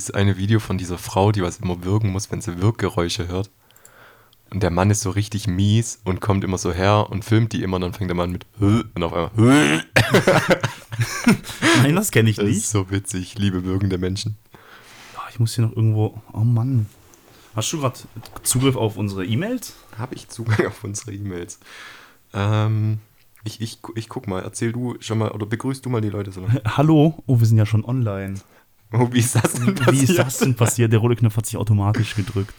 [0.00, 3.50] dieses eine Video von dieser Frau, die was immer wirken muss, wenn sie Wirkgeräusche hört?
[4.50, 7.62] Und der Mann ist so richtig mies und kommt immer so her und filmt die
[7.62, 9.30] immer und dann fängt der Mann mit und auf einmal.
[11.82, 12.56] Nein, das kenne ich Das nicht.
[12.58, 14.36] ist so witzig, liebe wirkende Menschen.
[15.16, 16.20] Ah, Ich muss hier noch irgendwo.
[16.32, 16.86] Oh Mann.
[17.54, 17.98] Hast du gerade
[18.42, 19.74] Zugriff auf unsere E-Mails?
[19.98, 21.60] Habe ich Zugang auf unsere E-Mails?
[22.32, 22.98] Ähm,
[23.44, 26.32] ich, ich, ich guck mal, erzähl du schon mal oder begrüßt du mal die Leute
[26.32, 26.62] so lange.
[26.76, 27.22] Hallo?
[27.26, 28.34] Oh, wir sind ja schon online.
[28.92, 30.18] Oh, wie ist das denn Wie ist passiert?
[30.18, 30.92] das denn passiert?
[30.92, 32.54] Der rote Knopf hat sich automatisch gedrückt.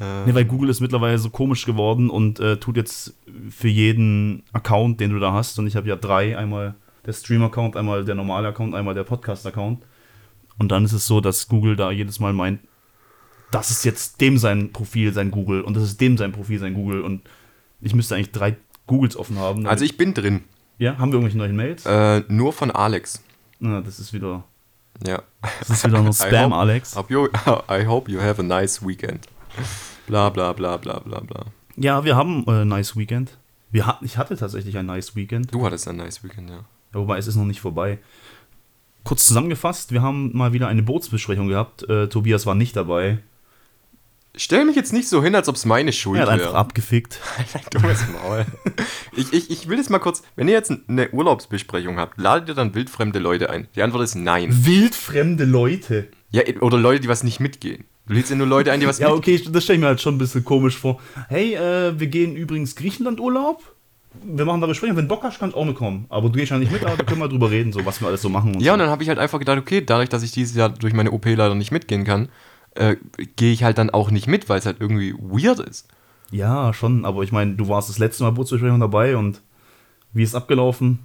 [0.00, 3.14] Äh, Nee, weil Google ist mittlerweile so komisch geworden und äh, tut jetzt
[3.50, 6.74] für jeden Account, den du da hast, und ich habe ja drei, einmal
[7.04, 9.82] der Stream-Account, einmal der normale Account, einmal der Podcast-Account.
[10.58, 12.60] Und dann ist es so, dass Google da jedes Mal meint,
[13.50, 16.72] das ist jetzt dem sein Profil, sein Google, und das ist dem sein Profil, sein
[16.74, 17.02] Google.
[17.02, 17.22] Und
[17.82, 19.66] ich müsste eigentlich drei Googles offen haben.
[19.66, 20.44] also ich bin drin.
[20.78, 21.84] ja, haben wir irgendwelche neuen Mails?
[21.86, 23.22] Äh, nur von Alex.
[23.58, 24.44] Na, das ist wieder,
[25.06, 25.22] Ja.
[25.60, 26.96] das ist wieder nur I Spam, hope- Alex.
[27.08, 27.26] You,
[27.70, 29.26] I hope you have a nice weekend.
[30.06, 31.44] Bla bla bla bla bla bla.
[31.76, 33.36] Ja, wir haben äh, ein nice Weekend.
[33.70, 35.54] Wir hat, ich hatte tatsächlich ein nice Weekend.
[35.54, 36.56] Du hattest ein nice weekend, ja.
[36.56, 36.64] Ja,
[37.00, 37.98] Wobei es ist noch nicht vorbei.
[39.04, 41.88] Kurz zusammengefasst, wir haben mal wieder eine Bootsbesprechung gehabt.
[41.88, 43.18] Äh, Tobias war nicht dabei.
[44.36, 46.56] Stell mich jetzt nicht so hin, als ob es meine Schuld Er hat einfach wäre.
[46.56, 47.18] abgefickt.
[47.72, 48.46] Dummes Maul.
[49.16, 52.54] Ich, ich, ich will jetzt mal kurz, wenn ihr jetzt eine Urlaubsbesprechung habt, ladet ihr
[52.54, 53.66] dann wildfremde Leute ein?
[53.74, 54.48] Die Antwort ist nein.
[54.64, 56.08] Wildfremde Leute.
[56.30, 57.84] Ja, oder Leute, die was nicht mitgehen.
[58.06, 59.40] Du lädst ja nur Leute ein, die was Ja, mitgehen.
[59.40, 61.00] okay, das stelle ich mir halt schon ein bisschen komisch vor.
[61.28, 63.62] Hey, äh, wir gehen übrigens Griechenland-Urlaub.
[64.24, 64.96] Wir machen da Besprechung.
[64.96, 66.06] Wenn Bock hast, kannst du auch mitkommen.
[66.08, 68.08] Aber du gehst ja nicht mit, aber da können wir drüber reden, so was wir
[68.08, 68.54] alles so machen.
[68.54, 68.72] Und Ja, so.
[68.74, 71.10] und dann habe ich halt einfach gedacht, okay, dadurch, dass ich dieses Jahr durch meine
[71.12, 72.28] OP leider nicht mitgehen kann,
[72.74, 72.96] äh,
[73.36, 75.88] gehe ich halt dann auch nicht mit, weil es halt irgendwie weird ist.
[76.30, 77.04] ja, schon.
[77.04, 79.42] Aber ich meine, du warst das letzte Mal Bootsbesprechung dabei und
[80.12, 81.00] wie ist abgelaufen?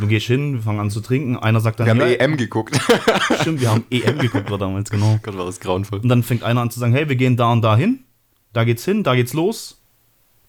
[0.00, 1.36] Du gehst hin, wir fangen an zu trinken.
[1.36, 2.78] Einer sagt dann, Wir haben ja, EM geguckt.
[3.40, 5.18] stimmt, wir haben EM geguckt war damals, genau.
[5.22, 6.00] Gott, war das grauenvoll.
[6.00, 8.04] Und dann fängt einer an zu sagen, hey, wir gehen da und da hin.
[8.52, 9.82] Da geht's hin, da geht's los.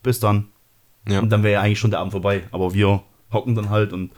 [0.01, 0.47] Bis dann.
[1.07, 1.19] Ja.
[1.19, 2.43] Und dann wäre ja eigentlich schon der Abend vorbei.
[2.51, 4.11] Aber wir hocken dann halt und,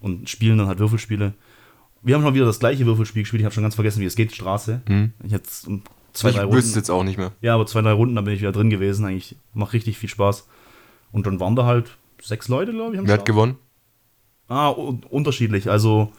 [0.00, 1.32] und spielen dann halt Würfelspiele.
[2.02, 3.40] Wir haben schon wieder das gleiche Würfelspiel gespielt.
[3.40, 4.34] Ich habe schon ganz vergessen, wie es geht.
[4.34, 4.82] Straße.
[4.86, 5.12] Hm.
[5.24, 5.82] Ich jetzt um
[6.12, 6.78] zwei, Ich drei wüsste Runden.
[6.78, 7.32] jetzt auch nicht mehr.
[7.40, 9.04] Ja, aber zwei, drei Runden, da bin ich wieder drin gewesen.
[9.04, 10.46] Eigentlich macht richtig viel Spaß.
[11.12, 13.00] Und dann waren da halt sechs Leute, glaube ich.
[13.04, 13.56] Wer hat gewonnen?
[14.48, 15.70] Ah, un unterschiedlich.
[15.70, 16.12] Also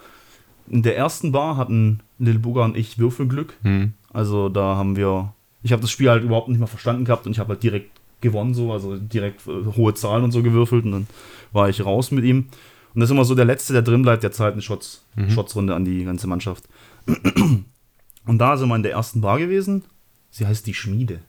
[0.69, 3.53] in der ersten Bar hatten Lil Bugger und ich Würfelglück.
[3.63, 3.93] Hm.
[4.11, 7.31] Also da haben wir, ich habe das Spiel halt überhaupt nicht mehr verstanden gehabt und
[7.31, 7.91] ich habe halt direkt
[8.21, 11.07] gewonnen so, also direkt äh, hohe Zahlen und so gewürfelt und dann
[11.53, 12.47] war ich raus mit ihm.
[12.93, 15.75] Und das ist immer so der Letzte, der drin bleibt, der zahlt eine Shots, Shotsrunde
[15.75, 16.63] an die ganze Mannschaft.
[18.25, 19.83] Und da sind wir in der ersten Bar gewesen.
[20.31, 21.19] Sie heißt die Schmiede.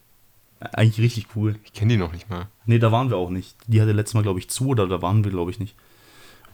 [0.61, 1.57] Eigentlich richtig cool.
[1.65, 2.49] Ich kenne die noch nicht mal.
[2.67, 3.57] Nee, da waren wir auch nicht.
[3.67, 5.75] Die hatte letztes Mal, glaube ich, zu oder da waren wir, glaube ich, nicht.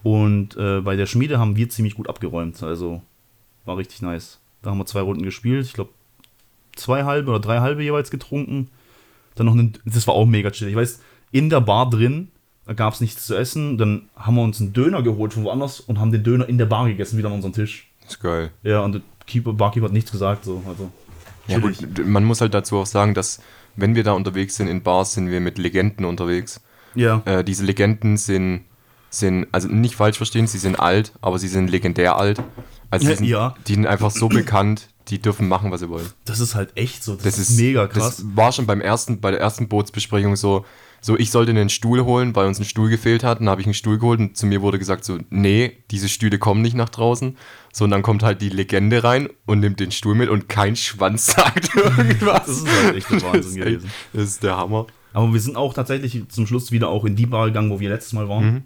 [0.03, 2.61] Und äh, bei der Schmiede haben wir ziemlich gut abgeräumt.
[2.63, 3.01] Also
[3.65, 4.39] war richtig nice.
[4.61, 5.65] Da haben wir zwei Runden gespielt.
[5.65, 5.91] Ich glaube,
[6.75, 8.69] zwei halbe oder drei halbe jeweils getrunken.
[9.35, 10.69] Dann noch einen, das war auch mega chill.
[10.69, 11.01] Ich weiß,
[11.31, 12.29] in der Bar drin,
[12.67, 13.77] da gab es nichts zu essen.
[13.77, 16.65] Dann haben wir uns einen Döner geholt von woanders und haben den Döner in der
[16.65, 17.87] Bar gegessen, wieder an unserem Tisch.
[18.07, 18.51] ist geil.
[18.63, 20.45] Ja, und der Keeper, Barkeeper hat nichts gesagt.
[20.45, 20.91] So, also,
[21.47, 21.59] Ja,
[22.05, 23.39] man muss halt dazu auch sagen, dass
[23.75, 26.61] wenn wir da unterwegs sind in Bars, sind wir mit Legenden unterwegs.
[26.95, 27.21] ja.
[27.25, 28.65] Äh, diese Legenden sind,
[29.09, 32.41] sind, also nicht falsch verstehen, sie sind alt, aber sie sind legendär alt.
[32.89, 33.55] Also die Ja, sind, ja.
[33.67, 36.07] die sind einfach so bekannt, die dürfen machen, was sie wollen.
[36.25, 37.13] Das ist halt echt so.
[37.15, 38.17] Das, Das ist, ist mega krass.
[38.17, 40.65] Das war schon beim ersten, bei der ersten Bootsbesprechung so,
[41.01, 43.39] so ich sollte einen Stuhl holen, weil uns ein Stuhl gefehlt hat.
[43.39, 46.39] Dann habe ich einen Stuhl geholt und zu mir wurde gesagt so, nee, diese Stühle
[46.39, 47.37] kommen nicht nach draußen.
[47.71, 50.75] So, und dann kommt halt die Legende rein und nimmt den Stuhl mit und kein
[50.75, 52.45] Schwanz sagt irgendwas.
[52.45, 53.91] Das ist halt echt Das Wahnsinn ist echt- gewesen.
[54.13, 54.87] Das ist der Hammer.
[55.13, 57.89] Aber wir sind auch tatsächlich zum Schluss wieder auch in die Bar gegangen, wo wir
[57.89, 58.45] letztes Mal waren.
[58.45, 58.63] Mhm.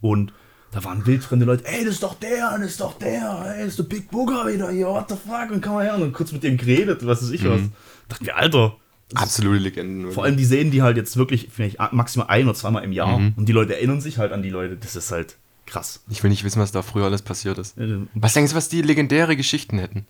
[0.00, 0.32] Und
[0.70, 3.68] da waren wildfremde Leute, ey, das ist doch der, das ist doch der, ey, das
[3.70, 5.94] ist der Big Booger wieder hier, what the fuck, und komm mal her.
[5.96, 7.60] Und kurz mit dem geredet, was weiß ich was.
[7.60, 7.72] Mhm.
[8.08, 8.76] Dachten wir, Alter.
[9.14, 10.12] Absolute Legenden.
[10.12, 13.18] Vor allem, die sehen die halt jetzt wirklich vielleicht maximal ein oder zweimal im Jahr.
[13.18, 13.32] Mhm.
[13.36, 14.76] Und die Leute erinnern sich halt an die Leute.
[14.76, 16.02] Das ist halt krass.
[16.10, 17.78] Ich will nicht wissen, was da früher alles passiert ist.
[17.78, 20.06] Äh, Was denkst du, was die legendäre Geschichten hätten?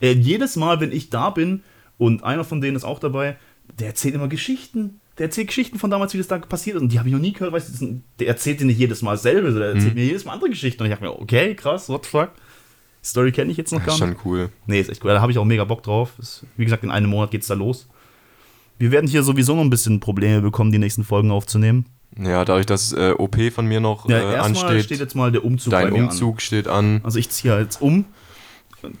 [0.00, 1.62] Äh, jedes Mal, wenn ich da bin
[1.98, 3.36] und einer von denen ist auch dabei,
[3.78, 5.00] der erzählt immer Geschichten.
[5.16, 6.82] Der erzählt Geschichten von damals, wie das da passiert ist.
[6.82, 7.52] Und die habe ich noch nie gehört.
[7.52, 10.50] Weißt du, der erzählt dir nicht jedes Mal sondern der erzählt mir jedes Mal andere
[10.50, 10.82] Geschichten.
[10.82, 12.30] Und ich dachte mir, okay, krass, what the fuck.
[13.02, 14.22] Story kenne ich jetzt noch Das gar ist nicht.
[14.22, 14.48] schon cool.
[14.66, 15.12] Nee, ist echt cool.
[15.12, 16.12] Da habe ich auch mega Bock drauf.
[16.18, 17.86] Ist, wie gesagt, in einem Monat geht's da los.
[18.78, 21.86] Wir werden hier sowieso noch ein bisschen Probleme bekommen, die nächsten Folgen aufzunehmen.
[22.18, 25.44] Ja, dadurch, dass äh, OP von mir noch Ja, äh, ansteht, steht jetzt mal der
[25.44, 26.96] Umzug dein Umzug steht an.
[26.96, 27.00] an.
[27.04, 28.04] Also ich ziehe jetzt um.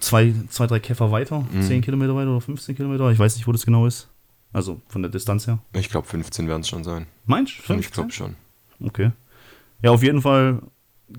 [0.00, 1.44] Zwei, zwei, drei Käfer weiter.
[1.52, 1.62] Mhm.
[1.62, 3.10] 10 Kilometer weiter oder 15 Kilometer.
[3.10, 4.08] Ich weiß nicht, wo das genau ist.
[4.52, 5.58] Also von der Distanz her.
[5.74, 7.06] Ich glaube, 15 werden es schon sein.
[7.26, 7.74] Meinst du?
[7.74, 8.36] Ich glaube schon.
[8.82, 9.10] Okay.
[9.82, 10.62] Ja, auf jeden Fall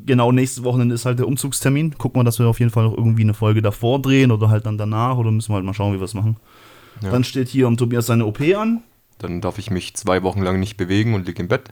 [0.05, 1.97] genau nächstes Wochenende ist halt der Umzugstermin.
[1.97, 4.65] Gucken wir, dass wir auf jeden Fall noch irgendwie eine Folge davor drehen oder halt
[4.65, 6.37] dann danach oder müssen wir halt mal schauen, wie wir es machen.
[7.01, 7.11] Ja.
[7.11, 8.83] Dann steht hier um Tobias seine OP an.
[9.17, 11.69] Dann darf ich mich zwei Wochen lang nicht bewegen und lieg im Bett.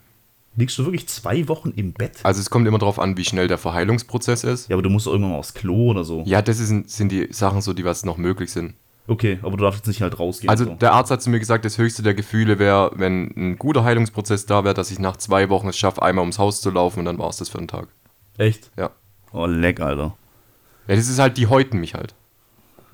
[0.56, 2.20] Liegst du wirklich zwei Wochen im Bett?
[2.24, 4.70] Also es kommt immer darauf an, wie schnell der Verheilungsprozess ist.
[4.70, 6.24] Ja, aber du musst doch irgendwann mal aufs Klo oder so.
[6.28, 8.76] Ja, das ist, sind die Sachen so, die was noch möglich sind.
[9.08, 10.50] Okay, aber du darfst jetzt nicht halt rausgehen.
[10.50, 10.76] Also so.
[10.76, 14.46] der Arzt hat zu mir gesagt, das höchste der Gefühle wäre, wenn ein guter Heilungsprozess
[14.46, 17.06] da wäre, dass ich nach zwei Wochen es schaffe, einmal ums Haus zu laufen und
[17.06, 17.88] dann war es das für einen Tag.
[18.38, 18.72] Echt?
[18.78, 18.92] Ja.
[19.34, 20.16] Oh, leck, Alter.
[20.88, 22.14] Ja, das ist halt, die häuten mich halt.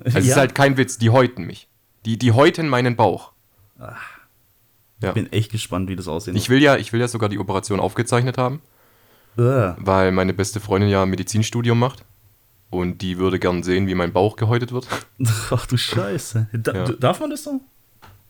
[0.02, 1.68] Also Es ja, ist halt kein Witz, die häuten mich.
[2.04, 3.32] Die, die häuten meinen Bauch.
[3.78, 5.08] ja.
[5.08, 7.38] ich bin echt gespannt, wie das aussehen Ich will ja, ich will ja sogar die
[7.38, 8.60] Operation aufgezeichnet haben,
[9.36, 9.76] wird.
[9.78, 12.04] weil meine beste Freundin ja ein Medizinstudium macht.
[12.70, 14.86] Und die würde gern sehen, wie mein Bauch gehäutet wird.
[15.18, 15.24] Äh.
[15.50, 16.48] Ach du Scheiße.
[16.52, 16.84] Da, Ja.
[16.92, 17.60] Darf man das so?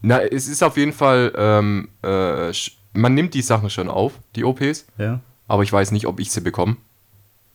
[0.00, 2.50] Na, es ist auf jeden Fall, ähm, äh,
[2.94, 5.20] man nimmt die Sachen schon auf, die OPs, Ja.
[5.46, 6.78] aber ich weiß nicht, ob ich sie bekomme.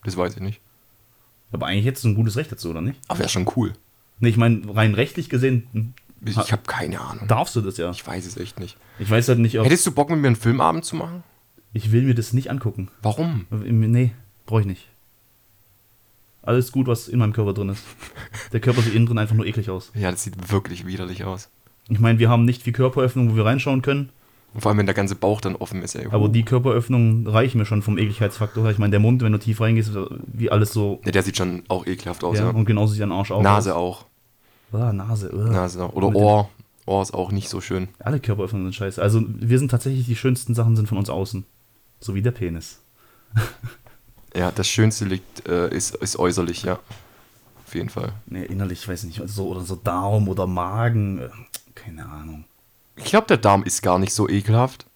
[0.04, 0.62] Das weiß ich nicht.
[1.52, 3.00] Aber eigentlich hättest du ein gutes Recht dazu, oder nicht?
[3.08, 3.74] Aber wäre schon cool.
[4.20, 5.96] Nee, ich meine, rein rechtlich gesehen
[6.26, 7.28] Ich, habe keine Ahnung.
[7.28, 7.92] darfst du das ja.
[7.92, 8.78] Ich weiß es echt nicht.
[9.00, 9.66] Ich weiß halt nicht, ob.
[9.66, 11.24] Hättest du Bock, mit mir einen Filmabend zu machen?
[11.74, 12.90] Ich will mir das nicht angucken.
[13.02, 13.46] Warum?
[13.52, 14.12] Nee,
[14.46, 14.88] brauche ich nicht.
[16.42, 17.84] Alles gut, was in meinem Körper drin ist.
[18.54, 19.92] Der Körper sieht innen drin einfach nur eklig aus.
[19.96, 21.50] Ja, das sieht wirklich widerlich aus.
[21.90, 24.10] Ich meine, wir haben nicht viel Körperöffnung, wo wir reinschauen können,
[24.54, 26.08] Und vor allem, wenn der ganze Bauch dann offen ist, ey.
[26.12, 28.70] aber die Körperöffnungen reichen mir schon vom Ekligkeitsfaktor.
[28.70, 29.92] Ich meine, der Mund, wenn du tief reingehst,
[30.28, 31.02] wie alles so.
[31.06, 32.50] Ja, der sieht schon auch ekelhaft aus, Ja, ja.
[32.52, 34.04] und genauso sieht dein Arsch auch Nase aus.
[34.04, 34.06] auch.
[34.72, 35.34] Ah, Nase.
[35.34, 35.38] Uh.
[35.52, 35.90] Nase.
[35.94, 36.50] Oder Mit Ohr.
[36.86, 37.88] Ohr ist auch nicht so schön.
[38.00, 39.02] Alle Körperöffnungen sind scheiße.
[39.02, 41.46] Also wir sind tatsächlich, die schönsten Sachen sind von uns außen.
[42.00, 42.80] So wie der Penis.
[44.38, 46.78] Ja, das Schönste liegt, äh, ist, ist äußerlich, ja.
[47.66, 48.12] Auf jeden Fall.
[48.26, 51.20] Nee, innerlich, ich weiß nicht, so, oder so Darm oder Magen.
[51.20, 51.30] äh,
[51.74, 52.44] Keine Ahnung.
[52.98, 54.88] Ich glaube, der Darm ist gar nicht so ekelhaft.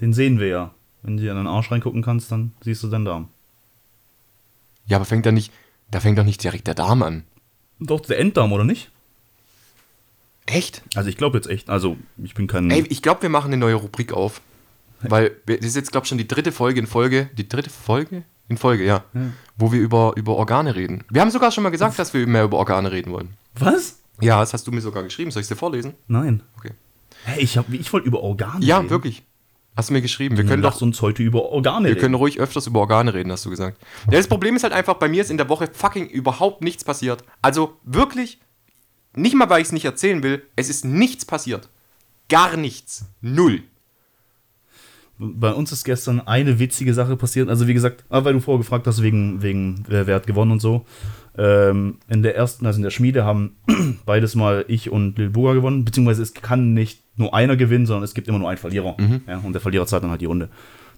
[0.00, 0.70] Den sehen wir ja.
[1.02, 3.28] Wenn du dir in den Arsch reingucken kannst, dann siehst du deinen Darm.
[4.86, 5.52] Ja, aber fängt da nicht,
[5.90, 7.24] da fängt doch nicht direkt der Darm an.
[7.86, 8.90] Doch, der Enddarm, oder nicht?
[10.46, 10.82] Echt?
[10.94, 12.70] Also ich glaube jetzt echt, also ich bin kein...
[12.70, 14.40] Ey, ich glaube, wir machen eine neue Rubrik auf.
[15.00, 17.30] Weil wir- das ist jetzt, glaube ich, schon die dritte Folge in Folge.
[17.36, 18.22] Die dritte Folge?
[18.48, 19.04] In Folge, ja.
[19.14, 19.20] Ja.
[19.56, 21.04] Wo wir über, über Organe reden.
[21.10, 23.30] Wir haben sogar schon mal gesagt, dass wir mehr über Organe reden wollen.
[23.54, 24.00] Was?
[24.20, 25.30] Ja, das hast du mir sogar geschrieben.
[25.30, 25.94] Soll ich es dir vorlesen?
[26.08, 26.42] Nein.
[26.58, 26.70] Okay.
[27.24, 28.90] Hey, ich, hab, ich wollte über Organe Ja, reden.
[28.90, 29.22] wirklich.
[29.74, 30.36] Hast du mir geschrieben.
[30.36, 30.82] Wir können Lass doch.
[30.82, 32.00] uns heute über Organe Wir reden.
[32.00, 33.78] können ruhig öfters über Organe reden, hast du gesagt.
[34.10, 36.84] Ja, das Problem ist halt einfach, bei mir ist in der Woche fucking überhaupt nichts
[36.84, 37.24] passiert.
[37.40, 38.38] Also wirklich,
[39.16, 41.70] nicht mal, weil ich es nicht erzählen will, es ist nichts passiert.
[42.28, 43.06] Gar nichts.
[43.22, 43.62] Null.
[45.18, 47.48] Bei uns ist gestern eine witzige Sache passiert.
[47.48, 50.60] Also wie gesagt, ah, weil du vorgefragt hast, wegen, wegen wer, wer hat gewonnen und
[50.60, 50.84] so.
[51.38, 53.56] Ähm, in der ersten, also in der Schmiede haben
[54.06, 55.84] beides mal ich und Lil Buga gewonnen.
[55.84, 58.96] Beziehungsweise es kann nicht nur einer gewinnen, sondern es gibt immer nur einen Verlierer.
[59.26, 60.50] Ja, und der Verlierer zahlt dann halt die Runde.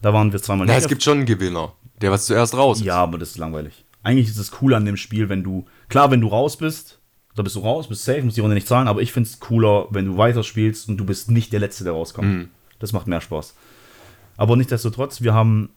[0.03, 1.73] Da waren wir zweimal Na, nicht es gibt schon einen Gewinner.
[2.01, 2.85] Der was zuerst raus ist.
[2.85, 3.85] Ja, aber das ist langweilig.
[4.03, 6.99] Eigentlich ist es cool an dem Spiel, wenn du, klar, wenn du raus bist,
[7.35, 9.41] da bist du raus, bist safe, musst die Runde nicht zahlen, aber ich finde es
[9.41, 12.29] cooler, wenn du weiterspielst und du bist nicht der Letzte, der rauskommt.
[12.81, 13.55] Das macht mehr Spaß.
[14.37, 15.71] Aber nichtsdestotrotz, wir haben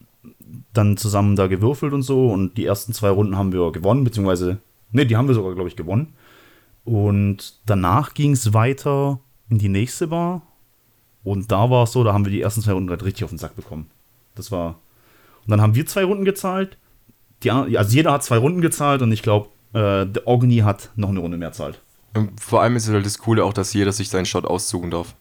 [0.72, 4.58] dann zusammen da gewürfelt und so und die ersten zwei Runden haben wir gewonnen, beziehungsweise,
[4.92, 6.14] ne, die haben wir sogar, glaube ich, gewonnen.
[6.84, 10.42] Und danach ging es weiter in die nächste Bar
[11.24, 13.30] und da war es so, da haben wir die ersten zwei Runden halt richtig auf
[13.30, 13.90] den Sack bekommen.
[14.34, 14.78] Das war.
[15.44, 16.78] Und dann haben wir zwei Runden gezahlt.
[17.42, 21.10] Die, also jeder hat zwei Runden gezahlt und ich glaube, äh, der Ogni hat noch
[21.10, 21.80] eine Runde mehr zahlt.
[22.14, 25.14] Und vor allem ist halt das Coole auch, dass jeder sich seinen Shot aussuchen darf.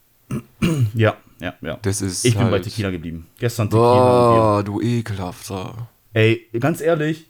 [0.93, 1.77] Ja, ja, ja.
[1.81, 3.27] Das ist ich bin halt bei Tequila geblieben.
[3.39, 5.89] Gestern Tequila Boah, du ekelhafter.
[6.13, 7.27] Ey, ganz ehrlich,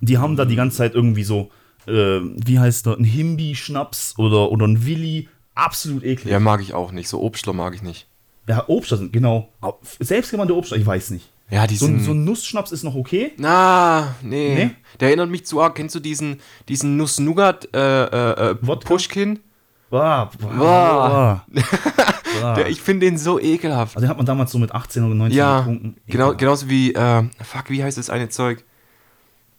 [0.00, 1.50] die haben da die ganze Zeit irgendwie so,
[1.86, 5.28] äh, wie heißt der, ein Himbi-Schnaps oder, oder ein Willi.
[5.54, 6.32] Absolut eklig.
[6.32, 7.08] Ja, mag ich auch nicht.
[7.08, 8.06] So Obstler mag ich nicht.
[8.48, 9.52] Ja, Obstler sind, genau.
[9.98, 11.28] Selbstgewandte Obstler, ich weiß nicht.
[11.50, 12.02] Ja, die So, sind.
[12.02, 13.32] so ein Nussschnaps ist noch okay.
[13.36, 14.54] Na, nee.
[14.54, 14.70] Nee?
[15.00, 15.74] Der erinnert mich zu arg.
[15.74, 18.54] Kennst du diesen, diesen Nuss-Nougat äh, äh, äh?
[18.54, 19.40] Pushkin?
[19.90, 21.44] Boah, Boah.
[22.40, 22.54] boah.
[22.54, 23.96] Der, ich finde den so ekelhaft.
[23.96, 25.96] Also den hat man damals so mit 18 oder 19 Ja, getrunken.
[26.06, 26.38] genau, Ekelhaft.
[26.38, 28.64] genauso wie, äh, fuck, wie heißt das eine Zeug?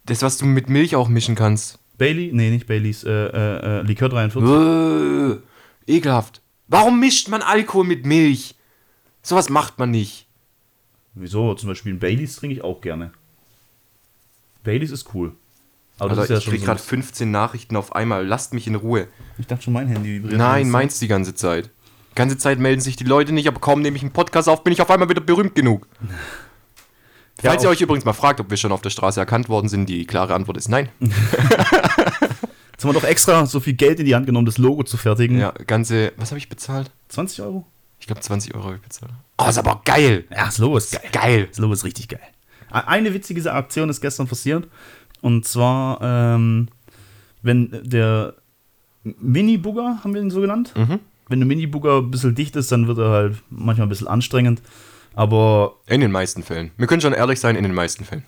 [0.05, 1.79] Das, was du mit Milch auch mischen kannst.
[1.97, 2.31] Bailey?
[2.33, 4.49] Nee, nicht Baileys, äh, äh, äh, Likör 43.
[5.87, 6.41] Äh, ekelhaft.
[6.67, 8.55] Warum mischt man Alkohol mit Milch?
[9.21, 10.25] Sowas macht man nicht.
[11.13, 11.53] Wieso?
[11.55, 13.11] Zum Beispiel ein Baileys trinke ich auch gerne.
[14.63, 15.33] Baileys ist cool.
[16.01, 18.25] Aber Also ja ich schon krieg so gerade 15 Nachrichten auf einmal.
[18.25, 19.07] Lasst mich in Ruhe.
[19.37, 20.37] Ich dachte schon, mein Handy vibriert.
[20.37, 21.69] Nein, Meinst meins die ganze Zeit.
[22.11, 24.63] Die ganze Zeit melden sich die Leute nicht, aber kaum nehme ich einen Podcast auf,
[24.63, 25.87] bin ich auf einmal wieder berühmt genug.
[27.41, 29.67] Ja, Falls ihr euch übrigens mal fragt, ob wir schon auf der Straße erkannt worden
[29.67, 30.89] sind, die klare Antwort ist nein.
[30.99, 34.95] Jetzt haben wir doch extra so viel Geld in die Hand genommen, das Logo zu
[34.95, 35.39] fertigen.
[35.39, 36.91] Ja, ganze, was habe ich bezahlt?
[37.07, 37.65] 20 Euro?
[37.99, 39.11] Ich glaube 20 Euro habe ich bezahlt.
[39.39, 40.25] Oh, ist aber geil.
[40.29, 41.09] Ja, das Logo ist geil.
[41.11, 41.47] Geil.
[41.47, 42.21] Das Logo ist richtig geil.
[42.71, 44.67] Eine witzige Aktion ist gestern passiert.
[45.21, 46.67] Und zwar, ähm,
[47.41, 48.33] wenn der
[49.03, 50.73] Mini-Bugger, haben wir ihn so genannt?
[50.75, 50.99] Mhm.
[51.27, 54.61] Wenn der Mini-Bugger ein bisschen dicht ist, dann wird er halt manchmal ein bisschen anstrengend.
[55.13, 56.71] Aber In den meisten Fällen.
[56.77, 58.23] Wir können schon ehrlich sein, in den meisten Fällen.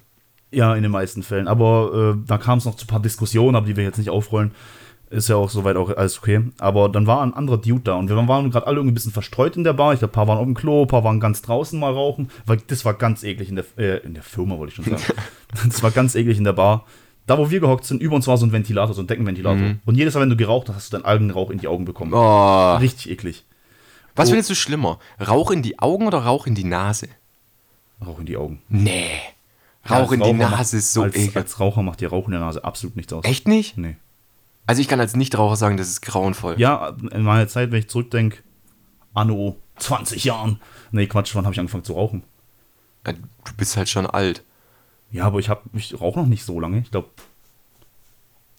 [0.52, 1.48] ja, in den meisten Fällen.
[1.48, 4.10] Aber äh, da kam es noch zu ein paar Diskussionen, aber die wir jetzt nicht
[4.10, 4.52] aufrollen.
[5.13, 6.41] Ist ja auch soweit auch alles okay.
[6.60, 9.12] Aber dann war ein anderer Dude da und wir waren gerade alle irgendwie ein bisschen
[9.12, 9.93] verstreut in der Bar.
[9.93, 12.29] Ich glaube, ein paar waren auf dem Klo, ein paar waren ganz draußen mal rauchen,
[12.46, 15.13] weil das war ganz eklig in der, äh, in der Firma, wollte ich schon sagen.
[15.67, 16.86] das war ganz eklig in der Bar.
[17.27, 19.75] Da, wo wir gehockt sind, über uns war so ein Ventilator, so ein Deckenventilator.
[19.86, 22.12] Und jedes Mal, wenn du geraucht hast, hast du deinen Algenrauch in die Augen bekommen.
[22.13, 22.75] Oh.
[22.77, 23.46] Richtig eklig.
[24.15, 24.32] Was Oh.
[24.32, 25.00] findest du schlimmer?
[25.25, 27.08] Rauch in die Augen oder Rauch in die Nase?
[28.05, 28.62] Rauch in die Augen.
[28.67, 29.05] Nee.
[29.89, 31.38] Rauch Als in die Raucher Nase macht- ist so als, ekelhaft.
[31.38, 33.24] als Raucher macht dir Rauch in der Nase absolut nichts aus.
[33.25, 33.77] Echt nicht?
[33.77, 33.96] Nee.
[34.65, 36.55] Also ich kann als Nichtraucher sagen, das ist grauenvoll.
[36.60, 38.38] Ja, in meiner Zeit, wenn ich zurückdenke,
[39.13, 40.60] anno 20 Jahren.
[40.91, 42.24] Nee, Quatsch, wann habe ich angefangen zu rauchen?
[43.03, 43.13] Äh,
[43.46, 44.41] Du bist halt schon alt.
[45.12, 46.79] Ja, aber ich ich rauche noch nicht so lange.
[46.79, 47.10] Ich glaube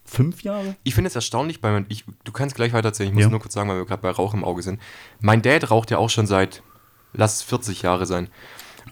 [0.04, 0.76] fünf Jahre.
[0.84, 3.30] Ich finde es erstaunlich, bei mein, ich, du kannst gleich weiter erzählen, ich muss Ja.
[3.30, 4.80] nur kurz sagen, weil wir gerade bei Rauch im Auge sind.
[5.20, 6.62] Mein Dad raucht ja auch schon seit,
[7.14, 8.28] lass es 40 Jahre sein.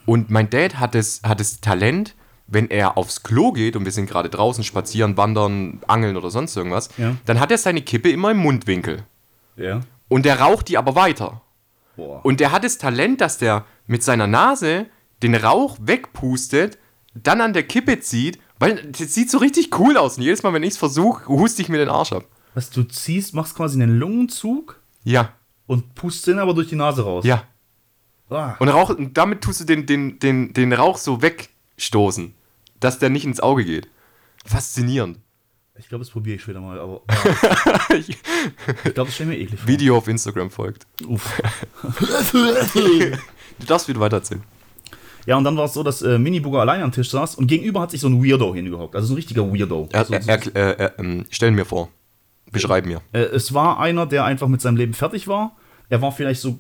[0.07, 2.15] Und mein Dad hat es, hat das Talent,
[2.53, 6.57] wenn er aufs Klo geht und wir sind gerade draußen spazieren, wandern, angeln oder sonst
[6.57, 7.17] irgendwas, Ja.
[7.25, 9.05] dann hat er seine Kippe immer im Mundwinkel.
[9.57, 9.81] Ja.
[10.09, 11.41] Und der raucht die aber weiter.
[11.97, 12.25] Boah.
[12.25, 14.87] Und der hat das Talent, dass der mit seiner Nase
[15.23, 16.79] den Rauch wegpustet,
[17.15, 20.17] dann an der Kippe zieht, weil das sieht so richtig cool aus.
[20.19, 22.25] Und jedes Mal, wenn ich es versuche, huste ich mir den Arsch ab.
[22.55, 25.31] Was du ziehst, machst quasi einen Lungenzug Ja,
[25.67, 27.25] und pustest den aber durch die Nase raus.
[27.25, 27.45] ja.
[28.31, 28.55] Ah.
[28.61, 32.35] Und, Rauch, und damit tust du den, den, den, den Rauch so wegstoßen,
[32.85, 33.89] dass der nicht ins Auge geht.
[34.45, 35.19] Faszinierend.
[35.79, 38.19] Ich glaube, das probiere ich später mal, aber ah, ich
[38.83, 39.69] glaube, das stelle mir eklig vor.
[39.69, 40.87] Video auf Instagram folgt.
[41.07, 41.43] Uff.
[43.59, 44.43] Du darfst wieder weitererzählen.
[45.27, 47.81] Ja, und dann war es so, dass äh, Mini-Booger alleine am Tisch saß und gegenüber
[47.81, 48.97] hat sich so ein Weirdo hingehockt.
[48.97, 49.89] Also so ein richtiger Weirdo.
[49.93, 51.91] Er, so, er, er, äh, stell mir vor.
[52.51, 53.03] Beschreib mir.
[53.13, 55.57] Äh, es war einer, der einfach mit seinem Leben fertig war.
[55.91, 56.59] Er war vielleicht so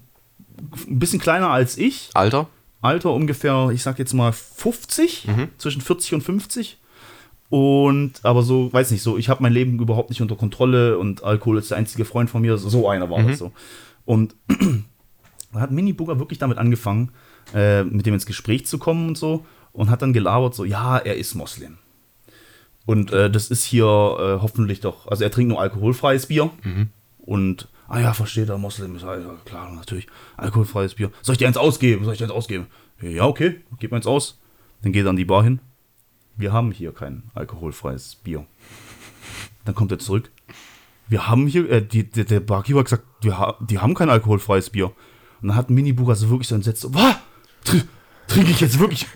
[0.88, 2.10] ein bisschen kleiner als ich.
[2.14, 2.46] Alter?
[2.82, 6.78] Alter ungefähr, ich sag jetzt mal 50, zwischen 40 und 50.
[7.48, 11.22] Und, aber so, weiß nicht, so, ich habe mein Leben überhaupt nicht unter Kontrolle und
[11.22, 12.56] Alkohol ist der einzige Freund von mir.
[12.58, 13.52] So einer war das so.
[14.04, 14.34] Und
[15.52, 17.10] da hat Mini Booger wirklich damit angefangen,
[17.54, 19.44] äh, mit dem ins Gespräch zu kommen und so.
[19.72, 21.78] Und hat dann gelabert, so, ja, er ist Moslem.
[22.84, 26.50] Und äh, das ist hier äh, hoffentlich doch, also er trinkt nur alkoholfreies Bier.
[27.20, 30.06] Und, ah ja, versteht er, Moslem ist, ah, ja, klar, natürlich,
[30.38, 31.12] alkoholfreies Bier.
[31.20, 32.04] Soll ich dir eins ausgeben?
[32.04, 32.66] Soll ich dir eins ausgeben?
[33.02, 34.40] Ja, okay, gib mir eins aus.
[34.80, 35.60] Dann geht er an die Bar hin.
[36.36, 38.46] Wir haben hier kein alkoholfreies Bier.
[39.66, 40.30] Dann kommt er zurück.
[41.08, 44.08] Wir haben hier, äh, die, der, der Barkeeper hat gesagt, wir ha die haben kein
[44.08, 44.86] alkoholfreies Bier.
[45.42, 47.16] Und dann hat Mini-Bucher so wirklich so entsetzt, so, was?
[47.64, 47.82] Tr
[48.26, 49.06] trinke ich jetzt wirklich?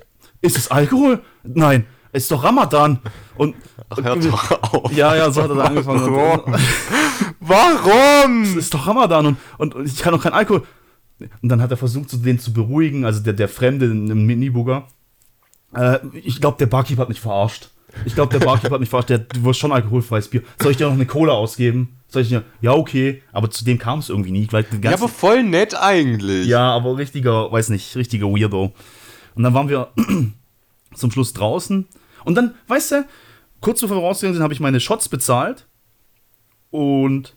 [0.43, 1.23] Ist es Alkohol?
[1.43, 3.01] Nein, es ist doch Ramadan.
[3.37, 3.57] Und
[3.89, 4.93] Ach, hör doch auf.
[4.93, 6.43] ja, ja, so hat er dann angefangen.
[7.49, 8.43] Warum?
[8.43, 10.63] Es ist doch Ramadan und, und, und ich kann doch kein Alkohol.
[11.19, 14.87] Und dann hat er versucht, so den zu beruhigen, also der, der Fremde, ein Mini-Bugger.
[15.75, 17.71] Äh, ich glaube, der Barkeeper hat mich verarscht.
[18.05, 19.09] Ich glaube, der Barkeeper hat mich verarscht.
[19.09, 20.43] Der, du wirst schon alkoholfreies Bier.
[20.61, 21.97] Soll ich dir noch eine Cola ausgeben?
[22.09, 22.43] Soll ich dir.
[22.61, 23.23] Ja, okay.
[23.33, 24.53] Aber zu dem kam es irgendwie nicht.
[24.53, 26.47] Weil Ja, aber voll nett eigentlich.
[26.47, 28.73] ja, aber richtiger, weiß nicht, richtiger Weirdo.
[29.35, 29.89] Und dann waren wir
[30.95, 31.87] zum Schluss draußen.
[32.25, 33.07] Und dann, weißt du,
[33.61, 35.67] kurz bevor wir rausgegangen sind, habe ich meine Shots bezahlt.
[36.77, 37.35] Und,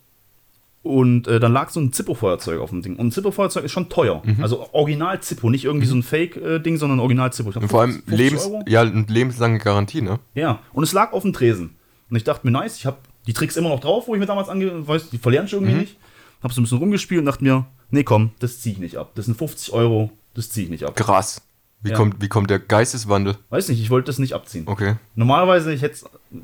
[0.82, 2.96] und äh, dann lag so ein Zippo-Feuerzeug auf dem Ding.
[2.96, 4.22] Und ein Zippo-Feuerzeug ist schon teuer.
[4.42, 7.58] Also original Zippo, nicht irgendwie so ein Fake-Ding, sondern original Zippo.
[7.58, 8.62] Und vor allem 50 Lebens, Euro.
[8.66, 10.18] ja, eine lebenslange Garantie, ne?
[10.34, 11.76] Ja, und es lag auf dem Tresen.
[12.10, 14.26] Und ich dachte mir, nice, ich habe die Tricks immer noch drauf, wo ich mir
[14.26, 14.86] damals ange...
[14.86, 15.96] Weiß, die verlieren ich irgendwie nicht.
[16.42, 19.12] Hab so ein bisschen rumgespielt und dachte mir, nee, komm, das zieh ich nicht ab.
[19.14, 20.96] Das sind 50 Euro, das zieh ich nicht ab.
[20.96, 21.42] Krass.
[21.82, 21.96] Wie, Ja.
[21.96, 23.36] kommt, wie kommt der Geisteswandel?
[23.50, 24.64] Weiß nicht, ich wollte das nicht abziehen.
[24.66, 24.96] Okay.
[25.14, 25.96] Normalerweise, ich hätte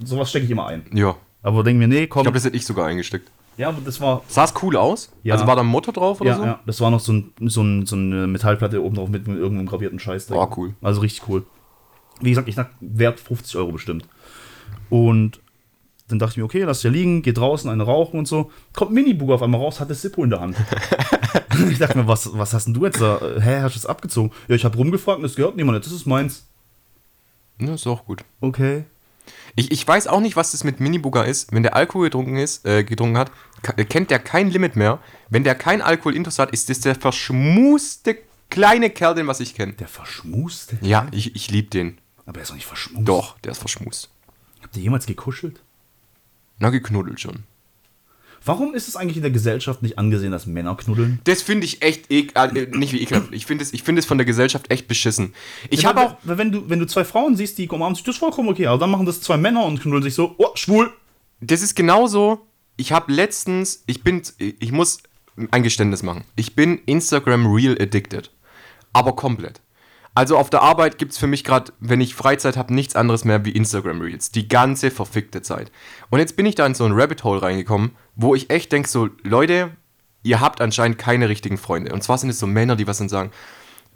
[0.05, 0.85] sowas stecke ich immer ein.
[0.93, 1.17] Ja.
[1.47, 2.23] Aber denke mir, nee, Ich komm.
[2.25, 3.31] glaube, das hätte ich sogar eingesteckt.
[3.57, 4.23] ja, aber das war.
[4.27, 5.11] Sah es cool aus?
[5.23, 5.35] Ja.
[5.35, 6.45] Also war da ein Motor drauf oder Ja, so?
[6.45, 9.39] ja, das war noch so, ein, so, ein, so eine Metallplatte oben drauf mit, mit
[9.39, 10.31] irgendeinem gravierten Scheiß.
[10.33, 10.75] Oh, cool.
[10.83, 11.45] Also richtig cool.
[12.21, 14.05] Wie gesagt, ich sag, wert 50 Euro bestimmt.
[14.91, 15.41] Und
[16.09, 18.51] dann dachte ich mir, okay, lass ja liegen, geh draußen, eine rauchen und so.
[18.73, 20.57] Kommt Mini-Bug auf einmal raus, hat das Zippo in der Hand.
[21.71, 23.21] ich dachte mir, was, was hast denn du jetzt da?
[23.41, 24.33] Hä, hast du das abgezogen?
[24.49, 26.47] Ja, ich habe rumgefragt und es gehört niemand, das ist meins.
[27.61, 28.25] Ja, ist auch gut.
[28.41, 28.85] Okay.
[29.57, 31.51] Ich, ich weiß auch nicht, was das mit Minibuga ist.
[31.53, 33.33] Wenn der Alkohol getrunken, ist, äh, getrunken hat,
[33.89, 35.01] kennt der kein Limit mehr.
[35.31, 38.19] Wenn der kein Alkoholintus hat, ist das der verschmuste
[38.51, 39.73] kleine Kerl, den was ich kenne.
[39.73, 40.79] Der verschmuste?
[40.83, 41.99] Ja, ich, ich liebe den.
[42.27, 43.09] Aber er ist doch nicht verschmust.
[43.09, 44.11] Doch, der ist verschmust.
[44.63, 45.61] Habt ihr jemals gekuschelt?
[46.59, 47.45] Na, geknuddelt schon.
[48.47, 51.21] Warum ist es eigentlich in der Gesellschaft nicht angesehen, dass Männer knuddeln?
[51.25, 53.29] Das finde ich echt ek äh, nicht wie ekelhaft.
[53.33, 55.35] Ich finde es, ich finde es von der Gesellschaft echt beschissen.
[55.69, 58.15] Ich Ja, habe auch wenn du, wenn du zwei Frauen siehst, die umarmen sich, das
[58.15, 58.67] ist vollkommen okay.
[58.69, 60.93] Aber dann machen das zwei Männer und knuddeln sich so, oh, schwul.
[61.41, 62.47] das ist genauso.
[62.77, 65.03] Ich habe letztens, ich bin, ich muss
[65.51, 66.25] ein Geständnis machen.
[66.37, 68.31] Ich bin Instagram Real addicted.
[68.93, 69.61] Aber komplett.
[70.15, 73.25] Also auf der Arbeit gibt es für mich gerade, wenn ich Freizeit habe, nichts anderes
[73.27, 74.31] mehr wie Instagram Reels.
[74.31, 75.71] Die ganze verfickte Zeit.
[76.09, 78.89] Und jetzt bin ich da in so ein Rabbit Hole reingekommen, wo ich echt denke,
[78.89, 79.71] so, Leute,
[80.23, 81.93] ihr habt anscheinend keine richtigen Freunde.
[81.93, 83.31] Und zwar sind es so Männer, die was dann sagen,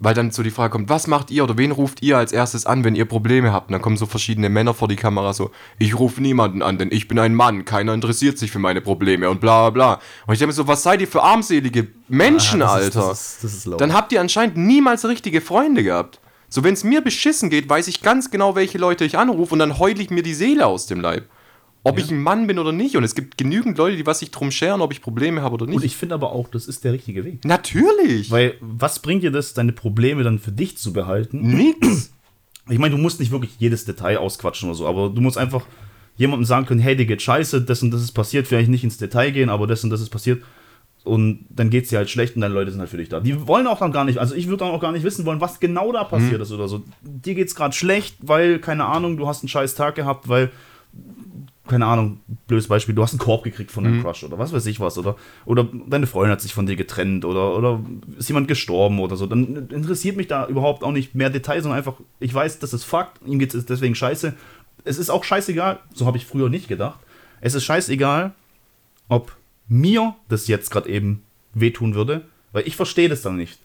[0.02, 2.64] weil dann so die Frage kommt, was macht ihr oder wen ruft ihr als erstes
[2.64, 3.68] an, wenn ihr Probleme habt?
[3.68, 6.88] Und dann kommen so verschiedene Männer vor die Kamera so, ich rufe niemanden an, denn
[6.90, 10.00] ich bin ein Mann, keiner interessiert sich für meine Probleme und bla bla bla.
[10.26, 13.08] Und ich denke mir so, was seid ihr für armselige Menschen, Ah, das ist- Alter?
[13.10, 13.80] das ist- das ist laut.
[13.82, 16.18] dann habt ihr anscheinend niemals richtige Freunde gehabt.
[16.48, 19.58] So, wenn es mir beschissen geht, weiß ich ganz genau, welche Leute ich anrufe und
[19.58, 21.26] dann heule ich mir die Seele aus dem Leib.
[21.82, 22.96] Ob ich ein Mann bin oder nicht.
[22.96, 25.66] Und es gibt genügend Leute, die was sich drum scheren, ob ich Probleme habe oder
[25.66, 25.76] nicht.
[25.76, 27.44] Und ich finde aber auch, das ist der richtige Weg.
[27.44, 28.30] Natürlich.
[28.30, 31.40] Weil, was bringt dir das, deine Probleme dann für dich zu behalten?
[31.40, 32.12] Nix.
[32.68, 35.64] Ich meine, du musst nicht wirklich jedes Detail ausquatschen oder so, aber du musst einfach
[36.16, 38.98] jemandem sagen können, hey, dir geht scheiße, das und das ist passiert, vielleicht nicht ins
[38.98, 40.42] Detail gehen, aber das und das ist passiert.
[41.02, 43.20] Und dann geht es dir halt schlecht und deine Leute sind halt für dich da.
[43.20, 45.40] Die wollen auch dann gar nicht, also ich würde dann auch gar nicht wissen wollen,
[45.40, 46.82] was genau da passiert ist oder so.
[47.00, 50.50] Dir geht's gerade schlecht, weil, keine Ahnung, du hast einen scheiß Tag gehabt, weil,
[51.70, 54.66] keine Ahnung, blödes Beispiel, du hast einen Korb gekriegt von deinem Crush oder was weiß
[54.66, 57.80] ich was, oder, oder deine Freundin hat sich von dir getrennt oder, oder
[58.18, 59.26] ist jemand gestorben oder so.
[59.26, 62.84] Dann interessiert mich da überhaupt auch nicht mehr Details, sondern einfach, ich weiß, das ist
[62.84, 64.34] Fakt, ihm geht es deswegen scheiße.
[64.84, 66.98] Es ist auch scheißegal, so habe ich früher nicht gedacht.
[67.40, 68.32] Es ist scheißegal,
[69.08, 69.36] ob
[69.68, 71.22] mir das jetzt gerade eben
[71.54, 73.60] wehtun würde, weil ich verstehe das dann nicht.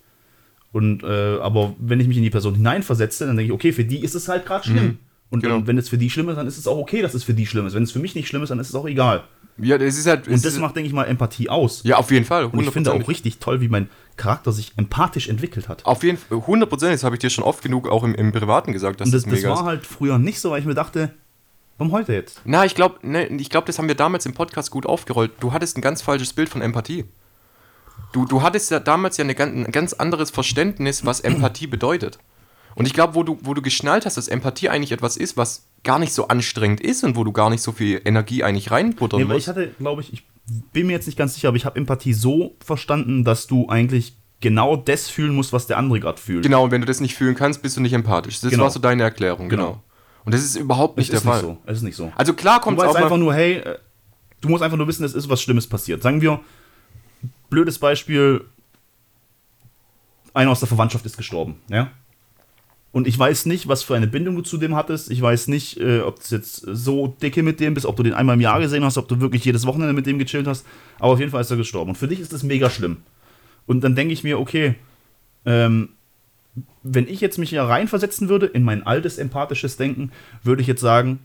[0.71, 3.85] Und äh, aber wenn ich mich in die Person hineinversetze, dann denke ich, okay, für
[3.85, 4.99] die ist es halt gerade schlimm.
[5.29, 5.65] Und genau.
[5.65, 7.45] wenn es für die schlimm ist, dann ist es auch okay, dass es für die
[7.45, 7.73] schlimm ist.
[7.73, 9.23] Wenn es für mich nicht schlimm ist, dann ist es auch egal.
[9.57, 10.27] Ja, das ist halt.
[10.27, 11.81] Und das macht, denke ich mal, Empathie aus.
[11.83, 12.45] ja, auf jeden Fall.
[12.45, 13.07] Und ich finde auch 100%.
[13.07, 15.85] richtig toll, wie mein Charakter sich empathisch entwickelt hat.
[15.85, 18.31] Auf jeden Fall, 100 Prozent, das habe ich dir schon oft genug auch im, im
[18.31, 19.63] Privaten gesagt, dass Und das, das, das war ist.
[19.63, 21.13] halt früher nicht so, weil ich mir dachte,
[21.77, 22.41] warum heute jetzt?
[22.43, 25.31] Na, ich glaube, ne, ich das haben wir damals im Podcast gut aufgerollt.
[25.39, 27.05] Du hattest ein ganz falsches Bild von Empathie.
[28.11, 32.19] Du, du hattest ja damals ja eine, ein ganz anderes Verständnis, was Empathie bedeutet.
[32.75, 35.65] Und ich glaube, wo du, wo du geschnallt hast, dass Empathie eigentlich etwas ist, was
[35.83, 39.19] gar nicht so anstrengend ist und wo du gar nicht so viel Energie eigentlich reinbuttern
[39.21, 39.57] Nee, weil ich musst.
[39.57, 40.23] hatte, glaube ich, ich
[40.73, 44.17] bin mir jetzt nicht ganz sicher, aber ich habe Empathie so verstanden, dass du eigentlich
[44.41, 46.43] genau das fühlen musst, was der andere gerade fühlt.
[46.43, 48.41] Genau, und wenn du das nicht fühlen kannst, bist du nicht empathisch.
[48.41, 48.63] Das Genau.
[48.63, 49.63] war so deine Erklärung, genau.
[49.71, 49.83] Genau.
[50.25, 51.41] Und das ist überhaupt nicht Es der Fall.
[51.41, 51.57] nicht so.
[51.65, 52.11] Es ist nicht so.
[52.15, 53.77] Also klar kommt es auch einfach nur, hey, äh,
[54.41, 56.01] du musst einfach nur wissen, es ist was Schlimmes passiert.
[56.03, 56.39] Sagen wir,
[57.49, 58.43] blödes Beispiel,
[60.33, 61.89] einer aus der Verwandtschaft ist gestorben, ja?
[62.95, 65.11] Und ich weiß nicht, was für eine Bindung du zu dem hattest.
[65.11, 68.13] Ich weiß nicht, äh, ob du jetzt so dicke mit dem bist, ob du den
[68.13, 70.65] einmal im Jahr gesehen hast, ob du wirklich jedes Wochenende mit dem gechillt hast.
[70.99, 71.89] Aber auf jeden Fall ist er gestorben.
[71.89, 72.99] Und für dich ist das mega schlimm.
[73.65, 74.75] Und dann denke ich mir, okay,
[75.45, 75.89] ähm,
[76.83, 80.79] wenn ich jetzt mich hier reinversetzen würde in mein altes empathisches Denken, würde ich jetzt
[80.79, 81.19] sagen,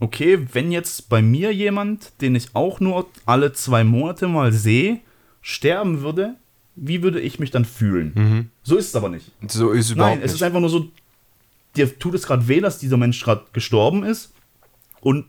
[0.00, 4.98] okay, wenn jetzt bei mir jemand, den ich auch nur alle zwei Monate mal sehe,
[5.42, 6.34] sterben würde,
[6.74, 8.50] wie würde ich mich dann fühlen?
[8.64, 9.30] So ist es aber nicht.
[9.46, 10.40] so ist es überhaupt Nein, es nicht.
[10.40, 10.88] ist einfach nur so,
[11.76, 14.32] dir tut es gerade weh, dass dieser Mensch gerade gestorben ist
[15.00, 15.26] und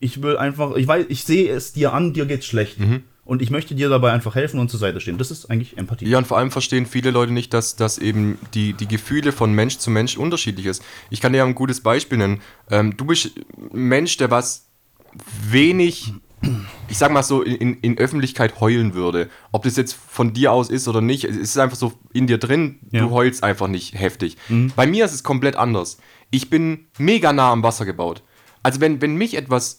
[0.00, 2.80] ich will einfach, ich weiß, ich sehe es dir an, dir geht's schlecht.
[2.80, 3.04] Mhm.
[3.24, 5.16] Und ich möchte dir dabei einfach helfen und zur Seite stehen.
[5.16, 6.08] Das ist eigentlich Empathie.
[6.08, 9.52] Ja, und vor allem verstehen viele Leute nicht, dass, dass eben die, die Gefühle von
[9.52, 10.82] Mensch zu Mensch unterschiedlich ist.
[11.08, 12.40] Ich kann dir ein gutes Beispiel nennen.
[12.68, 13.30] Ähm, du bist
[13.72, 14.66] ein Mensch, der was
[15.48, 16.12] wenig,
[16.88, 19.30] ich sag mal so, in, in Öffentlichkeit heulen würde.
[19.52, 22.38] Ob das jetzt von dir aus ist oder nicht, es ist einfach so in dir
[22.38, 23.00] drin, Ja.
[23.02, 24.36] du heulst einfach nicht heftig.
[24.76, 25.98] Bei mir ist es komplett anders.
[26.30, 28.22] Ich bin mega nah am Wasser gebaut.
[28.62, 29.78] Also wenn, wenn mich etwas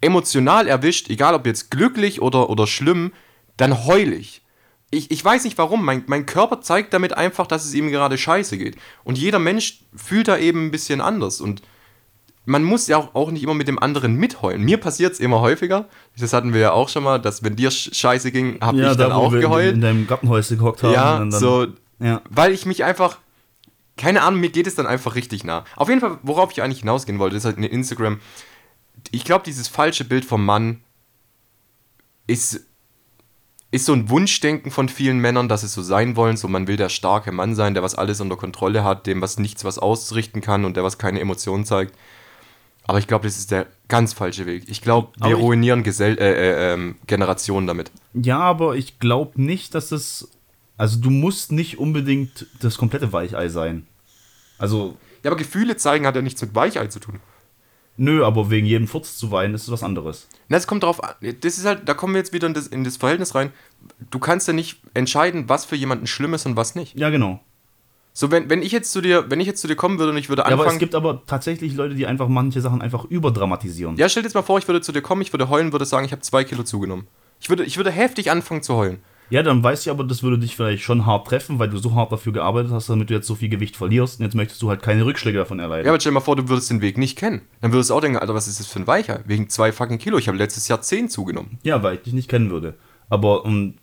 [0.00, 3.12] emotional erwischt, egal ob jetzt glücklich oder, oder schlimm,
[3.56, 4.42] dann heul ich.
[4.90, 8.18] Ich, ich weiß nicht warum, mein, mein Körper zeigt damit einfach, dass es ihm gerade
[8.18, 8.76] scheiße geht.
[9.04, 11.40] Und jeder Mensch fühlt da eben ein bisschen anders.
[11.40, 11.62] Und
[12.50, 14.62] man muss ja auch, auch nicht immer mit dem anderen mitheulen.
[14.64, 15.88] Mir passiert es immer häufiger.
[16.18, 18.96] Das hatten wir ja auch schon mal, dass wenn dir sch- scheiße ging, habe ich
[18.96, 19.68] dann wo auch geheult.
[19.70, 20.92] In, in deinem Gartenhäuschen gehockt haben.
[20.92, 21.66] Ja, dann, so,
[22.00, 22.20] Ja.
[22.28, 23.18] weil ich mich einfach,
[23.96, 25.64] keine Ahnung, mir geht es dann einfach richtig nah.
[25.76, 28.20] Auf jeden Fall, worauf ich eigentlich hinausgehen wollte, ist halt eine Instagram.
[29.12, 30.80] Ich glaube, dieses falsche Bild vom Mann
[32.26, 32.66] ist,
[33.70, 36.36] ist so ein Wunschdenken von vielen Männern, dass es so sein wollen.
[36.36, 39.38] So, man will der starke Mann sein, der was alles unter Kontrolle hat, dem was
[39.38, 41.94] nichts was ausrichten kann und der was keine Emotionen zeigt.
[42.90, 44.64] Aber ich glaube, das ist der ganz falsche Weg.
[44.66, 47.92] Ich glaube, wir Aber ruinieren Gesell äh, äh, ähm, Generationen damit.
[48.14, 50.28] ja, aber ich glaube nicht, dass es.
[50.76, 53.86] Also, du musst nicht unbedingt das komplette Weichei sein.
[54.58, 57.20] Also, Ja, aber Gefühle zeigen hat ja nichts mit Weichei zu tun.
[57.96, 60.26] Nö, aber wegen jedem Furz zu weinen ist was anderes.
[60.48, 61.14] Na, es kommt drauf an.
[61.42, 63.52] Das ist halt, da kommen wir jetzt wieder in das, in das Verhältnis rein.
[64.10, 66.98] Du kannst ja nicht entscheiden, was für jemanden schlimm ist und was nicht.
[66.98, 67.38] Ja, genau.
[68.12, 70.18] So, wenn, wenn ich jetzt zu dir, wenn ich jetzt zu dir kommen würde und
[70.18, 70.74] ich würde Ja, aber anfangen.
[70.76, 73.96] es gibt aber tatsächlich Leute, die einfach manche Sachen einfach überdramatisieren.
[73.96, 75.84] ja, stell dir jetzt mal vor, ich würde zu dir kommen, ich würde heulen, würde
[75.84, 77.06] sagen, ich habe zwei Kilo zugenommen.
[77.40, 78.98] Ich würde, ich würde heftig anfangen zu heulen.
[79.30, 81.94] Ja, dann weißt du aber, das würde dich vielleicht schon hart treffen, weil du so
[81.94, 84.68] hart dafür gearbeitet hast, damit du jetzt so viel Gewicht verlierst und jetzt möchtest du
[84.68, 85.86] halt keine Rückschläge davon erleiden.
[85.86, 87.42] Ja, aber stell dir mal vor, du würdest den Weg nicht kennen.
[87.60, 89.20] Dann würdest du auch denken, Alter, was ist das für ein Weicher?
[89.26, 90.18] Wegen zwei fucking Kilo.
[90.18, 91.58] Ich habe letztes Jahr zehn zugenommen.
[91.62, 92.74] Ja, weil ich dich nicht kennen würde.
[93.08, 93.74] Aber um,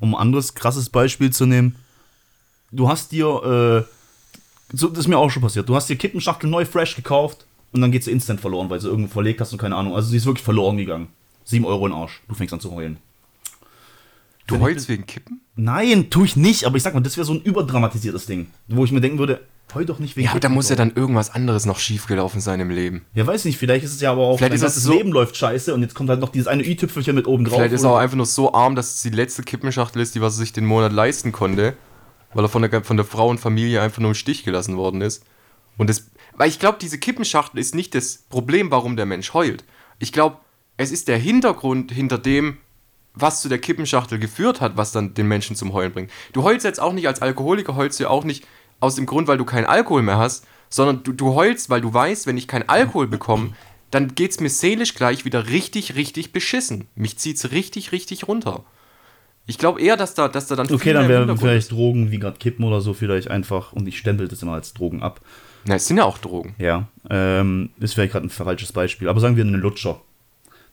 [0.00, 1.76] um ein anderes krasses Beispiel zu nehmen,
[2.70, 6.48] du hast dir, äh, so, das ist mir auch schon passiert, du hast dir Kippenschachtel
[6.50, 9.58] neu fresh gekauft und dann geht sie instant verloren, weil sie irgendwo verlegt hast und
[9.58, 9.94] keine Ahnung.
[9.94, 11.08] Also sie ist wirklich verloren gegangen.
[11.44, 12.20] Sieben Euro in den Arsch.
[12.28, 12.98] Du fängst an zu heulen.
[14.46, 15.40] Du Wenn heulst wegen Kippen?
[15.56, 18.84] Nein, tue ich nicht, aber ich sag mal, das wäre so ein überdramatisiertes Ding, wo
[18.84, 19.40] ich mir denken würde,
[19.74, 22.60] heul doch nicht wegen Ja, aber da muss ja dann irgendwas anderes noch schiefgelaufen sein
[22.60, 23.02] im Leben.
[23.14, 25.12] Ja, weiß nicht, vielleicht ist es ja aber auch, Vielleicht ist es ganzes so- Leben
[25.12, 27.56] läuft scheiße und jetzt kommt halt noch dieses eine i-Tüpfelchen mit oben drauf.
[27.58, 30.22] Vielleicht ist er auch einfach nur so arm, dass es die letzte Kippenschachtel ist, die
[30.22, 31.74] was er sich den Monat leisten konnte,
[32.34, 35.00] weil er von der, von der Frau und Familie einfach nur im Stich gelassen worden
[35.00, 35.24] ist.
[35.76, 39.64] Und das, weil ich glaube, diese Kippenschachtel ist nicht das Problem, warum der Mensch heult.
[39.98, 40.38] Ich glaube,
[40.76, 42.58] es ist der Hintergrund hinter dem,
[43.14, 46.10] was zu der Kippenschachtel geführt hat, was dann den Menschen zum Heulen bringt.
[46.32, 48.46] Du heulst jetzt auch nicht als Alkoholiker, heulst du ja auch nicht
[48.80, 51.92] aus dem Grund, weil du keinen Alkohol mehr hast, sondern du, du heulst, weil du
[51.92, 53.54] weißt, wenn ich keinen Alkohol bekomme,
[53.90, 56.86] dann geht's mir seelisch gleich wieder richtig, richtig beschissen.
[56.94, 58.64] Mich zieht's richtig, richtig runter.
[59.48, 61.72] Ich glaube eher, dass da, dass da dann Okay, dann wären vielleicht.
[61.72, 65.02] Drogen wie gerade Kippen oder so vielleicht einfach, und ich stempel das immer als Drogen
[65.02, 65.22] ab.
[65.64, 66.54] Na, es sind ja auch Drogen.
[66.58, 70.02] Ja, ähm, ist vielleicht gerade ein falsches Beispiel, aber sagen wir einen Lutscher.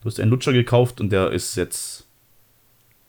[0.01, 2.05] Du hast einen Lutscher gekauft und der ist jetzt,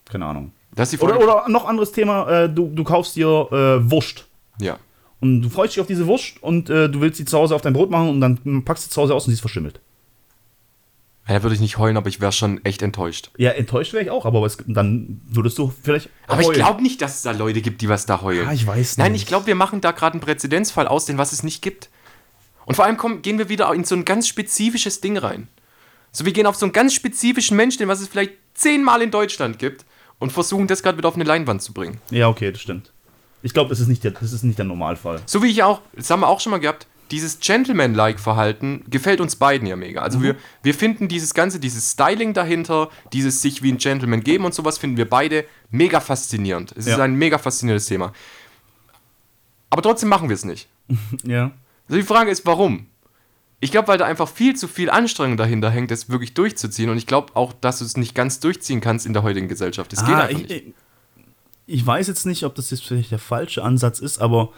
[0.09, 0.53] keine Ahnung.
[0.73, 4.25] Das ist die Oder, oder noch anderes Thema, äh, du, du kaufst dir äh, Wurst.
[4.61, 4.79] Ja.
[5.19, 7.63] Und du freust dich auf diese Wurst und äh, du willst sie zu Hause auf
[7.63, 9.81] dein Brot machen und dann packst du sie zu Hause aus und sie ist verschimmelt.
[11.29, 13.31] Ja, würde ich nicht heulen, aber ich wäre schon echt enttäuscht.
[13.37, 16.09] Ja, enttäuscht wäre ich auch, aber es, dann würdest du vielleicht.
[16.29, 18.47] Aber ich glaube nicht, dass es da Leute gibt, die was da heulen.
[18.47, 19.23] Ja, ich weiß Nein, nicht.
[19.23, 21.91] ich glaube, wir machen da gerade einen Präzedenzfall aus, den was es nicht gibt.
[22.65, 25.49] Und vor allem kommen, gehen wir wieder in so ein ganz spezifisches Ding rein.
[26.13, 29.11] So, wir gehen auf so einen ganz spezifischen Menschen, den was es vielleicht zehnmal in
[29.11, 29.85] Deutschland gibt
[30.19, 32.01] und versuchen das gerade wieder auf eine Leinwand zu bringen.
[32.11, 32.93] Ja, okay, das stimmt.
[33.43, 35.21] Ich glaube, das, ist nicht der- das ist nicht der Normalfall.
[35.27, 39.37] So wie ich auch, das haben wir auch schon mal gehabt, dieses Gentleman-like-Verhalten gefällt uns
[39.37, 40.03] beiden ja mega.
[40.03, 44.45] Also wir, wir finden dieses Ganze, dieses Styling dahinter, dieses sich wie ein Gentleman geben
[44.45, 46.73] und sowas, finden wir beide mega faszinierend.
[46.73, 47.05] Es ist Ja.
[47.05, 48.13] ein mega faszinierendes Thema.
[49.71, 50.69] Aber trotzdem machen wir es nicht.
[51.25, 51.53] Ja.
[51.89, 52.87] Also die Frage ist, warum?
[53.61, 56.91] Ich glaube, weil da einfach viel zu viel Anstrengung dahinter hängt, das wirklich durchzuziehen.
[56.91, 59.93] Und ich glaube auch, dass du es nicht ganz durchziehen kannst in der heutigen Gesellschaft.
[59.93, 60.67] Das geht Ah, einfach ich, nicht.
[60.67, 60.75] ich,
[61.67, 64.53] ich weiß jetzt nicht, ob das jetzt vielleicht der falsche Ansatz ist, aber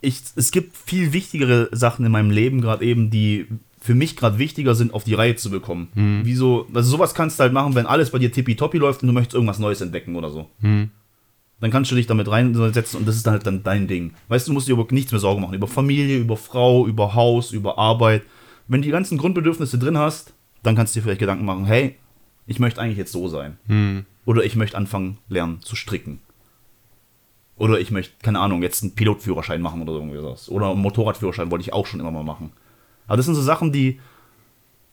[0.00, 3.46] ich, es gibt viel wichtigere Sachen in meinem Leben, gerade eben, die
[3.80, 5.88] für mich gerade wichtiger sind, auf die Reihe zu bekommen.
[5.94, 6.20] Hm.
[6.24, 9.12] Wieso, also sowas kannst du halt machen, wenn alles bei dir tippitoppi läuft und du
[9.12, 10.48] möchtest irgendwas Neues entdecken oder so.
[10.60, 10.90] Hm.
[11.60, 14.14] Dann kannst du dich damit reinsetzen und das ist dann halt dann dein Ding.
[14.28, 15.54] Weißt du, du musst dir über nichts mehr Sorgen machen.
[15.54, 18.22] Über Familie, über Frau, über Haus, über Arbeit.
[18.68, 21.96] Wenn du die ganzen Grundbedürfnisse drin hast, dann kannst du dir vielleicht Gedanken machen, hey,
[22.46, 23.58] ich möchte eigentlich jetzt so sein.
[23.66, 24.04] Hm.
[24.24, 26.20] Oder ich möchte anfangen, lernen zu stricken.
[27.58, 30.48] Oder ich möchte, keine Ahnung, jetzt einen Pilotführerschein machen oder irgendwie sowas.
[30.48, 32.52] Oder einen Motorradführerschein wollte ich auch schon immer mal machen.
[33.06, 34.00] Aber das sind so Sachen, die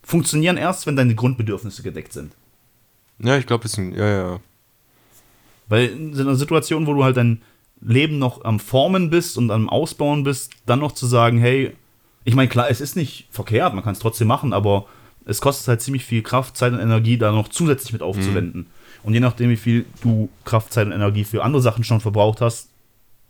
[0.01, 2.33] funktionieren erst, wenn deine Grundbedürfnisse gedeckt sind.
[3.19, 4.39] Ja, ich glaube, das ist ein, ja, ja.
[5.67, 7.41] Weil in so einer Situation, wo du halt dein
[7.81, 11.75] Leben noch am Formen bist und am Ausbauen bist, dann noch zu sagen, hey,
[12.23, 14.87] ich meine, klar, es ist nicht verkehrt, man kann es trotzdem machen, aber
[15.25, 18.67] es kostet halt ziemlich viel Kraft, Zeit und Energie, da noch zusätzlich mit aufzuwenden.
[19.05, 22.41] Und je nachdem, wie viel du Kraft, Zeit und Energie für andere Sachen schon verbraucht
[22.41, 22.69] hast,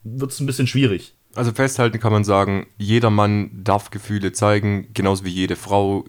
[0.06, 1.14] wird es ein bisschen schwierig.
[1.36, 6.06] Also festhalten kann man sagen, jeder Mann darf Gefühle zeigen, genauso wie jede Frau.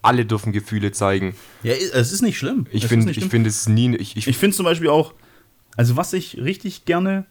[0.00, 1.34] Alle dürfen Gefühle zeigen.
[1.62, 2.66] Ja, es ist nicht schlimm.
[2.70, 3.94] Ich finde, ich finde es nie.
[3.96, 5.12] Ich, ich, Ich finde zum Beispiel auch,
[5.76, 7.26] also was ich richtig gerne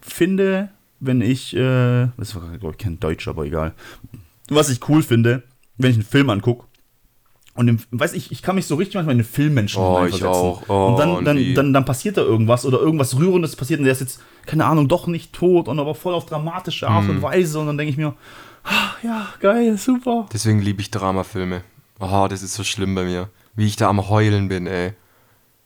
[0.00, 3.72] finde, wenn ich, äh, das war glaube ich kein Deutsch, aber egal.
[4.48, 5.44] Was ich cool finde,
[5.78, 6.66] wenn ich einen Film angucke
[7.54, 10.26] und im, weiß ich, ich kann mich so richtig manchmal in den Filmmenschen Oh, hineinversetzen.
[10.28, 10.62] ich auch.
[10.68, 13.92] Oh, und dann, dann, dann, dann passiert da irgendwas oder irgendwas Rührendes passiert und der
[13.92, 17.10] ist jetzt, keine Ahnung, doch nicht tot und aber voll auf dramatische Art Mhm.
[17.10, 18.14] und Weise und dann denke ich mir,
[18.64, 20.26] ah, ja, geil, super.
[20.32, 21.62] deswegen liebe ich Dramafilme.
[22.00, 23.28] Oh, das ist so schlimm bei mir.
[23.54, 24.94] Wie ich da am Heulen bin, ey.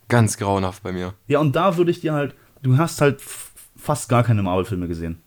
[0.08, 1.14] Ganz grauenhaft bei mir.
[1.26, 3.20] Ja, und da würde ich dir halt, du hast halt
[3.76, 5.20] fast gar keine Marvel-Filme gesehen.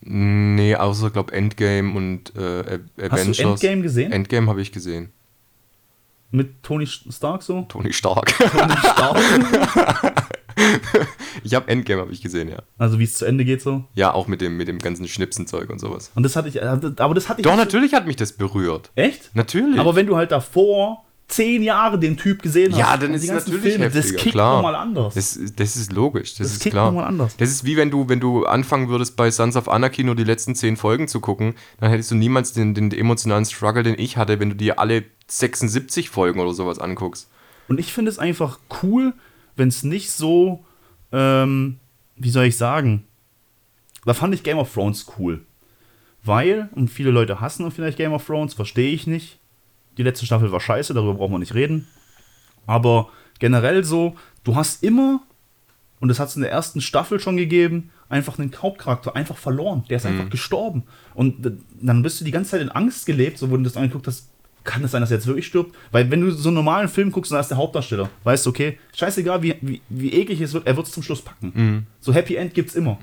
[0.00, 3.28] Nee, außer, glaube Endgame und äh, Avengers.
[3.28, 4.10] Hast du Endgame gesehen?
[4.12, 5.10] Endgame habe ich gesehen.
[6.32, 7.66] Mit Tony Stark so?
[7.68, 8.34] Tony Stark.
[8.38, 9.18] Tony Stark.
[11.44, 12.62] ich habe Endgame habe ich gesehen, ja.
[12.78, 13.84] Also wie es zu Ende geht so.
[13.94, 16.10] Ja, auch mit dem, mit dem ganzen Schnipsenzeug und sowas.
[16.14, 17.44] Und das hatte ich, aber das hatte ich.
[17.44, 18.90] Doch, natürlich hat mich das berührt.
[18.94, 19.30] Echt?
[19.34, 19.78] Natürlich.
[19.78, 23.30] Aber wenn du halt davor zehn Jahre den Typ gesehen hast, ja, dann ist es
[23.30, 24.56] natürlich Filme, heftiger, das kickt klar.
[24.56, 25.14] nochmal anders.
[25.14, 26.86] Das, das ist logisch, das, Das ist kickt klar.
[26.86, 27.36] nochmal anders.
[27.36, 30.24] Das ist wie wenn du, wenn du anfangen würdest, bei Sons of Anarchy nur die
[30.24, 34.16] letzten zehn Folgen zu gucken, dann hättest du niemals den, den emotionalen Struggle, den ich
[34.16, 37.30] hatte, wenn du dir alle 76 Folgen oder sowas anguckst.
[37.68, 39.14] Und ich finde es einfach cool,
[39.56, 40.64] wenn es nicht so,
[41.12, 41.78] ähm,
[42.16, 43.04] wie soll ich sagen,
[44.04, 45.40] da fand ich Game of Thrones cool.
[46.24, 49.38] Weil, und viele Leute hassen vielleicht Game of Thrones, verstehe ich nicht.
[49.98, 51.88] Die letzte Staffel war scheiße, darüber brauchen wir nicht reden.
[52.66, 55.22] Aber generell so, du hast immer,
[56.00, 59.84] und das hat es in der ersten Staffel schon gegeben, einfach einen Hauptcharakter einfach verloren.
[59.88, 60.84] Der ist einfach gestorben.
[61.14, 64.06] Und dann bist du die ganze Zeit in Angst gelebt, so wo du das angeguckt
[64.06, 64.28] hast,
[64.64, 65.74] kann es sein, dass er jetzt wirklich stirbt?
[65.90, 68.50] Weil wenn du so einen normalen Film guckst und da ist der Hauptdarsteller, weißt du,
[68.50, 71.52] okay, scheißegal, wie, wie, wie eklig es wird, er wird es zum Schluss packen.
[72.00, 72.98] So Happy End gibt's immer.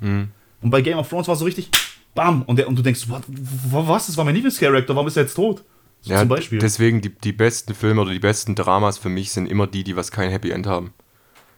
[0.62, 1.70] Und bei Game of Thrones war es so richtig,
[2.16, 3.24] bam, und, der, und du denkst, what,
[3.72, 5.64] was, das war mein Lieblingscharakter, warum ist er jetzt tot?
[6.02, 6.60] So Ja, zum Beispiel.
[6.60, 9.96] Deswegen, die, die besten Filme oder die besten Dramas für mich sind immer die, die
[9.96, 10.94] was kein Happy End haben.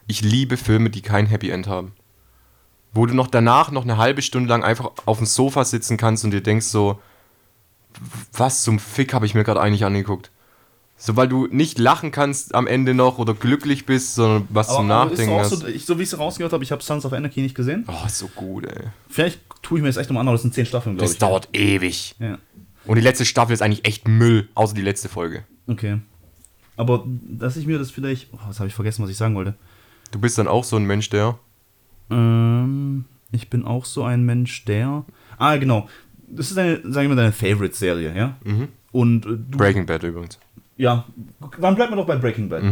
[0.07, 1.93] Ich liebe Filme, die kein Happy End haben.
[2.93, 6.25] Wo du noch danach noch eine halbe Stunde lang einfach auf dem Sofa sitzen kannst
[6.25, 6.99] und dir denkst so,
[8.33, 10.31] was zum Fick habe ich mir gerade eigentlich angeguckt?
[10.97, 14.91] So, weil du nicht lachen kannst am Ende noch oder glücklich bist, sondern was zum
[14.91, 15.49] aber ist Nachdenken auch hast.
[15.49, 17.85] so, ich, so wie ich es rausgehört habe, ich habe Sons of Anarchy nicht gesehen.
[17.87, 18.89] oh, ist so gut, ey.
[19.09, 21.13] Vielleicht tue ich mir jetzt echt nochmal an, aber das sind zehn Staffeln, glaube Das
[21.13, 21.17] ich.
[21.19, 22.13] dauert ewig.
[22.19, 22.37] Ja,
[22.85, 25.43] Und die letzte Staffel ist eigentlich echt Müll, außer die letzte Folge.
[25.67, 25.99] okay.
[26.77, 28.29] Aber dass ich mir das vielleicht.
[28.33, 29.53] Oh, was habe ich vergessen, was ich sagen wollte?
[30.11, 31.37] Du bist dann auch so ein Mensch, der.
[32.09, 35.05] Ähm, ich bin auch so ein Mensch, der.
[35.37, 35.87] Ah, genau.
[36.27, 38.37] Das ist deine, sagen wir mal, deine Favorite-Serie, ja?
[38.91, 39.57] Und äh, du.
[39.57, 40.39] Breaking Bad übrigens.
[40.77, 41.05] Ja,
[41.59, 42.63] dann bleibt man doch bei Breaking Bad.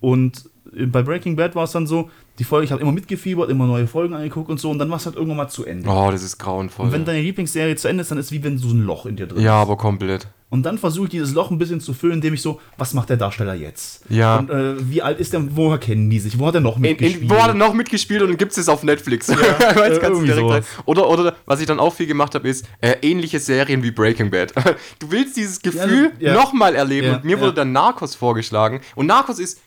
[0.00, 0.48] Und
[0.86, 3.86] bei Breaking Bad war es dann so, die Folge, ich habe immer mitgefiebert, immer neue
[3.86, 5.88] Folgen angeguckt und so, und dann war es halt irgendwann mal zu Ende.
[5.88, 6.86] Oh, das ist grauenvoll.
[6.86, 9.06] Und wenn deine Lieblingsserie zu Ende ist, dann ist es wie wenn so ein Loch
[9.06, 9.66] in dir drin ja, ist.
[9.66, 10.28] aber komplett.
[10.50, 13.10] Und dann versuche ich dieses Loch ein bisschen zu füllen, indem ich so, was macht
[13.10, 14.04] der Darsteller jetzt?
[14.08, 14.38] Ja.
[14.38, 16.38] Und äh, wie alt ist der, woher kennen die sich?
[16.38, 17.22] Wo hat er noch In, mitgespielt?
[17.24, 19.28] in, wo hat er noch mitgespielt und dann gibt es es auf Netflix.
[19.28, 20.52] Weißt, äh, sowas.
[20.54, 20.62] rein.
[20.86, 24.30] oder, oder was ich dann auch viel gemacht habe, ist äh, ähnliche Serien wie Breaking
[24.30, 24.52] Bad.
[25.00, 26.34] Du willst dieses Gefühl Ja, ja.
[26.34, 27.40] nochmal erleben Ja, und mir ja.
[27.42, 28.80] wurde dann Narcos vorgeschlagen.
[28.94, 29.60] Und Narcos ist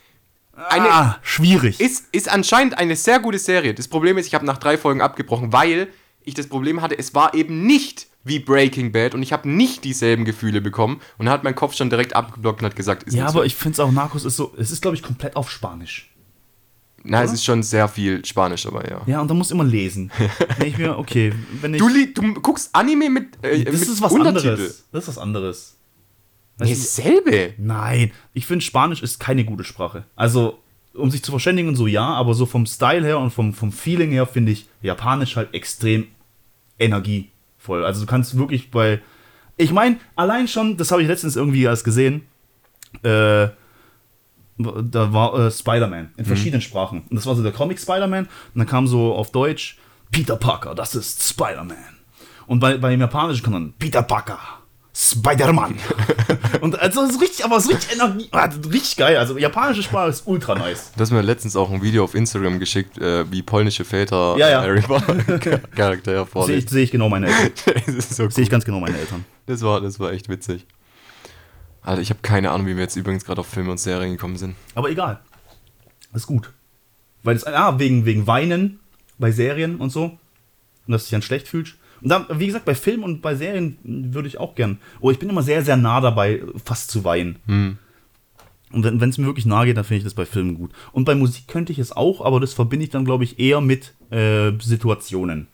[0.69, 1.79] eine, ah, schwierig.
[1.79, 3.73] ist, ist anscheinend eine sehr gute Serie.
[3.73, 5.87] Das Problem ist, ich habe nach drei Folgen abgebrochen, weil
[6.23, 9.83] ich das Problem hatte, es war eben nicht wie Breaking Bad und ich habe nicht
[9.83, 13.23] dieselben Gefühle bekommen und hat mein Kopf schon direkt abgeblockt und hat gesagt, ist ja,
[13.23, 13.43] aber so.
[13.43, 16.11] ich finde es auch, Narcos ist so, es ist, glaube ich, komplett auf Spanisch.
[17.03, 19.01] Na, es ist schon sehr viel Spanisch, aber ja.
[19.07, 20.11] Ja, und da muss immer lesen.
[20.59, 21.81] Denke ich mir, okay, wenn ich.
[21.81, 24.49] Du, du guckst Anime mit, äh, das mit ist was Untertitel.
[24.49, 24.85] anderes.
[24.91, 25.77] Das ist was anderes.
[26.59, 27.53] Nee, dasselbe.
[27.57, 30.05] Nein, ich finde Spanisch ist keine gute Sprache.
[30.15, 30.59] Also,
[30.93, 33.71] um sich zu verständigen und so, ja, aber so vom Style her und vom, vom
[33.71, 36.07] Feeling her finde ich Japanisch halt extrem
[36.77, 37.83] energievoll.
[37.85, 39.01] Also, du kannst wirklich bei.
[39.57, 42.23] Ich meine, allein schon, das habe ich letztens irgendwie erst gesehen,
[43.03, 43.49] äh,
[44.57, 47.03] da war äh, Spider-Man in verschiedenen Sprachen.
[47.09, 48.25] Und das war so der Comic Spider-Man.
[48.25, 49.77] Und dann kam so auf Deutsch
[50.11, 51.77] Peter Parker, das ist Spider-Man.
[52.47, 54.39] Und bei, bei dem Japanischen kam dann Peter Parker,
[54.93, 55.75] Spider-Man.
[56.61, 59.17] und also es ist richtig, aber es ist richtig Energie, ah, richtig geil.
[59.17, 60.91] Also japanische Sprache ist ultra nice.
[60.95, 64.49] Du hast mir letztens auch ein Video auf Instagram geschickt, äh, wie polnische Väter Ja,
[64.49, 64.61] ja.
[64.61, 65.15] Harry Potter
[65.75, 67.81] Charaktere Sehe ich, seh ich genau meine Eltern.
[67.95, 69.25] das, so Sehe ich ganz genau meine Eltern.
[69.45, 70.65] das, war, das war echt witzig.
[71.83, 74.37] Alter, ich habe keine Ahnung, wie wir jetzt übrigens gerade auf Filme und Serien gekommen
[74.37, 74.55] sind.
[74.75, 75.19] Aber egal.
[76.13, 76.51] Ist gut.
[77.23, 78.79] Weil es, ah, wegen, wegen Weinen
[79.17, 80.17] bei Serien und so.
[80.87, 81.75] Und dass du dich dann schlecht fühlst.
[82.01, 84.79] Und dann, wie gesagt, bei Filmen und bei Serien würde ich auch gern.
[84.99, 87.37] Oh, ich bin immer sehr, sehr nah dabei, fast zu weinen.
[87.45, 87.77] Hm.
[88.71, 90.71] Und wenn es mir wirklich nahe geht, dann finde ich das bei Filmen gut.
[90.93, 93.59] Und bei Musik könnte ich es auch, aber das verbinde ich dann, glaube ich, eher
[93.61, 95.47] mit äh, Situationen.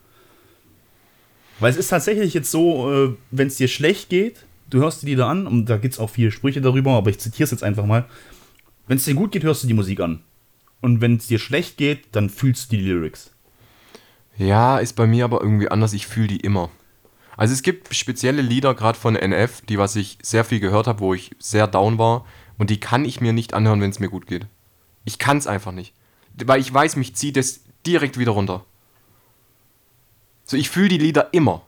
[1.59, 5.07] Weil es ist tatsächlich jetzt so, äh, wenn es dir schlecht geht, du hörst die
[5.07, 7.63] Lieder an, und da gibt es auch viele Sprüche darüber, aber ich zitiere es jetzt
[7.63, 8.05] einfach mal.
[8.87, 10.21] Wenn es dir gut geht, hörst du die Musik an.
[10.81, 13.31] Und wenn es dir schlecht geht, dann fühlst du die Lyrics.
[14.37, 15.93] Ja, ist bei mir aber irgendwie anders.
[15.93, 16.69] Ich fühle die immer.
[17.35, 20.99] Also es gibt spezielle Lieder, gerade von NF, die was ich sehr viel gehört habe,
[20.99, 22.25] wo ich sehr down war.
[22.57, 24.47] Und die kann ich mir nicht anhören, wenn es mir gut geht.
[25.05, 25.93] Ich kann es einfach nicht.
[26.43, 28.65] Weil ich weiß, mich zieht es direkt wieder runter.
[30.45, 31.61] So, ich fühle die Lieder immer.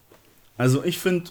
[0.57, 1.29] Also ich finde,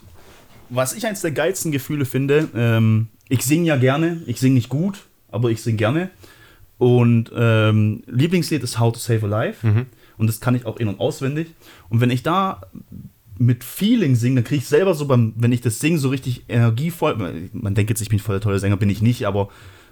[0.68, 4.68] was ich eins der geilsten Gefühle finde, ähm, ich singe ja gerne, ich singe nicht
[4.68, 6.10] gut, aber ich singe gerne.
[6.78, 9.66] Und ähm, Lieblingslied ist How to Save a Life.
[10.18, 11.48] Und das kann ich auch in- und auswendig.
[11.88, 12.60] Und wenn ich da
[13.38, 16.44] mit Feeling singe, dann kriege ich selber so beim, wenn ich das singe, so richtig
[16.48, 17.48] energievoll.
[17.52, 19.48] Man denkt jetzt, ich bin voll der tolle Sänger, bin ich nicht, aber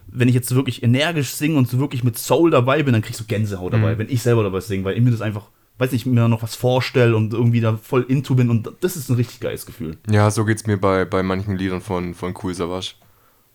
[0.08, 3.12] wenn ich jetzt wirklich energisch singe und so wirklich mit Soul dabei bin, dann krieg
[3.12, 3.98] ich so Gänsehaut dabei, Mhm.
[3.98, 6.54] wenn ich selber dabei singe, weil ich mir das einfach, weiß nicht, mir noch was
[6.56, 9.96] vorstelle und irgendwie da voll into bin und das ist ein richtig geiles Gefühl.
[10.10, 12.94] Ja, so geht's mir bei, bei manchen Liedern von, von Cool Savage.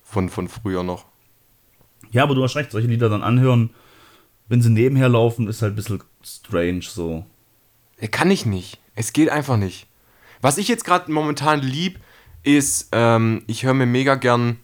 [0.03, 1.05] Von, von früher noch.
[2.11, 3.69] Ja, aber du hast recht, solche Lieder dann anhören,
[4.51, 7.25] wenn sie nebenher laufen, ist halt ein bisschen strange so.
[7.97, 8.79] Äh, Kann ich nicht.
[8.95, 9.87] Es geht einfach nicht.
[10.41, 12.01] Was ich jetzt gerade momentan lieb,
[12.43, 14.57] ist, ähm, ich höre mir mega gern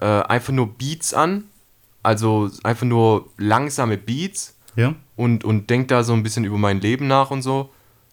[0.00, 1.44] äh, einfach nur Beats an.
[2.02, 4.94] Also einfach nur langsame Beats Ja?
[5.14, 7.68] und, und denk da so ein bisschen über mein Leben nach und so.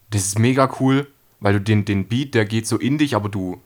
[0.09, 1.07] Das ist mega cool,
[1.39, 3.61] weil du den, den Beat, der geht so in dich, aber du,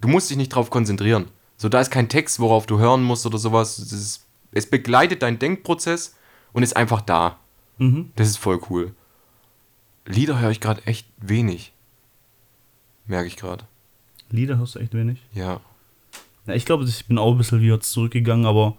[0.00, 1.26] du musst dich nicht drauf konzentrieren.
[1.56, 3.80] So, da ist kein Text, worauf du hören musst oder sowas.
[3.80, 6.14] Ist, es begleitet deinen Denkprozess
[6.58, 7.38] und ist einfach da.
[7.78, 8.10] Mhm.
[8.16, 8.92] Das ist voll cool.
[10.06, 11.72] Lieder höre ich gerade echt wenig.
[13.06, 13.64] Merke ich gerade.
[14.30, 15.22] Lieder hörst du echt wenig.
[15.32, 15.60] Ja.
[16.46, 18.76] Ja, ich glaube, ich bin auch ein bisschen wieder zurückgegangen, aber.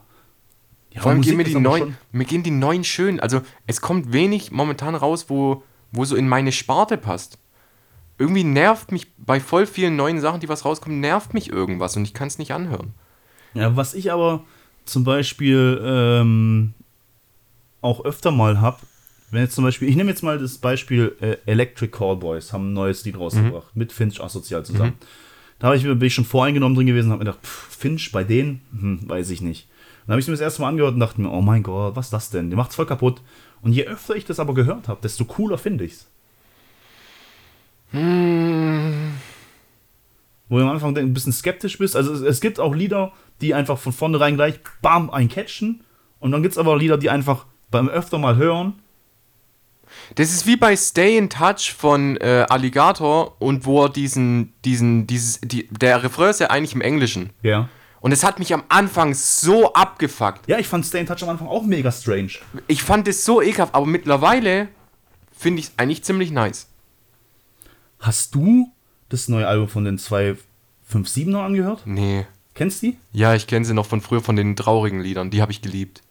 [0.92, 3.22] Ja, Vor allem Musik gehen mir die neuen, mir gehen die neuen schön.
[3.22, 5.64] Also es kommt wenig momentan raus, wo,
[5.94, 7.38] wo so in meine Sparte passt.
[8.18, 12.04] Irgendwie nervt mich bei voll vielen neuen Sachen, die was rauskommen, nervt mich irgendwas und
[12.04, 12.94] ich kann es nicht anhören.
[13.54, 14.44] Ja, was ich aber
[14.84, 16.74] zum Beispiel ähm,
[17.82, 18.78] auch öfter mal habe,
[19.32, 22.74] wenn jetzt zum Beispiel, ich nehme jetzt mal das Beispiel äh, Electric Callboys, haben ein
[22.74, 24.94] neues Lied rausgebracht, mit Finch asozial zusammen.
[25.60, 28.12] Da habe ich, bin ich schon voreingenommen drin gewesen und habe mir gedacht, pff, Finch
[28.12, 29.68] bei denen, hm, weiß ich nicht.
[30.06, 32.08] Dann habe ich mir das erste Mal angehört und dachte mir, oh mein Gott, was
[32.08, 32.50] ist das denn?
[32.50, 33.22] Der macht's voll kaputt.
[33.62, 36.08] Und je öfter ich das aber gehört habe, desto cooler finde ich's.
[40.48, 41.96] Wo du am Anfang ein bisschen skeptisch bist.
[41.96, 43.12] Also es, es gibt auch Lieder,
[43.42, 45.84] die einfach von vornherein gleich bam ein catchen.
[46.20, 48.80] Und dann gibt es aber Lieder, die einfach beim öfter mal hören.
[50.16, 55.08] Das ist wie bei Stay in Touch von äh, Alligator und wo er diesen, diesen,
[55.08, 57.32] dieses, die, der Refrain ist ja eigentlich im Englischen.
[57.42, 57.70] Ja.
[58.02, 60.48] Und es hat mich am Anfang so abgefuckt.
[60.48, 62.34] Ja, ich fand Stay in Touch am Anfang auch mega strange.
[62.68, 64.70] Ich fand es so ekelhaft, aber mittlerweile
[65.36, 66.68] finde ich es eigentlich ziemlich nice.
[68.00, 68.72] Hast du
[69.10, 71.82] das neue Album von den 257er angehört?
[71.86, 72.26] Nee.
[72.54, 72.98] Kennst du die?
[73.12, 75.30] Ja, ich kenne sie noch von früher, von den traurigen Liedern.
[75.30, 76.02] Die habe ich geliebt.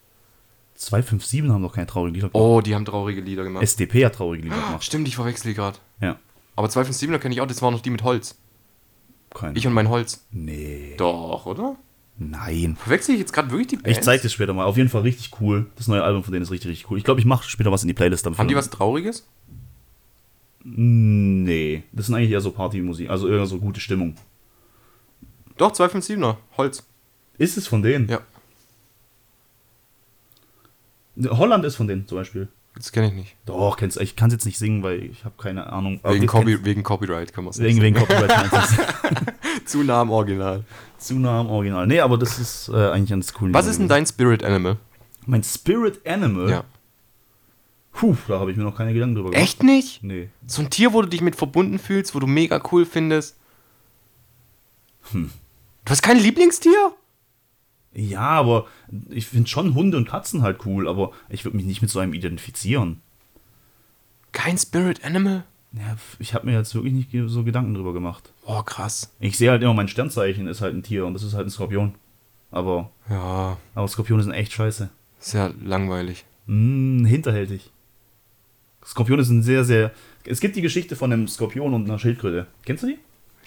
[0.78, 2.40] 257 haben doch keine traurigen Lieder gemacht.
[2.40, 3.64] Oh, die haben traurige Lieder gemacht.
[3.64, 4.84] SDP hat traurige Lieder gemacht.
[4.84, 5.78] Stimmt, ich verwechsel die gerade.
[6.00, 6.16] Ja.
[6.54, 8.36] Aber 257er kenne ich auch, das waren noch die mit Holz.
[9.34, 9.58] Keine.
[9.58, 10.24] Ich und mein Holz.
[10.30, 10.94] nee.
[10.96, 11.76] Doch, oder?
[12.16, 12.76] Nein.
[12.80, 13.98] Verwechsel ich jetzt gerade wirklich die Bands?
[13.98, 14.64] Ich zeig dir später mal.
[14.64, 15.66] Auf jeden Fall richtig cool.
[15.76, 16.98] Das neue Album von denen ist richtig, richtig cool.
[16.98, 18.36] Ich glaube, ich mache später was in die Playlist dann.
[18.38, 19.26] Haben die was Trauriges?
[20.64, 21.84] Nee.
[21.92, 23.10] Das sind eigentlich eher so Partymusik.
[23.10, 24.16] Also eher so gute Stimmung.
[25.56, 26.36] Doch, 257er.
[26.56, 26.84] Holz.
[27.36, 28.08] Ist es von denen?
[28.08, 28.20] Ja,
[31.26, 32.48] Holland ist von denen zum Beispiel.
[32.76, 33.36] das kenne ich nicht.
[33.46, 36.00] Doch, kennst Ich kann es jetzt nicht singen, weil ich habe keine Ahnung.
[36.04, 38.30] Wegen, Copy, wegen Copyright kann man es wegen, wegen Copyright?
[39.64, 40.64] Zu nah am Original.
[40.98, 41.86] Zu nah am Original.
[41.86, 43.52] Nee, aber das ist äh, eigentlich ganz cool.
[43.52, 44.76] Was ist denn dein Spirit Animal?
[45.26, 46.50] Mein Spirit Animal?
[46.50, 46.64] Ja.
[47.92, 49.42] Puh, da habe ich mir noch keine Gedanken drüber gemacht.
[49.42, 50.04] Echt nicht?
[50.04, 50.28] Nee.
[50.46, 53.36] So ein Tier, wo du dich mit verbunden fühlst, wo du mega cool findest.
[55.10, 55.30] Hm.
[55.84, 56.92] Du hast kein Lieblingstier?
[58.00, 58.66] Ja, aber
[59.10, 61.98] ich finde schon Hunde und Katzen halt cool, aber ich würde mich nicht mit so
[61.98, 63.00] einem identifizieren.
[64.30, 65.42] Kein Spirit Animal?
[65.72, 68.32] Ja, ich habe mir jetzt wirklich nicht so Gedanken drüber gemacht.
[68.46, 69.12] Oh, krass.
[69.18, 71.50] Ich sehe halt immer, mein Sternzeichen ist halt ein Tier und das ist halt ein
[71.50, 71.94] Skorpion.
[72.52, 74.88] Aber, Ja, aber Skorpione sind echt scheiße.
[75.18, 76.24] sehr langweilig.
[76.46, 77.70] Mm, hinterhältig.
[78.84, 79.90] Skorpione sind sehr, sehr.
[80.24, 82.46] Es gibt die Geschichte von einem Skorpion und einer Schildkröte.
[82.64, 82.98] Kennst du die?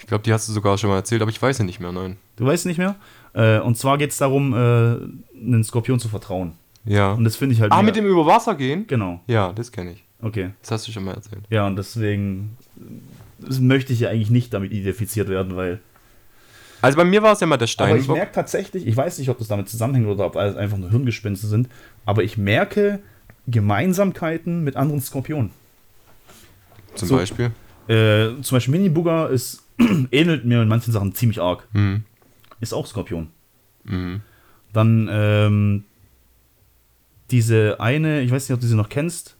[0.02, 1.92] Ich glaube, die hast du sogar schon mal erzählt, aber ich weiß sie nicht mehr,
[1.92, 2.16] nein.
[2.36, 2.96] Du weißt nicht mehr?
[3.34, 6.52] Äh, und zwar geht es darum, äh, einen Skorpion zu vertrauen.
[6.84, 7.12] Ja.
[7.12, 7.70] Und das finde ich halt.
[7.72, 8.86] Ah, mega- mit dem über Wasser gehen?
[8.88, 10.04] Genau, Ja, das kenne ich.
[10.20, 10.50] okay.
[10.60, 11.42] Das hast du schon mal erzählt.
[11.48, 12.56] Ja, und deswegen
[13.60, 15.80] möchte ich ja eigentlich nicht damit identifiziert werden, weil.
[16.80, 19.28] Also bei mir war es ja mal der Aber ich merke tatsächlich, ich weiß nicht,
[19.28, 21.68] ob das damit zusammenhängt oder ob alles einfach nur Hirngespinste sind,
[22.04, 22.98] aber ich merke
[23.46, 25.50] Gemeinsamkeiten mit anderen Skorpionen.
[26.96, 27.52] Zum so- Beispiel.
[27.88, 29.62] Äh, zum Beispiel Mini-Booger ist,
[30.10, 31.66] ähnelt mir in manchen Sachen ziemlich arg.
[31.72, 32.04] Mhm.
[32.60, 33.28] Ist auch Skorpion.
[33.84, 34.20] Mhm.
[34.72, 35.84] Dann ähm,
[37.30, 39.36] diese eine, ich weiß nicht, ob du sie noch kennst.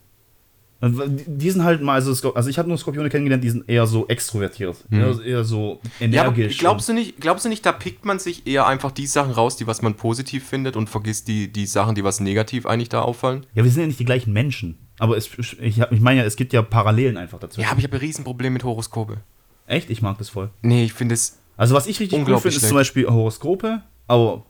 [0.80, 0.90] Äh,
[1.26, 4.08] Die sind halt mal, also, also ich habe nur Skorpione kennengelernt, die sind eher so
[4.08, 4.76] extrovertiert.
[4.90, 6.58] Eher, eher so Ja, energisch.
[6.58, 9.56] glaubst du, nicht, glaubst du nicht, da pickt man sich eher einfach die Sachen raus,
[9.56, 13.02] die was man positiv findet und vergisst die, die Sachen, die was negativ eigentlich da
[13.02, 13.46] auffallen?
[13.54, 14.78] ja, wir sind ja nicht die gleichen Menschen.
[14.98, 17.60] Aber es, ich, ich meine ja, es gibt ja Parallelen einfach dazu.
[17.60, 19.18] Ja, aber ich habe ein Riesenproblem mit Horoskope.
[19.66, 19.90] Echt?
[19.90, 20.50] Ich mag das voll.
[20.62, 21.38] Nee, ich finde es.
[21.56, 23.82] Also was ich richtig cool finde, ist zum Beispiel Horoskope.
[24.08, 24.44] Aber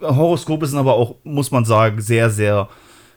[0.00, 2.68] Horoskope sind aber auch, muss man sagen, sehr, sehr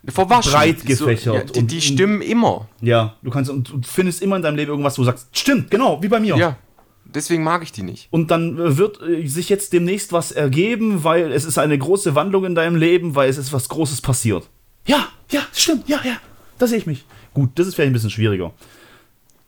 [0.08, 0.52] Verwaschen.
[0.52, 2.68] Breit gefächert So, ja, die, die und- stimmen immer.
[2.82, 5.72] Ja, du kannst und du findest immer in deinem Leben irgendwas, wo du sagst, stimmt,
[5.72, 6.36] genau, wie bei mir.
[6.36, 6.58] Ja.
[7.06, 8.08] deswegen mag ich die nicht.
[8.12, 12.44] Und dann wird äh, sich jetzt demnächst was ergeben, weil es ist eine große Wandlung
[12.46, 14.50] in deinem Leben, weil es ist was Großes passiert.
[14.86, 16.18] Ja, ja, stimmt, ja, ja.
[16.58, 17.06] Da sehe ich mich.
[17.34, 18.52] Gut, das ist vielleicht ein bisschen schwieriger.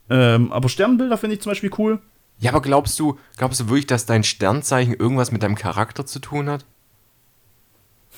[0.10, 2.00] Ähm, aber Sternbilder finde ich zum Beispiel cool.
[2.40, 6.20] Ja, aber glaubst du, glaubst du wirklich, dass dein Sternzeichen irgendwas mit deinem Charakter zu
[6.20, 6.66] tun hat?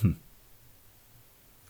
[0.02, 0.18] Hm.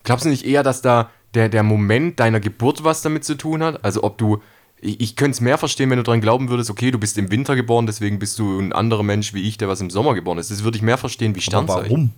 [0.04, 3.62] Glaubst du nicht eher, dass da der, der Moment deiner Geburt was damit zu tun
[3.62, 3.84] hat?
[3.84, 4.42] Also ob du,
[4.80, 7.30] ich, ich könnte es mehr verstehen, wenn du daran glauben würdest, okay, du bist im
[7.32, 10.38] Winter geboren, deswegen bist du ein anderer Mensch wie ich, der was im Sommer geboren
[10.38, 10.50] ist.
[10.50, 11.90] Das würde ich mehr verstehen wie Aber Sternzeichen.
[11.90, 12.12] warum?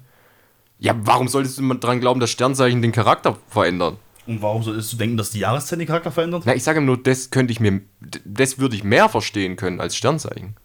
[0.78, 3.98] Ja, warum solltest du daran glauben, dass Sternzeichen den Charakter verändern?
[4.30, 6.44] Und warum solltest du denken, dass die Jahreszeit den Charakter verändert?
[6.46, 7.82] Na, ich sage nur, das könnte ich mir,
[8.26, 10.56] das würde ich mehr verstehen können als Sternzeichen.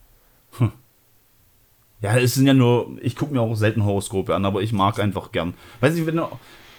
[2.00, 4.98] Ja, es sind ja nur, ich gucke mir auch selten Horoskope an, aber ich mag
[4.98, 5.54] einfach gern.
[5.80, 6.26] Weiß nicht, wenn du,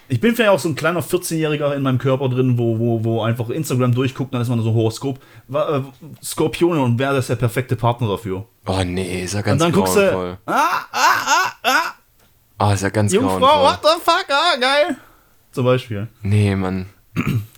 [0.07, 3.23] ich bin vielleicht auch so ein kleiner 14-Jähriger in meinem Körper drin, wo, wo, wo
[3.23, 5.19] einfach Instagram durchguckt, dann ist man so Horoskop.
[5.47, 5.81] Wa- äh,
[6.23, 8.45] Skorpione und wer ist der perfekte Partner dafür?
[8.67, 10.37] Oh nee, ist ja ganz Und dann guckst grauenvoll.
[10.45, 11.93] du, ah, ah, ah, ah,
[12.59, 13.63] Ah, ist ja ganz Jungfrau, grauenvoll.
[13.63, 14.97] what the fuck, ah, geil.
[15.55, 16.09] Zum Beispiel.
[16.21, 16.87] Nee, Mann.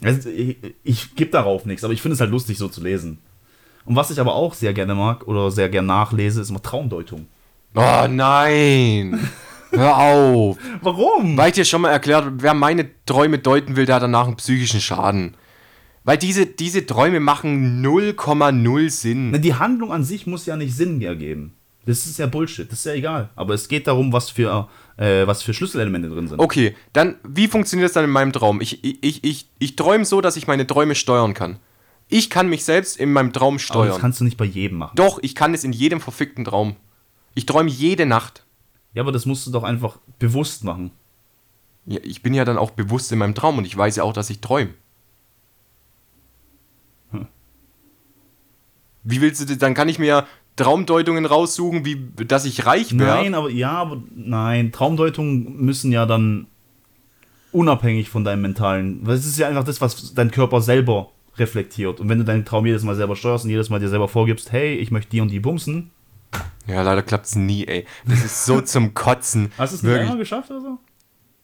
[0.03, 3.17] Also, ich ich gebe darauf nichts, aber ich finde es halt lustig, so zu lesen.
[3.85, 7.25] Und was ich aber auch sehr gerne mag oder sehr gerne nachlese, ist immer Traumdeutung.
[7.73, 9.19] Oh nein!
[9.71, 10.57] Hör auf!
[10.83, 11.37] Warum?
[11.37, 14.35] Weil ich dir schon mal erklärt, wer meine Träume deuten will, der hat danach einen
[14.35, 15.35] psychischen Schaden.
[16.03, 19.31] Weil diese, diese Träume machen 0,0 Sinn.
[19.31, 21.56] Na, die Handlung an sich muss ja nicht Sinn ergeben.
[21.87, 23.29] Das ist ja Bullshit, das ist ja egal.
[23.37, 24.67] Aber es geht darum, was für,
[24.97, 26.37] äh, was für Schlüsselelemente drin sind.
[26.37, 28.59] Okay, dann, wie funktioniert das dann in meinem Traum?
[28.59, 31.59] Ich, ich, ich, ich, träume so, dass ich meine Träume steuern kann.
[32.09, 34.01] Ich kann mich selbst in meinem Traum aber das steuern.
[34.01, 34.97] kannst du nicht bei jedem machen.
[34.97, 36.75] Doch, ich kann es in jedem verfickten Traum.
[37.35, 38.43] Ich träume jede Nacht.
[38.93, 40.91] Ja, aber das musst du doch einfach bewusst machen.
[41.85, 44.11] Ja, ich bin ja dann auch bewusst in meinem Traum und ich weiß ja auch,
[44.11, 44.73] dass ich träume.
[47.11, 47.27] Hm.
[49.03, 49.57] Wie willst du das?
[49.57, 50.27] Dann kann ich mir ja
[50.57, 53.15] Traumdeutungen raussuchen, wie dass ich reich wäre.
[53.15, 56.47] Nein, aber ja, aber nein, Traumdeutungen müssen ja dann
[57.51, 61.99] unabhängig von deinem mentalen, weil es ist ja einfach das, was dein Körper selber reflektiert.
[61.99, 64.51] Und wenn du deinen Traum jedes Mal selber steuerst und jedes Mal dir selber vorgibst,
[64.51, 65.91] hey, ich möchte die und die bumsen,
[66.67, 67.85] Ja, leider klappt's nie, ey.
[68.05, 69.51] Das ist so zum Kotzen.
[69.57, 70.77] hast du es nicht einmal geschafft oder so?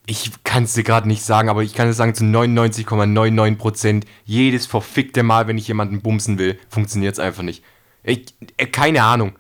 [0.05, 4.66] Ich kann es dir gerade nicht sagen, aber ich kann es sagen, zu 99,99% jedes
[4.66, 7.64] verfickte Mal, wenn ich jemanden bumsen will, funktioniert es einfach nicht.
[8.04, 9.34] Ich, äh, keine Ahnung.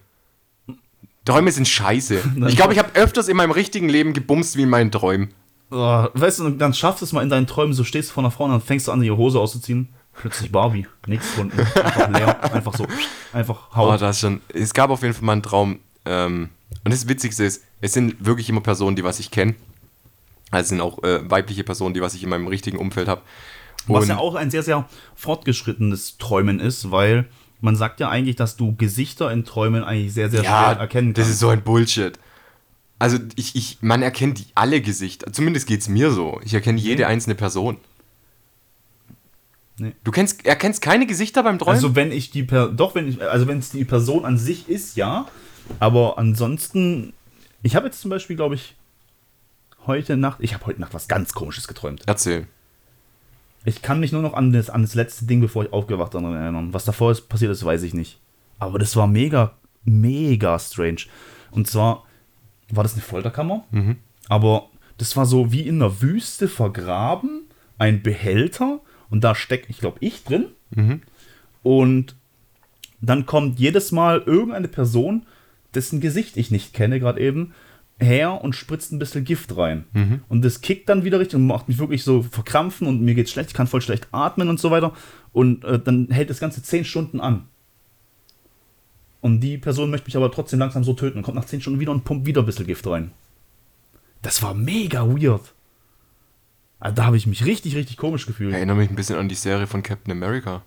[1.25, 2.21] Träume sind scheiße.
[2.47, 5.33] Ich glaube, ich habe öfters in meinem richtigen Leben gebumst wie in meinen Träumen.
[5.71, 8.23] Oh, weißt du, dann schaffst du es mal in deinen Träumen, so stehst du vor
[8.23, 9.89] einer Frau und dann fängst du an, ihre Hose auszuziehen.
[10.15, 10.85] Plötzlich Barbie.
[11.07, 11.59] Nichts gefunden.
[11.59, 12.43] Einfach leer.
[12.53, 12.85] Einfach so.
[13.31, 14.01] Einfach Oh, Haut.
[14.01, 14.41] das ist schon.
[14.53, 15.79] Es gab auf jeden Fall mal einen Traum.
[16.05, 16.49] Ähm,
[16.83, 19.55] und das Witzigste ist, es sind wirklich immer Personen, die was ich kenne.
[20.51, 23.21] Also es sind auch äh, weibliche Personen, die was ich in meinem richtigen Umfeld habe.
[23.87, 27.25] Was ja auch ein sehr, sehr fortgeschrittenes Träumen ist, weil
[27.63, 31.13] man sagt ja eigentlich, dass du Gesichter in Träumen eigentlich sehr, sehr ja, schwer erkennen
[31.13, 31.35] das kannst.
[31.35, 32.19] ist so ein Bullshit.
[32.99, 35.31] Also ich, ich, man erkennt alle Gesichter.
[35.31, 36.41] Zumindest geht es mir so.
[36.43, 37.77] Ich erkenne jede einzelne Person.
[39.77, 39.93] Nee.
[40.03, 41.75] Du kennst, erkennst keine Gesichter beim Träumen?
[41.75, 44.67] Also wenn ich die per doch wenn ich also wenn es die Person an sich
[44.67, 45.25] ist, ja.
[45.79, 47.13] Aber ansonsten,
[47.63, 48.75] ich habe jetzt zum Beispiel, glaube ich,
[49.87, 52.03] heute Nacht, ich habe heute Nacht was ganz Komisches geträumt.
[52.05, 52.47] Erzähl.
[53.65, 56.23] Ich kann mich nur noch an das, an das letzte Ding, bevor ich aufgewacht bin,
[56.25, 56.73] erinnern.
[56.73, 58.19] Was davor ist, passiert ist, weiß ich nicht.
[58.59, 59.53] Aber das war mega,
[59.83, 61.03] mega strange.
[61.51, 62.03] Und zwar
[62.69, 63.65] war das eine Folterkammer,
[64.29, 67.43] aber das war so wie in einer Wüste vergraben,
[67.77, 70.45] ein Behälter und da steckt, ich glaube, ich drin.
[71.61, 72.15] Und
[73.01, 75.25] dann kommt jedes Mal irgendeine Person,
[75.75, 77.53] dessen Gesicht ich nicht kenne, gerade eben,
[77.99, 79.85] her und spritzt ein bisschen Gift rein.
[80.29, 83.31] Und das kickt dann wieder richtig und macht mich wirklich so verkrampfen und mir geht's
[83.31, 84.93] schlecht, ich kann voll schlecht atmen und so weiter.
[85.31, 87.47] Und äh, dann hält das Ganze 10 Stunden an.
[89.21, 91.79] Und die Person möchte mich aber trotzdem langsam so töten und kommt nach 10 Stunden
[91.79, 93.11] wieder und pumpt wieder ein bisschen Gift rein.
[94.21, 95.53] Das war mega weird.
[96.79, 98.53] Also da habe ich mich richtig, richtig komisch gefühlt.
[98.53, 100.63] Erinnere mich ein bisschen an die Serie von Captain America.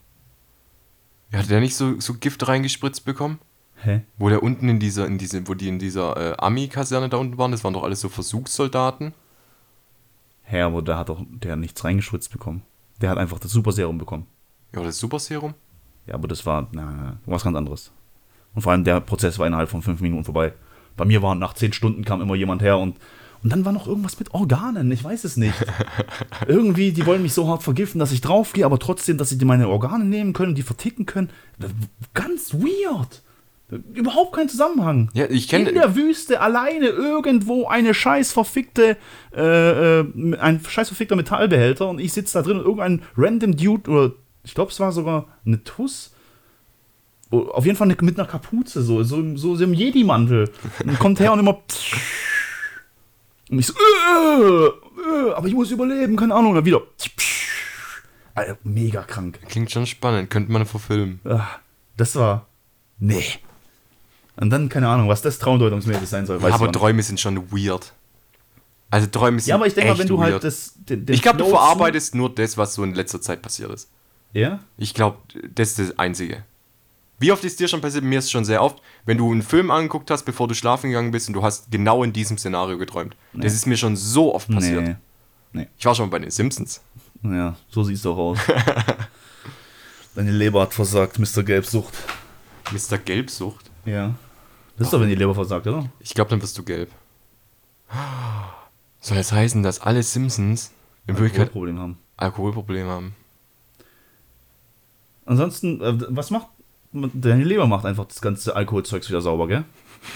[1.32, 3.38] Hat der nicht so, so Gift reingespritzt bekommen?
[3.82, 4.02] Hä?
[4.18, 7.38] Wo der unten in dieser, in diese, wo die in dieser äh, Ami-Kaserne da unten
[7.38, 9.12] waren, das waren doch alles so Versuchssoldaten.
[10.44, 12.62] Hä, aber der hat doch der hat nichts reingeschwitzt bekommen.
[13.00, 14.26] Der hat einfach das Super Serum bekommen.
[14.74, 15.54] Ja, das Super-Serum?
[16.06, 17.92] Ja, aber das war na, na, was ganz anderes.
[18.54, 20.52] Und vor allem der Prozess war innerhalb von fünf Minuten vorbei.
[20.96, 22.98] Bei mir waren nach zehn Stunden kam immer jemand her und
[23.42, 25.54] und dann war noch irgendwas mit Organen, ich weiß es nicht.
[26.48, 29.44] Irgendwie, die wollen mich so hart vergiften, dass ich draufgehe, aber trotzdem, dass sie die
[29.44, 31.30] meine Organe nehmen können, die verticken können.
[32.14, 33.22] Ganz weird.
[33.68, 35.10] Überhaupt kein Zusammenhang.
[35.12, 35.72] Ja, ich In kenne.
[35.72, 38.96] der Wüste alleine irgendwo eine scheiß verfickte,
[39.34, 40.06] äh, äh,
[40.38, 44.12] ein scheiß verfickter Metallbehälter und ich sitze da drin und irgendein random Dude oder
[44.44, 46.12] ich glaube es war sogar eine Tuss
[47.30, 50.48] Auf jeden Fall eine- mit einer Kapuze, so, so, so, so im Jedi-Mantel.
[50.84, 51.60] Und kommt her und immer.
[53.50, 56.50] Und ich so, äh, äh, aber ich muss überleben, keine Ahnung.
[56.50, 56.82] Und dann wieder.
[58.34, 59.40] Alter, mega krank.
[59.48, 61.18] Klingt schon spannend, könnte man verfilmen.
[61.24, 61.48] Ah,
[61.96, 62.46] Das war.
[63.00, 63.24] Nee.
[64.36, 66.36] Und dann, keine Ahnung, was das Traumdeutungsmäßig sein soll.
[66.44, 66.74] Aber nicht.
[66.74, 67.92] Träume sind schon weird.
[68.90, 70.32] Also Träume sind Ja, aber ich denke mal, wenn du weird.
[70.32, 70.74] halt das.
[70.76, 73.88] Den, den Ich glaube, du verarbeitest nur das, was so in letzter Zeit passiert ist.
[74.32, 74.60] Ja?
[74.76, 75.18] Ich glaube,
[75.54, 76.44] das ist das Einzige.
[77.18, 78.04] Wie oft ist dir schon passiert?
[78.04, 80.90] Mir ist es schon sehr oft, wenn du einen Film angeguckt hast, bevor du schlafen
[80.90, 83.16] gegangen bist und du hast genau in diesem Szenario geträumt.
[83.32, 84.96] Das ist mir schon so oft passiert.
[85.52, 85.66] Nee.
[85.78, 86.82] Ich war schon bei den Simpsons.
[87.22, 88.38] Ja, so siehst du auch aus.
[90.14, 91.42] Deine Leber hat versagt, Mr.
[91.42, 91.94] Gelbsucht.
[92.72, 92.98] Mr.
[92.98, 93.70] Gelbsucht.
[93.86, 94.14] Ja.
[94.78, 95.88] Das ist doch, wenn die Leber versagt, oder?
[96.00, 96.90] Ich glaube, dann wirst du gelb.
[99.00, 100.72] Soll das heißen, dass alle Simpsons
[101.06, 101.98] in Wirklichkeit Problem haben.
[102.16, 103.14] Alkoholprobleme haben?
[105.24, 106.48] Ansonsten, äh, was macht.
[106.92, 109.64] Deine Leber macht einfach das ganze Alkoholzeugs wieder sauber, gell?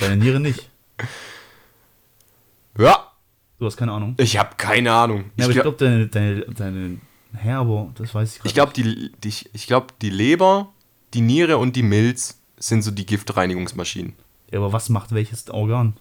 [0.00, 0.68] Deine Niere nicht.
[2.78, 3.08] Ja,
[3.58, 4.14] Du hast keine Ahnung.
[4.16, 5.24] ich habe keine Ahnung.
[5.36, 6.98] Ja, aber ich gla- glaube, deine, deine, deine
[7.34, 10.72] Herbe, das weiß ich gerade Ich glaube, die, die, ich glaub, die Leber,
[11.12, 14.14] die Niere und die Milz sind so die Giftreinigungsmaschinen.
[14.53, 15.94] Ja, aber was macht welches Organ?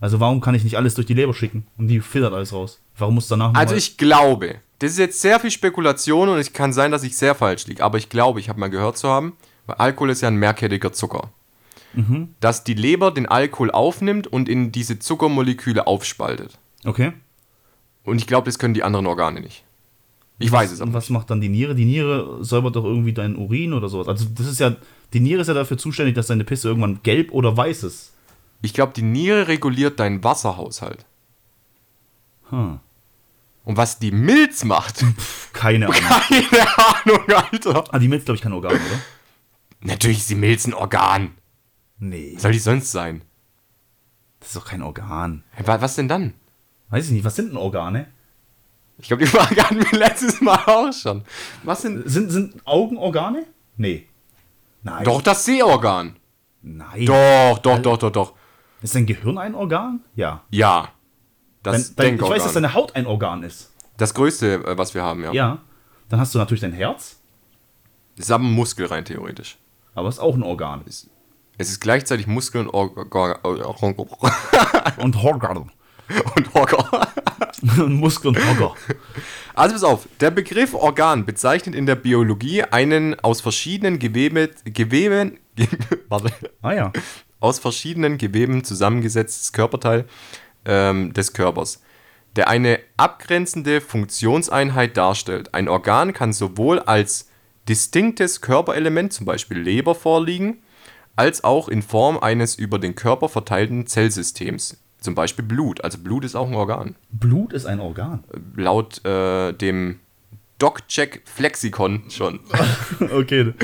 [0.00, 2.80] Also warum kann ich nicht alles durch die Leber schicken und die filtert alles raus?
[2.96, 6.72] Warum muss danach Also ich glaube, das ist jetzt sehr viel Spekulation und es kann
[6.72, 9.32] sein, dass ich sehr falsch liege, aber ich glaube, ich habe mal gehört zu haben,
[9.66, 11.30] weil Alkohol ist ja ein mehrkettiger Zucker,
[11.94, 12.34] Mhm.
[12.40, 16.58] dass die Leber den Alkohol aufnimmt und in diese Zuckermoleküle aufspaltet.
[16.84, 17.12] Okay.
[18.04, 19.64] Und ich glaube, das können die anderen Organe nicht.
[20.38, 20.98] Ich weiß es Und aber.
[20.98, 21.74] was macht dann die Niere?
[21.74, 24.06] Die Niere säubert doch irgendwie deinen Urin oder sowas.
[24.06, 24.76] Also das ist ja,
[25.12, 28.12] die Niere ist ja dafür zuständig, dass deine Pisse irgendwann gelb oder weiß ist.
[28.62, 31.06] Ich glaube, die Niere reguliert deinen Wasserhaushalt.
[32.50, 32.80] Hm.
[33.64, 35.04] Und was die Milz macht,
[35.52, 36.00] Keine Ahnung.
[36.00, 37.84] keine Ahnung, Alter.
[37.92, 39.00] ah, die Milz, glaube ich, kein Organ, oder?
[39.82, 41.32] Natürlich ist die Milz ein Organ.
[41.98, 42.32] Nee.
[42.34, 43.22] Was soll die sonst sein?
[44.40, 45.44] Das ist doch kein Organ.
[45.64, 46.34] Was denn dann?
[46.90, 48.06] Weiß ich nicht, was sind denn Organe?
[48.98, 51.22] Ich glaube, die Frage hatten wir letztes Mal auch schon.
[51.64, 52.08] Was sind.
[52.08, 53.46] Sind, sind Augen Organe?
[53.76, 54.06] Nee.
[54.82, 55.04] Nein.
[55.04, 56.16] Doch, das Sehorgan.
[56.62, 57.04] Nein.
[57.06, 58.32] Doch, doch, doch, doch, doch.
[58.82, 60.00] Ist dein Gehirn ein Organ?
[60.14, 60.42] Ja.
[60.50, 60.88] Ja.
[61.62, 63.72] Das Dein, dein, ich weiß, dass deine Haut ein Organ ist.
[63.96, 65.32] das größte, äh, was wir haben, ja.
[65.32, 65.58] Ja.
[66.08, 67.20] Dann hast du natürlich dein Herz,
[68.16, 69.58] Das ist aber ein Muskel rein theoretisch.
[69.94, 70.82] aber ist auch ein Organ.
[70.86, 71.08] Es
[71.58, 73.36] ist gleichzeitig Muskel und Organ.
[74.98, 75.70] Und Organ.
[76.36, 77.07] und Organ.
[77.76, 78.76] Muskel und Organ.
[79.54, 85.38] Also pass auf, der Begriff Organ bezeichnet in der Biologie einen aus verschiedenen Gewebe, Geweben,
[86.08, 86.32] warte,
[86.62, 86.92] Ah ja.
[87.40, 90.04] aus verschiedenen Geweben zusammengesetztes Körperteil
[90.64, 91.82] ähm, des Körpers,
[92.36, 95.54] der eine abgrenzende Funktionseinheit darstellt.
[95.54, 97.28] Ein Organ kann sowohl als
[97.68, 100.62] distinktes Körperelement, zum Beispiel Leber, vorliegen,
[101.16, 105.82] als auch in Form eines über den Körper verteilten Zellsystems, zum Beispiel Blut.
[105.84, 106.96] Also Blut ist auch ein Organ.
[107.10, 108.24] Blut ist ein Organ.
[108.56, 110.00] Laut äh, dem
[110.58, 112.40] DocCheck Flexikon schon.
[113.00, 113.54] Okay.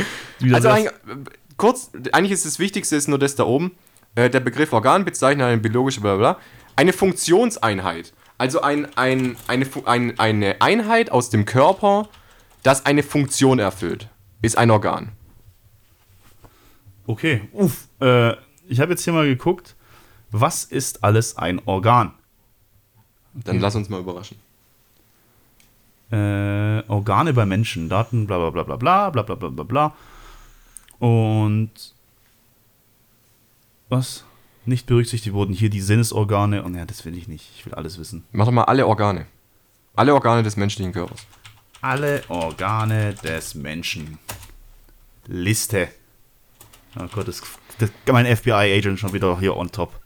[0.52, 1.16] Also eigentlich, äh,
[1.56, 3.72] kurz, eigentlich ist das Wichtigste ist nur das da oben.
[4.14, 6.42] Äh, der Begriff Organ bezeichnet eine biologische bla bla, bla,
[6.76, 8.12] eine Funktionseinheit.
[8.38, 12.08] Also ein, ein, eine, ein, eine Einheit aus dem Körper,
[12.62, 14.08] das eine Funktion erfüllt,
[14.42, 15.12] ist ein Organ.
[17.06, 17.88] Okay, uff.
[18.00, 18.32] Äh,
[18.66, 19.76] ich habe jetzt hier mal geguckt,
[20.34, 22.12] was ist alles ein Organ?
[23.34, 24.36] Dann lass uns mal überraschen.
[26.10, 29.94] Äh, Organe bei Menschen, Daten, bla bla bla bla bla bla bla bla bla bla.
[30.98, 31.70] Und
[33.88, 34.24] was?
[34.66, 36.64] Nicht berücksichtigt wurden hier die Sinnesorgane.
[36.64, 37.50] Und ja, das will ich nicht.
[37.56, 38.24] Ich will alles wissen.
[38.32, 39.26] Mach doch mal alle Organe.
[39.94, 41.26] Alle Organe des menschlichen Körpers.
[41.80, 44.18] Alle Organe des Menschen.
[45.26, 45.88] Liste.
[46.98, 47.40] Oh Gott, das,
[47.78, 50.00] das mein FBI-Agent schon wieder hier on top.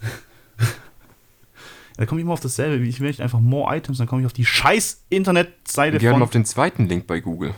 [1.96, 2.84] da komme ich immer auf dasselbe.
[2.86, 6.10] Ich möchte einfach more Items, dann komme ich auf die scheiß Internetseite von.
[6.18, 7.54] mal auf den zweiten Link bei Google.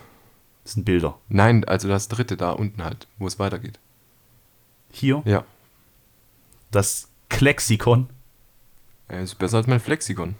[0.64, 1.18] Das sind Bilder.
[1.28, 3.78] Nein, also das dritte da unten halt, wo es weitergeht.
[4.90, 5.44] Hier, Ja.
[6.70, 8.08] das Klexikon.
[9.08, 10.34] Äh, Ist besser als mein Flexikon.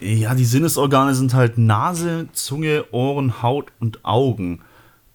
[0.00, 4.62] Ja, die Sinnesorgane sind halt Nase, Zunge, Ohren, Haut und Augen.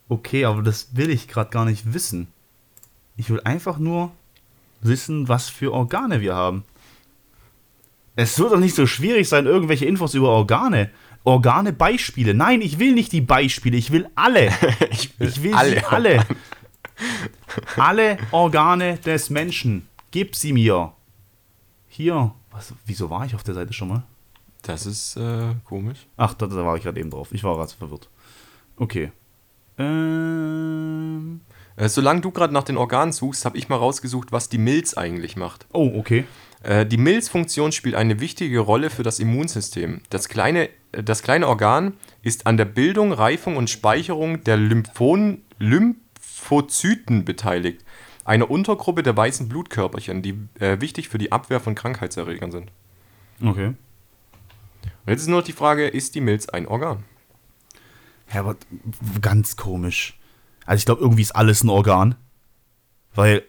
[0.07, 2.28] Okay, aber das will ich gerade gar nicht wissen.
[3.18, 4.11] Ich will einfach nur
[4.82, 6.63] wissen, was für Organe wir haben.
[8.15, 10.89] Es wird doch nicht so schwierig sein, irgendwelche Infos über Organe.
[11.23, 12.34] Organe, Beispiele.
[12.34, 14.51] Nein, ich will nicht die Beispiele, ich will alle.
[14.89, 15.89] Ich will, Ich will alle.
[15.91, 16.25] alle.
[17.75, 19.88] alle Organe des Menschen.
[20.11, 20.93] Gib sie mir.
[21.88, 22.34] Hier.
[22.51, 24.03] Was, wieso war ich auf der Seite schon mal?
[24.63, 26.07] Das ist äh, komisch.
[26.17, 27.30] Ach, da, da war ich gerade eben drauf.
[27.32, 28.09] Ich war gerade verwirrt.
[28.78, 29.11] Okay.
[29.78, 31.41] Ähm.
[31.78, 34.95] Äh, solange du gerade nach den Organen suchst, habe ich mal rausgesucht, was die Milz
[34.95, 35.67] eigentlich macht.
[35.71, 36.25] Oh, okay.
[36.63, 40.01] Äh, die Milzfunktion spielt eine wichtige Rolle für das Immunsystem.
[40.09, 45.43] Das kleine, äh, das kleine Organ ist an der Bildung, Reifung und Speicherung der Lymphon,
[45.59, 47.86] Lymphozyten beteiligt,
[48.25, 52.71] einer Untergruppe der weißen Blutkörperchen, die äh, wichtig für die Abwehr von Krankheitserregern sind.
[53.41, 53.67] Okay.
[53.67, 57.03] Und jetzt ist nur noch die Frage, ist die Milz ein Organ?
[58.34, 58.57] Aber
[59.21, 60.17] ganz komisch.
[60.68, 62.15] Also ich glaube, irgendwie ist alles ein Organ.
[63.15, 63.43] Weil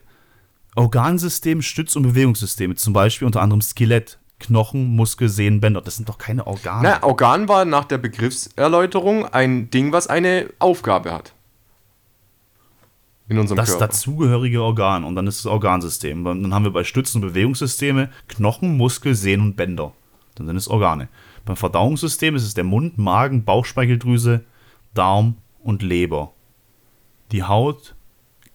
[0.76, 6.08] Organsystem, Stütz- und Bewegungssysteme, zum Beispiel unter anderem Skelett, Knochen, Muskel, Sehnen, Bänder, das sind
[6.08, 6.88] doch keine Organe.
[6.88, 11.34] Na, Organ war nach der Begriffserläuterung ein Ding, was eine Aufgabe hat.
[13.28, 13.88] In unserem das Körper.
[13.88, 16.24] dazugehörige Organ und dann ist das Organsystem.
[16.24, 19.92] Dann haben wir bei Stütz- und Bewegungssysteme Knochen, Muskel, Sehnen und Bänder.
[20.36, 21.08] Dann sind es Organe.
[21.44, 24.44] Beim Verdauungssystem ist es der Mund, Magen, Bauchspeicheldrüse,
[24.94, 26.32] Darm und Leber.
[27.32, 27.94] Die Haut,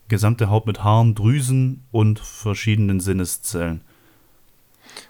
[0.07, 3.81] gesamte Haut mit Haaren, Drüsen und verschiedenen Sinneszellen.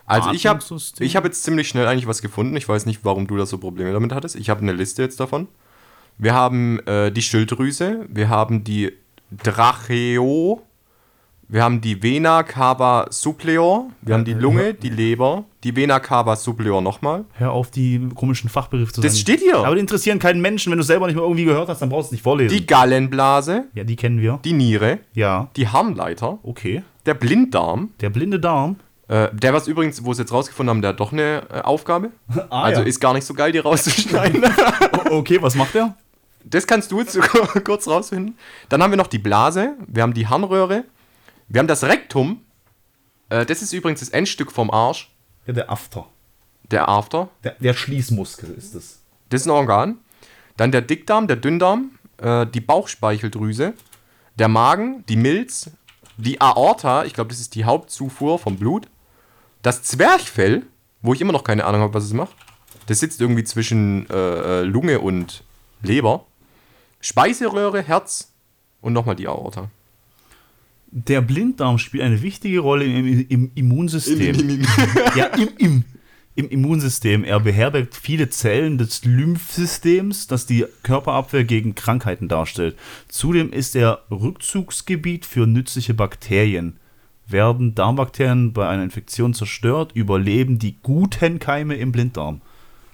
[0.06, 0.64] Also ich habe
[1.00, 2.56] ich hab jetzt ziemlich schnell eigentlich was gefunden.
[2.56, 4.36] Ich weiß nicht, warum du da so Probleme damit hattest.
[4.36, 5.48] Ich habe eine Liste jetzt davon.
[6.18, 8.94] Wir haben äh, die Schilddrüse, wir haben die
[9.42, 10.62] Tracheo,
[11.54, 16.36] wir haben die Vena cava superior, wir haben die Lunge, die Leber, die Vena cava
[16.36, 17.26] superior nochmal.
[17.34, 19.22] Hör auf, die komischen Fachbegriffe zu Das sagen.
[19.22, 19.58] steht hier.
[19.60, 20.72] Aber die interessieren keinen Menschen.
[20.72, 22.58] Wenn du selber nicht mal irgendwie gehört hast, dann brauchst du es nicht vorlesen.
[22.58, 24.40] Die Gallenblase, ja, die kennen wir.
[24.44, 26.82] die Niere, Ja, die Harnleiter, okay.
[27.06, 28.78] der Blinddarm, Der blinde Darm.
[29.08, 32.10] äh, der was übrigens, wo sie jetzt rausgefunden haben, der hat doch eine äh, Aufgabe.
[32.50, 32.88] also ja.
[32.88, 34.44] ist gar nicht so geil, die rauszuschneiden.
[35.12, 35.96] Okay, was macht der?
[36.44, 37.18] Das kannst du jetzt
[37.64, 38.36] kurz rausfinden.
[38.70, 40.84] Dann haben wir noch die Blase, wir haben die Harnröhre,
[41.48, 42.42] wir haben das Rektum.
[43.30, 45.12] Äh, das ist übrigens das Endstück vom Arsch,
[45.46, 46.08] Ja, der After.
[46.72, 47.30] der After.
[47.44, 49.02] Der, der Schließmuskel ist es.
[49.30, 49.98] Das ist ein Organ.
[50.58, 53.74] Dann der Dickdarm, der Dünndarm, äh, die Bauchspeicheldrüse,
[54.38, 55.72] der Magen, die Milz,
[56.18, 58.88] die Aorta, ich glaube, das ist die Hauptzufuhr vom Blut,
[59.64, 60.64] das Zwerchfell,
[61.02, 62.36] wo ich immer noch keine Ahnung habe, was es macht.
[62.88, 65.44] Das sitzt irgendwie zwischen äh, äh, Lunge und
[65.82, 66.26] Leber.
[67.02, 68.32] Speiseröhre, Herz
[68.82, 69.70] und nochmal die Aorta.
[70.96, 74.64] Der Blinddarm spielt eine wichtige Rolle im, im Immunsystem.
[75.16, 75.86] ja, im, im,
[76.36, 77.24] im Immunsystem.
[77.24, 82.76] Er beherbergt viele Zellen des Lymphsystems, das die Körperabwehr gegen Krankheiten darstellt.
[83.08, 86.78] Zudem ist er Rückzugsgebiet für nützliche Bakterien.
[87.26, 92.42] Werden Darmbakterien bei einer Infektion zerstört, überleben die guten Keime im Blinddarm.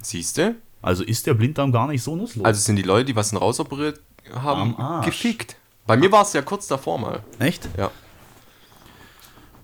[0.00, 0.56] Siehst du?
[0.80, 2.46] Also ist der Blinddarm gar nicht so nutzlos.
[2.46, 4.00] Also sind die Leute, die was rausoperiert
[4.32, 4.74] haben,
[5.04, 5.56] gefickt.
[5.86, 7.20] Bei mir war es ja kurz davor mal.
[7.38, 7.68] Echt?
[7.76, 7.90] Ja.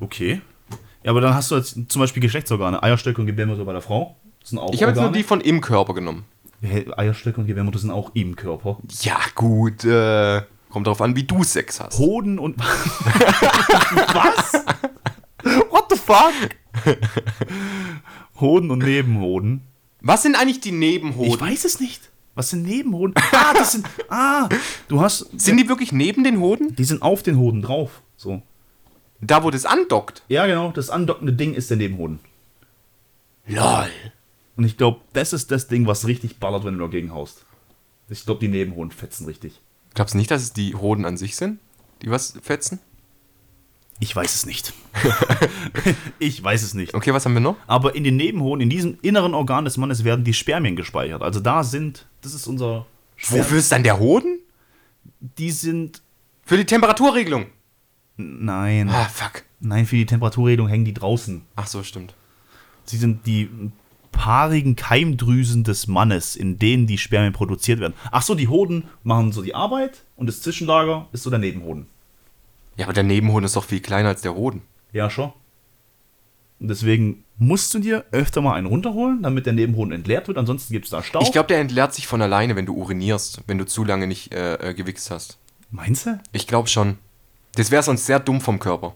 [0.00, 0.40] Okay.
[1.02, 2.82] Ja, aber dann hast du jetzt zum Beispiel Geschlechtsorgane.
[2.82, 4.16] Eierstöcke und Gebärmutter bei der Frau.
[4.42, 6.24] Sind auch Ich habe jetzt nur die von im Körper genommen.
[6.62, 8.78] Hey, Eierstöcke und Gebärmutter sind auch im Körper.
[9.02, 9.84] Ja, gut.
[9.84, 11.98] Äh, kommt darauf an, wie du Sex hast.
[11.98, 12.58] Hoden und.
[14.14, 14.52] Was?
[15.70, 16.32] What the fuck?
[18.40, 19.62] Hoden und Nebenhoden.
[20.00, 21.40] Was sind eigentlich die Ich Nebenhoden?
[21.40, 22.10] weiß es nicht.
[22.36, 23.14] Was sind Nebenhoden?
[23.32, 23.86] Ah, das sind.
[24.08, 24.48] Ah,
[24.88, 25.26] du hast.
[25.40, 26.76] Sind die wirklich neben den Hoden?
[26.76, 28.02] Die sind auf den Hoden drauf.
[28.16, 28.42] So.
[29.20, 30.22] Da, wo das andockt?
[30.28, 30.70] Ja, genau.
[30.70, 32.20] Das andockende Ding ist der Nebenhoden.
[33.46, 33.88] Lol.
[34.56, 37.44] Und ich glaube, das ist das Ding, was richtig ballert, wenn du dagegen haust.
[38.08, 39.60] Ich glaube, die Nebenhoden fetzen richtig.
[39.94, 41.58] Glaubst du nicht, dass es die Hoden an sich sind,
[42.02, 42.80] die was fetzen?
[43.98, 44.74] Ich weiß es nicht.
[46.18, 46.94] ich weiß es nicht.
[46.94, 47.56] Okay, was haben wir noch?
[47.66, 51.22] Aber in den Nebenhoden, in diesem inneren Organ des Mannes werden die Spermien gespeichert.
[51.22, 52.86] Also da sind, das ist unser
[53.16, 54.38] Sperm- Wofür ist dann der Hoden?
[55.38, 56.02] Die sind,
[56.44, 57.46] Für die Temperaturregelung.
[58.16, 59.44] nein, Ah, fuck.
[59.60, 61.42] nein, für die Temperaturregelung hängen die draußen.
[61.56, 62.14] Ach so, stimmt.
[62.84, 63.48] Sie sind die
[64.12, 67.94] paarigen Keimdrüsen des Mannes, in denen die Spermien produziert werden.
[68.10, 71.86] Ach so, die Hoden machen so die Arbeit und das Zwischenlager ist so der Nebenhoden.
[72.76, 74.62] Ja, aber der Nebenhoden ist doch viel kleiner als der Hoden.
[74.92, 75.32] Ja, schon.
[76.58, 80.38] Und deswegen musst du dir öfter mal einen runterholen, damit der Nebenhoden entleert wird.
[80.38, 81.22] Ansonsten gibt es da Staub.
[81.22, 84.32] Ich glaube, der entleert sich von alleine, wenn du urinierst, wenn du zu lange nicht
[84.34, 85.38] äh, äh, gewichst hast.
[85.70, 86.18] Meinst du?
[86.32, 86.96] Ich glaube schon.
[87.56, 88.94] Das wäre sonst sehr dumm vom Körper.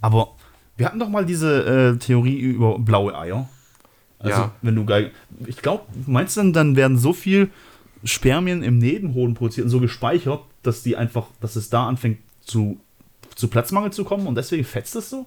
[0.00, 0.34] Aber
[0.76, 3.48] wir hatten doch mal diese äh, Theorie über blaue Eier.
[4.18, 4.52] Also, Ja.
[4.62, 5.12] wenn du geil.
[5.46, 7.50] Ich glaube, meinst du dann, dann werden so viel
[8.04, 12.80] Spermien im Nebenhoden produziert und so gespeichert, dass die einfach, dass es da anfängt zu,
[13.34, 15.26] zu Platzmangel zu kommen und deswegen fetzt es so?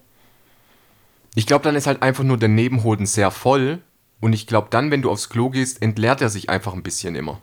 [1.36, 3.80] Ich glaube, dann ist halt einfach nur der Nebenhoden sehr voll.
[4.22, 7.16] Und ich glaube, dann, wenn du aufs Klo gehst, entleert er sich einfach ein bisschen
[7.16, 7.42] immer.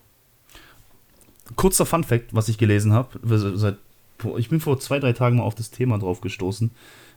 [1.54, 3.20] Kurzer Fun-Fact, was ich gelesen habe.
[4.38, 6.70] Ich bin vor zwei, drei Tagen mal auf das Thema drauf gestoßen.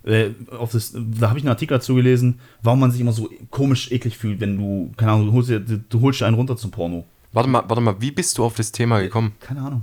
[0.04, 3.30] Äh, auf das, da habe ich einen Artikel dazu gelesen, warum man sich immer so
[3.50, 6.58] komisch eklig fühlt, wenn du, keine Ahnung, du holst, dir, du holst dir einen runter
[6.58, 7.06] zum Porno.
[7.32, 9.34] Warte mal, warte mal, wie bist du auf das Thema gekommen?
[9.40, 9.82] Keine Ahnung.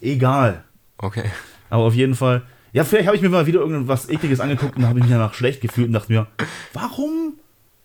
[0.00, 0.64] Egal.
[0.98, 1.24] Okay.
[1.70, 2.42] Aber auf jeden Fall.
[2.72, 5.34] Ja, vielleicht habe ich mir mal wieder irgendwas Ekliges angeguckt und habe ich mich danach
[5.34, 6.26] schlecht gefühlt und dachte mir,
[6.72, 7.34] warum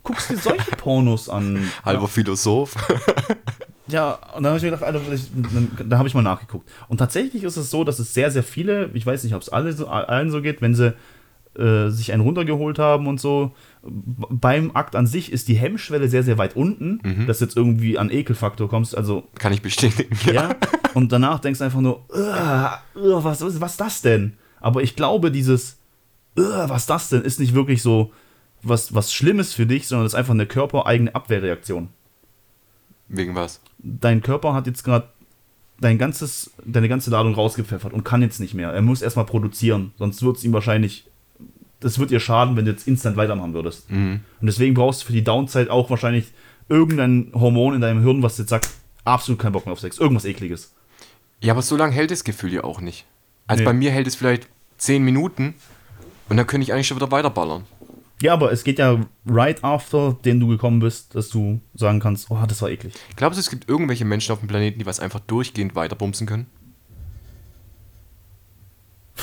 [0.03, 1.69] guckst du solche Pornos an?
[1.83, 2.75] Halber Philosoph.
[3.87, 6.69] Ja, und dann habe ich mir gedacht, Alter, ich, dann, da habe ich mal nachgeguckt.
[6.87, 9.49] Und tatsächlich ist es so, dass es sehr, sehr viele, ich weiß nicht, ob es
[9.49, 10.93] alle so, allen so geht, wenn sie
[11.57, 13.53] äh, sich einen runtergeholt haben und so,
[13.85, 17.97] beim Akt an sich ist die Hemmschwelle sehr, sehr weit unten, dass du jetzt irgendwie
[17.97, 18.95] an Ekelfaktor kommst.
[18.95, 20.17] Also, Kann ich bestätigen.
[20.33, 20.55] ja.
[20.93, 24.33] Und danach denkst du einfach nur, "Ugh, ugh, was, was, was das denn?
[24.61, 25.77] Aber ich glaube, dieses,
[26.37, 28.11] "Ugh, was das denn, ist nicht wirklich so
[28.63, 31.89] was, was Schlimmes für dich, sondern es ist einfach eine körpereigene Abwehrreaktion.
[33.09, 33.59] Wegen was?
[33.79, 35.09] Dein Körper hat jetzt gerade
[35.81, 38.69] dein ganzes, deine ganze Ladung rausgepfeffert und kann jetzt nicht mehr.
[38.71, 41.05] Er muss erstmal produzieren, sonst wird es ihm wahrscheinlich,
[41.83, 43.89] das wird dir schaden, wenn du jetzt instant weitermachen würdest.
[43.89, 46.25] Und deswegen brauchst du für die Downside auch wahrscheinlich
[46.69, 48.69] irgendein Hormon in deinem Hirn, was jetzt sagt,
[49.03, 50.73] absolut keinen Bock mehr auf Sex, irgendwas ekliges.
[51.41, 53.05] Ja, aber so lange hält das Gefühl ja auch nicht.
[53.47, 53.65] Also Nee.
[53.65, 55.55] bei mir hält es vielleicht 10 Minuten
[56.29, 57.63] und dann könnte ich eigentlich schon wieder weiterballern.
[58.21, 62.31] Ja, aber es geht ja right after, den du gekommen bist, dass du sagen kannst,
[62.31, 62.93] oh, das war eklig.
[63.17, 66.45] Glaubst du, es gibt irgendwelche Menschen auf dem Planeten, die was einfach durchgehend weiterbumsen können?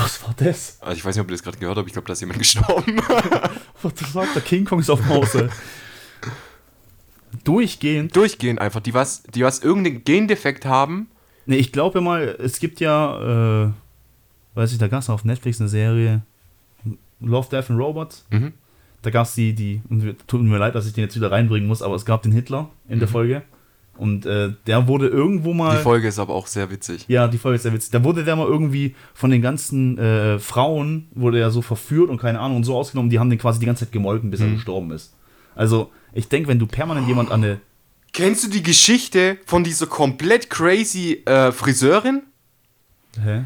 [0.02, 0.78] Was war das?
[0.80, 2.38] Also ich weiß nicht, ob ihr das gerade gehört habt, ich glaube, da ist jemand
[2.38, 2.96] gestorben.
[3.82, 5.50] Was sagt der King Kong ist auf dem Hause.
[7.44, 8.16] Durchgehend.
[8.16, 11.08] durchgehend einfach, die was, die was irgendeinen Gendefekt haben.
[11.46, 13.70] Ne, ich glaube mal, es gibt ja, äh,
[14.54, 16.22] weiß ich, da gab es auf Netflix eine Serie,
[17.20, 18.26] Love, Death and Robots.
[18.30, 18.52] Mhm.
[19.02, 21.68] Da gab es die, die, und tut mir leid, dass ich den jetzt wieder reinbringen
[21.68, 23.42] muss, aber es gab den Hitler in der Folge.
[24.00, 25.76] Und äh, der wurde irgendwo mal.
[25.76, 27.04] Die Folge ist aber auch sehr witzig.
[27.08, 27.90] Ja, die Folge ist sehr witzig.
[27.90, 32.18] Da wurde der mal irgendwie von den ganzen äh, Frauen, wurde er so verführt und
[32.18, 34.48] keine Ahnung und so ausgenommen, die haben den quasi die ganze Zeit gemolken, bis er
[34.48, 35.14] gestorben ist.
[35.54, 37.60] Also, ich denke, wenn du permanent jemand an eine.
[38.14, 42.22] Kennst du die Geschichte von dieser komplett crazy äh, Friseurin?
[43.22, 43.42] Hä?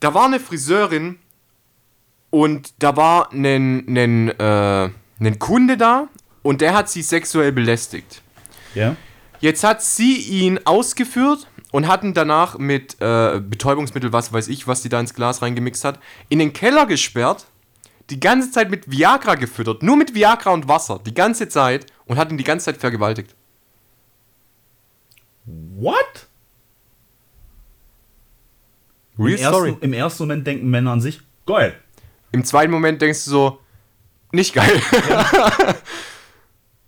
[0.00, 1.16] Da war eine Friseurin
[2.30, 4.90] und da war ein, ein, äh,
[5.20, 6.08] ein Kunde da
[6.42, 8.22] und der hat sie sexuell belästigt.
[8.74, 8.96] Ja?
[9.40, 14.66] Jetzt hat sie ihn ausgeführt und hat ihn danach mit äh, Betäubungsmittel, was weiß ich,
[14.66, 17.46] was die da ins Glas reingemixt hat, in den Keller gesperrt,
[18.10, 22.18] die ganze Zeit mit Viagra gefüttert, nur mit Viagra und Wasser, die ganze Zeit und
[22.18, 23.34] hat ihn die ganze Zeit vergewaltigt.
[25.46, 26.26] What?
[29.18, 29.68] Real Im Story.
[29.70, 31.74] ersten, Im ersten Moment denken Männer an sich, geil.
[32.32, 33.58] Im zweiten Moment denkst du so,
[34.32, 34.80] nicht geil.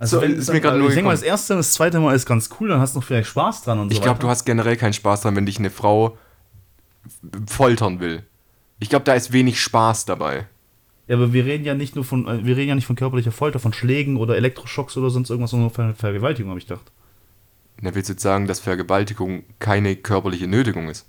[0.02, 2.16] Also So, ist mir also nur ich denke mal, das erste und das zweite Mal
[2.16, 4.28] ist ganz cool, dann hast du noch vielleicht Spaß dran und so Ich glaube, du
[4.28, 6.18] hast generell keinen Spaß dran, wenn dich eine Frau
[7.46, 8.24] foltern will.
[8.80, 10.48] Ich glaube, da ist wenig Spaß dabei.
[11.06, 13.30] Ja, aber wir reden ja nicht nur von, äh, wir reden ja nicht von körperlicher
[13.30, 16.90] Folter, von Schlägen oder Elektroschocks oder sonst irgendwas, sondern von Ver Vergewaltigung, habe ich gedacht.
[17.80, 21.06] Na, willst du jetzt sagen, dass Vergewaltigung keine körperliche Nötigung ist?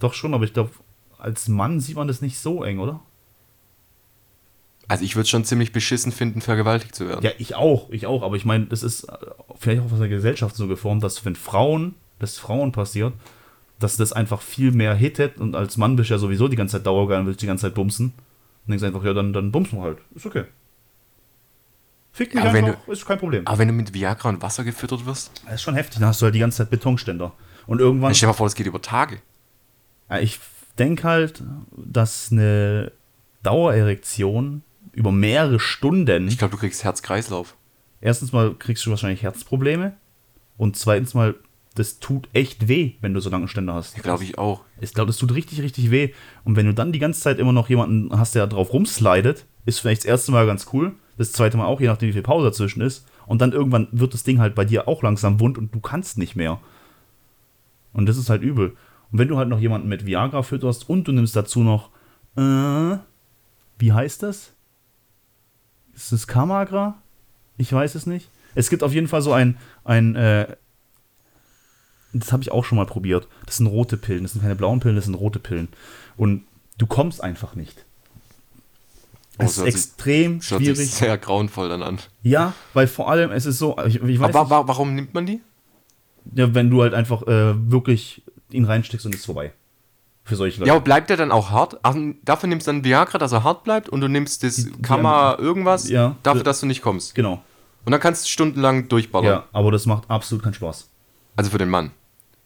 [0.00, 0.72] Doch schon, aber ich glaube,
[1.18, 2.98] als Mann sieht man das nicht so eng, oder?
[4.88, 7.24] Also ich würde es schon ziemlich beschissen finden, vergewaltigt zu werden.
[7.24, 9.16] Ja, ich auch, ich auch, aber ich meine, das ist äh,
[9.58, 13.12] vielleicht auch aus der Gesellschaft so geformt, dass wenn Frauen, das Frauen passiert,
[13.78, 16.76] dass das einfach viel mehr hittet und als Mann bist du ja sowieso die ganze
[16.76, 18.06] Zeit dauergeil und willst die ganze Zeit bumsen.
[18.64, 19.98] Und denkst einfach, ja, dann, dann bumsen wir halt.
[20.14, 20.44] Ist okay.
[22.12, 23.46] Fick mich Aber einfach, ist kein Problem.
[23.46, 26.20] Aber wenn du mit Viagra und Wasser gefüttert wirst, Das ist schon heftig, dann hast
[26.20, 27.32] du halt die ganze Zeit Betonständer.
[27.66, 29.18] Und irgendwann, dann stell dir mal vor, das geht über Tage.
[30.20, 30.38] Ich
[30.78, 31.42] denke halt,
[31.74, 32.92] dass eine
[33.42, 34.62] Dauererektion
[34.92, 37.56] über mehrere Stunden, Ich glaube, du kriegst Herz-Kreislauf.
[38.00, 39.94] erstens mal kriegst du wahrscheinlich Herzprobleme
[40.56, 41.34] und zweitens mal,
[41.74, 43.96] das tut echt weh, wenn du so lange Ständer hast.
[43.96, 44.62] Ja, glaube ich auch.
[44.80, 46.10] Ich glaube, das tut richtig, richtig weh.
[46.44, 49.78] Und wenn du dann die ganze Zeit immer noch jemanden hast, der drauf rumslidet, ist
[49.78, 52.46] vielleicht das erste Mal ganz cool, das zweite Mal auch, je nachdem, wie viel Pause
[52.48, 53.06] dazwischen ist.
[53.26, 56.18] Und dann irgendwann wird das Ding halt bei dir auch langsam wund und du kannst
[56.18, 56.60] nicht mehr.
[57.94, 58.76] Und das ist halt übel.
[59.10, 61.88] Und wenn du halt noch jemanden mit Viagra fütterst und du nimmst dazu noch,
[62.36, 62.98] äh,
[63.78, 64.51] wie heißt das?
[65.94, 66.96] Ist es Kamagra?
[67.58, 68.28] Ich weiß es nicht.
[68.54, 70.56] Es gibt auf jeden Fall so ein, ein äh,
[72.12, 73.26] das habe ich auch schon mal probiert.
[73.46, 74.22] Das sind rote Pillen.
[74.22, 75.68] Das sind keine blauen Pillen, das sind rote Pillen.
[76.16, 76.44] Und
[76.78, 77.84] du kommst einfach nicht.
[79.38, 80.90] Oh, Es ist sich- extrem Schaut sich schwierig.
[80.90, 81.98] sehr grauenvoll dann an.
[82.22, 85.40] Ja, weil vor allem es ist so, ich, ich Aber wa warum nimmt man die?
[86.34, 89.52] ja, wenn du halt einfach äh, wirklich ihn reinsteckst und es ist vorbei.
[90.24, 90.68] Für solche Leute.
[90.68, 91.78] Ja, aber bleibt der dann auch hart?
[91.82, 95.36] Ach, dafür nimmst du dann Viagra, dass er hart bleibt und du nimmst das Kammer
[95.40, 96.16] irgendwas Ja.
[96.22, 97.14] dafür, dass du nicht kommst.
[97.14, 97.42] Genau.
[97.84, 99.26] Und dann kannst du stundenlang durchballern.
[99.26, 100.88] Ja, aber das macht absolut keinen Spaß.
[101.34, 101.90] Also für den Mann.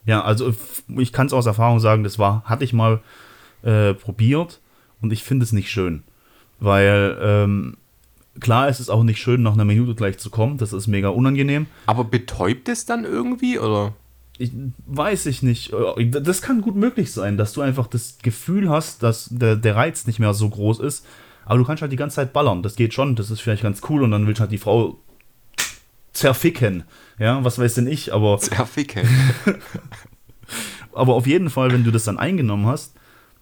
[0.06, 0.54] Ja, also
[0.96, 3.00] ich kann es aus Erfahrung sagen, das war, hatte ich mal
[3.62, 4.60] äh, probiert
[5.02, 6.04] und ich finde es nicht schön.
[6.60, 7.76] Weil, ähm,
[8.40, 10.56] klar ist es auch nicht schön, nach einer Minute gleich zu kommen.
[10.56, 11.66] Das ist mega unangenehm.
[11.86, 13.92] Aber betäubt es dann irgendwie oder?
[14.38, 14.52] Ich,
[14.86, 15.72] weiß ich nicht.
[16.10, 20.06] Das kann gut möglich sein, dass du einfach das Gefühl hast, dass der, der Reiz
[20.06, 21.06] nicht mehr so groß ist.
[21.44, 22.62] Aber du kannst halt die ganze Zeit ballern.
[22.62, 23.14] Das geht schon.
[23.14, 24.02] Das ist vielleicht ganz cool.
[24.02, 24.98] Und dann willst du halt die Frau
[26.12, 26.84] zerficken.
[27.18, 28.38] Ja, was weiß denn ich, aber.
[28.40, 29.08] Zerficken.
[30.92, 32.94] aber auf jeden Fall, wenn du das dann eingenommen hast,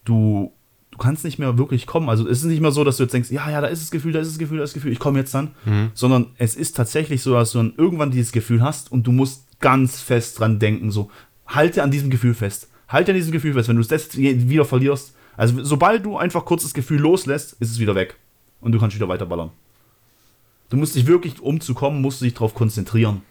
[0.04, 0.52] du,
[0.90, 2.08] du kannst nicht mehr wirklich kommen.
[2.08, 3.90] Also es ist nicht mehr so, dass du jetzt denkst, ja, ja, da ist das
[3.90, 5.52] Gefühl, da ist das Gefühl, da ist das Gefühl, ich komme jetzt dann.
[5.64, 5.90] Mhm.
[5.94, 9.43] Sondern es ist tatsächlich so, dass du dann irgendwann dieses Gefühl hast und du musst
[9.60, 11.10] ganz fest dran denken, so,
[11.46, 12.68] halte an diesem Gefühl fest.
[12.88, 13.68] Halte an diesem Gefühl fest.
[13.68, 17.70] Wenn du es das wieder verlierst, also sobald du einfach kurz das Gefühl loslässt, ist
[17.70, 18.18] es wieder weg.
[18.60, 19.50] Und du kannst wieder weiterballern.
[20.70, 23.22] Du musst dich wirklich, um zu kommen, musst du dich darauf konzentrieren.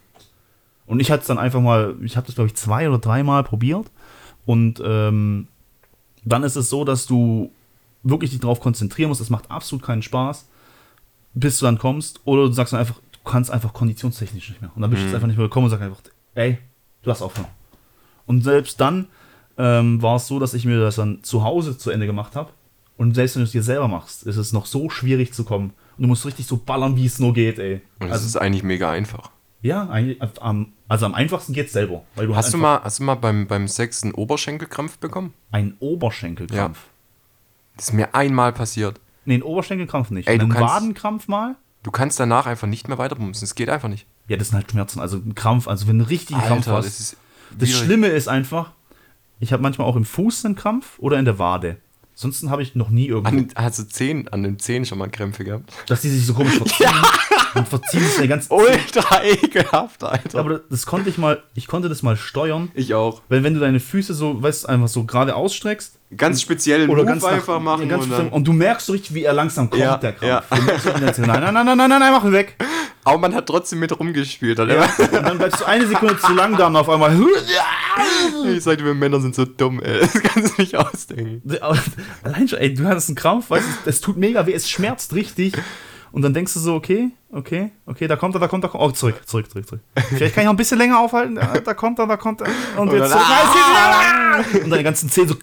[0.85, 3.43] Und ich hatte es dann einfach mal, ich habe das glaube ich zwei oder dreimal
[3.43, 3.89] probiert.
[4.45, 5.47] Und ähm,
[6.25, 7.51] dann ist es so, dass du
[8.03, 9.21] wirklich dich darauf konzentrieren musst.
[9.21, 10.47] Es macht absolut keinen Spaß,
[11.33, 12.21] bis du dann kommst.
[12.25, 14.71] Oder du sagst dann einfach, du kannst einfach konditionstechnisch nicht mehr.
[14.75, 15.15] Und dann bist du mhm.
[15.15, 16.01] einfach nicht mehr gekommen und sagst einfach,
[16.35, 16.57] ey,
[17.01, 17.47] du hast aufhören.
[18.25, 19.07] Und selbst dann
[19.57, 22.51] ähm, war es so, dass ich mir das dann zu Hause zu Ende gemacht habe.
[22.97, 25.73] Und selbst wenn du es dir selber machst, ist es noch so schwierig zu kommen.
[25.97, 27.81] Und du musst richtig so ballern, wie es nur geht, ey.
[27.99, 29.31] Und das also, ist eigentlich mega einfach.
[29.61, 32.03] Ja, eigentlich, also am einfachsten geht es selber.
[32.15, 35.33] Weil du hast, du mal, hast du mal beim, beim Sex einen Oberschenkelkrampf bekommen?
[35.51, 36.77] Ein Oberschenkelkrampf?
[36.77, 36.89] Ja.
[37.77, 38.99] Das ist mir einmal passiert.
[39.25, 40.27] Nee, ein Oberschenkelkrampf nicht.
[40.27, 41.55] Ey, einen Wadenkrampf mal?
[41.81, 43.45] Du kannst danach einfach nicht mehr weiterbumsen.
[43.45, 44.05] Es geht einfach nicht.
[44.27, 44.99] Ja, das sind halt Schmerzen.
[44.99, 46.85] Also ein Krampf, also wenn du einen richtigen Alter, Krampf hast.
[46.99, 47.17] Das,
[47.57, 48.71] das Schlimme ist einfach,
[49.39, 51.77] ich habe manchmal auch im Fuß einen Krampf oder in der Wade.
[52.15, 53.35] Ansonsten habe ich noch nie irgendwo.
[53.35, 55.73] An, hast du Zehen, an den Zehen schon mal Krämpfe gehabt?
[55.87, 56.85] Dass die sich so komisch verziehen.
[56.85, 57.01] ja.
[57.55, 60.39] Und verziehen sich der ganze Ultra ekelhaft, Alter.
[60.39, 62.71] Aber das konnte ich mal, ich konnte das mal steuern.
[62.73, 63.21] Ich auch.
[63.29, 65.99] Weil wenn du deine Füße so, weißt einfach so gerade ausstreckst.
[66.15, 67.89] Ganz speziell oder ganz einfach nach, machen.
[67.89, 70.23] Ganz und, und, du merkst so richtig, wie er langsam kommt, ja, der Krampf.
[70.27, 70.43] Ja.
[70.99, 72.55] nein, nein, nein, nein, nein, nein, mach ihn weg.
[73.03, 74.59] Aber man hat trotzdem mit rumgespielt.
[74.59, 77.17] Halt ja, und dann bleibst du eine Sekunde zu lang da und auf einmal.
[78.47, 79.99] Ich sag dir, wir Männer sind so dumm, ey.
[79.99, 81.41] Das kannst du nicht ausdenken.
[82.23, 85.13] Allein schon, ey, du hast einen Krampf, weißt du, es tut mega weh, es schmerzt
[85.13, 85.53] richtig.
[86.13, 88.91] Und dann denkst du so, okay, okay, okay, da kommt er, da kommt er, oh,
[88.91, 89.81] zurück, zurück, zurück, zurück.
[90.09, 91.35] Vielleicht kann ich noch ein bisschen länger aufhalten.
[91.35, 92.47] Da kommt er, da kommt er.
[92.77, 94.63] Und, und jetzt dann, zurück.
[94.63, 95.35] Und deine ganzen Zehen so.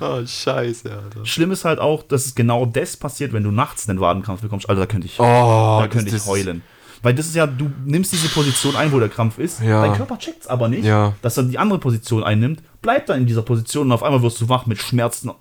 [0.00, 1.26] Oh, scheiße, Alter.
[1.26, 4.68] Schlimm ist halt auch, dass es genau das passiert, wenn du nachts einen Wadenkrampf bekommst.
[4.68, 6.62] Alter, da könnte ich, oh, da könnte ich heulen.
[7.02, 9.60] Weil das ist ja, du nimmst diese Position ein, wo der Krampf ist.
[9.60, 9.82] Ja.
[9.82, 11.14] Dein Körper checkt es aber nicht, ja.
[11.22, 14.40] dass er die andere Position einnimmt, bleibt dann in dieser Position und auf einmal wirst
[14.40, 15.32] du wach mit Schmerzen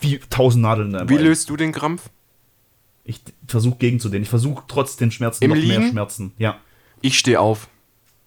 [0.00, 1.24] wie tausend Nadeln in deinem Wie Bein.
[1.24, 2.08] löst du den Krampf?
[3.04, 4.22] Ich versuche gegenzudehnen.
[4.22, 5.80] Ich versuche trotz den Schmerzen Im noch Liegen?
[5.80, 6.32] mehr Schmerzen.
[6.38, 6.56] Ja.
[7.02, 7.68] Ich stehe auf.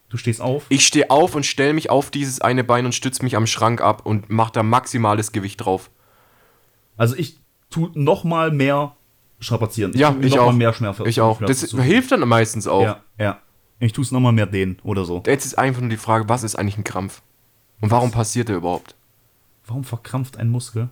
[0.09, 0.65] Du stehst auf?
[0.69, 3.81] Ich stehe auf und stelle mich auf dieses eine Bein und stütze mich am Schrank
[3.81, 5.89] ab und mache da maximales Gewicht drauf.
[6.95, 8.95] Also ich tue noch mal mehr
[9.39, 9.91] strapazieren.
[9.93, 10.45] Ich ja, ich noch auch.
[10.47, 11.41] Mal mehr Schmerz, ich auch.
[11.41, 12.83] Das hilft dann meistens auch.
[12.83, 13.39] Ja, ja.
[13.79, 15.21] Ich tue es noch mal mehr dehnen oder so.
[15.25, 17.21] Jetzt ist einfach nur die Frage, was ist eigentlich ein Krampf?
[17.81, 18.95] Und warum passiert der überhaupt?
[19.67, 20.89] Warum verkrampft ein Muskel?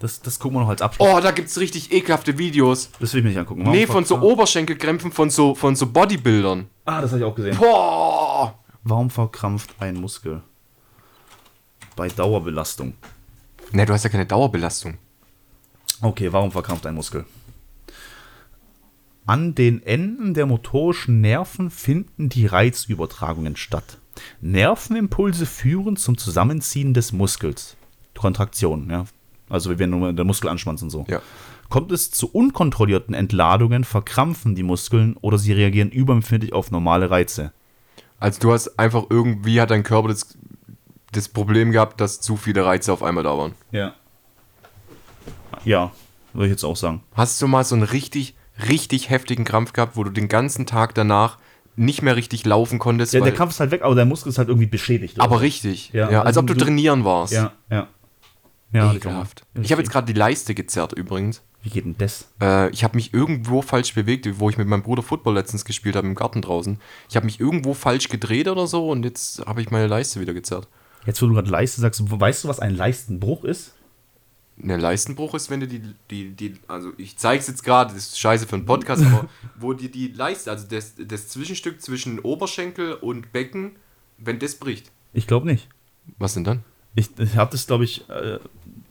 [0.00, 1.06] Das, das gucken wir noch als Abschluss.
[1.08, 2.90] Oh, da gibt es richtig ekelhafte Videos.
[2.98, 3.60] Das will ich mir nicht angucken.
[3.60, 6.68] Warum nee, von so Oberschenkelkrämpfen von so, von so Bodybuildern.
[6.86, 7.56] Ah, das habe ich auch gesehen.
[7.58, 8.58] Boah!
[8.82, 10.42] Warum verkrampft ein Muskel?
[11.96, 12.94] Bei Dauerbelastung.
[13.72, 14.96] Ne, du hast ja keine Dauerbelastung.
[16.00, 17.26] Okay, warum verkrampft ein Muskel?
[19.26, 23.98] An den Enden der motorischen Nerven finden die Reizübertragungen statt.
[24.40, 27.76] Nervenimpulse führen zum Zusammenziehen des Muskels.
[28.16, 29.04] Kontraktion, ja.
[29.50, 31.04] Also wenn der Muskel anspannt und so.
[31.08, 31.20] Ja.
[31.68, 37.52] Kommt es zu unkontrollierten Entladungen, verkrampfen die Muskeln oder sie reagieren überempfindlich auf normale Reize.
[38.18, 40.36] Also du hast einfach irgendwie hat dein Körper das,
[41.12, 43.54] das Problem gehabt, dass zu viele Reize auf einmal da waren.
[43.72, 43.94] Ja.
[45.64, 45.92] Ja,
[46.32, 47.02] würde ich jetzt auch sagen.
[47.14, 48.34] Hast du mal so einen richtig,
[48.68, 51.38] richtig heftigen Krampf gehabt, wo du den ganzen Tag danach
[51.76, 53.12] nicht mehr richtig laufen konntest?
[53.12, 55.16] Ja, der Krampf ist halt weg, aber der Muskel ist halt irgendwie beschädigt.
[55.16, 55.24] Oder?
[55.24, 55.92] Aber richtig.
[55.92, 57.32] Ja, ja als also ob du, du trainieren warst.
[57.32, 57.88] Ja, ja.
[58.72, 59.44] Ja, Ekelhaft.
[59.60, 61.42] Ich habe jetzt gerade die Leiste gezerrt übrigens.
[61.62, 62.28] Wie geht denn das?
[62.40, 65.96] Äh, ich habe mich irgendwo falsch bewegt, wo ich mit meinem Bruder Football letztens gespielt
[65.96, 66.78] habe im Garten draußen.
[67.08, 70.32] Ich habe mich irgendwo falsch gedreht oder so und jetzt habe ich meine Leiste wieder
[70.32, 70.68] gezerrt.
[71.04, 73.74] Jetzt, wo du gerade Leiste sagst, weißt du, was ein Leistenbruch ist?
[74.56, 78.08] Ne, Leistenbruch ist, wenn du die, die, die also ich zeige es jetzt gerade, das
[78.08, 82.18] ist scheiße für einen Podcast, aber wo dir die Leiste, also das, das Zwischenstück zwischen
[82.18, 83.76] Oberschenkel und Becken,
[84.18, 84.92] wenn das bricht.
[85.12, 85.68] Ich glaube nicht.
[86.18, 86.64] Was denn dann?
[86.94, 88.38] Ich, ich habe das, glaube ich, äh,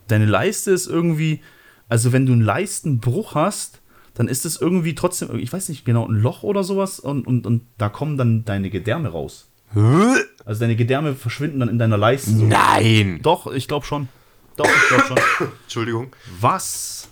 [0.08, 1.40] deine Leiste ist irgendwie,
[1.88, 3.80] also wenn du einen Leistenbruch hast,
[4.14, 7.46] dann ist es irgendwie trotzdem, ich weiß nicht genau, ein Loch oder sowas und, und,
[7.46, 9.48] und da kommen dann deine Gedärme raus.
[10.44, 12.30] Also deine Gedärme verschwinden dann in deiner Leiste.
[12.30, 12.44] So.
[12.44, 13.20] Nein!
[13.22, 14.08] Doch, ich glaube schon.
[14.56, 15.48] Doch, ich glaube schon.
[15.62, 16.08] Entschuldigung.
[16.40, 17.08] Was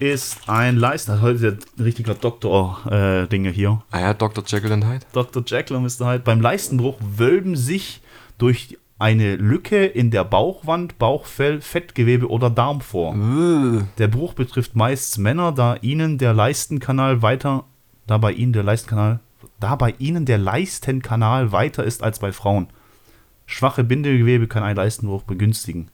[0.00, 1.20] ist ein Leisten?
[1.20, 3.82] Heute der richtige Doktor-Dinge äh, hier.
[3.92, 4.42] Ah ja, Dr.
[4.44, 5.06] Jekyll und Hyde.
[5.12, 5.44] Dr.
[5.46, 6.10] Jekyll und Mr.
[6.10, 6.24] Hyde.
[6.24, 8.00] Beim Leistenbruch wölben sich
[8.38, 13.16] durch eine Lücke in der Bauchwand, Bauchfell, Fettgewebe oder Darm vor.
[13.98, 17.64] Der Bruch betrifft meist Männer, da ihnen der Leistenkanal weiter,
[18.06, 19.18] da bei ihnen der Leistenkanal,
[19.58, 22.68] da bei ihnen der Leistenkanal weiter ist als bei Frauen.
[23.44, 25.88] Schwache Bindegewebe kann einen Leistenbruch begünstigen.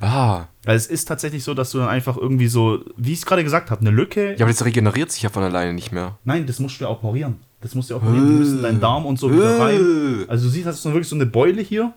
[0.00, 0.46] Ah.
[0.64, 3.44] Also es ist tatsächlich so, dass du dann einfach irgendwie so, wie ich es gerade
[3.44, 4.30] gesagt habe, eine Lücke.
[4.38, 6.18] Ja, aber das regeneriert sich ja von alleine nicht mehr.
[6.24, 7.36] Nein, das musst du ja operieren.
[7.60, 8.26] Das musst du ja operieren.
[8.26, 10.24] Die müssen deinen Darm und so wieder rein.
[10.28, 11.92] Also du siehst, hast du wirklich so eine Beule hier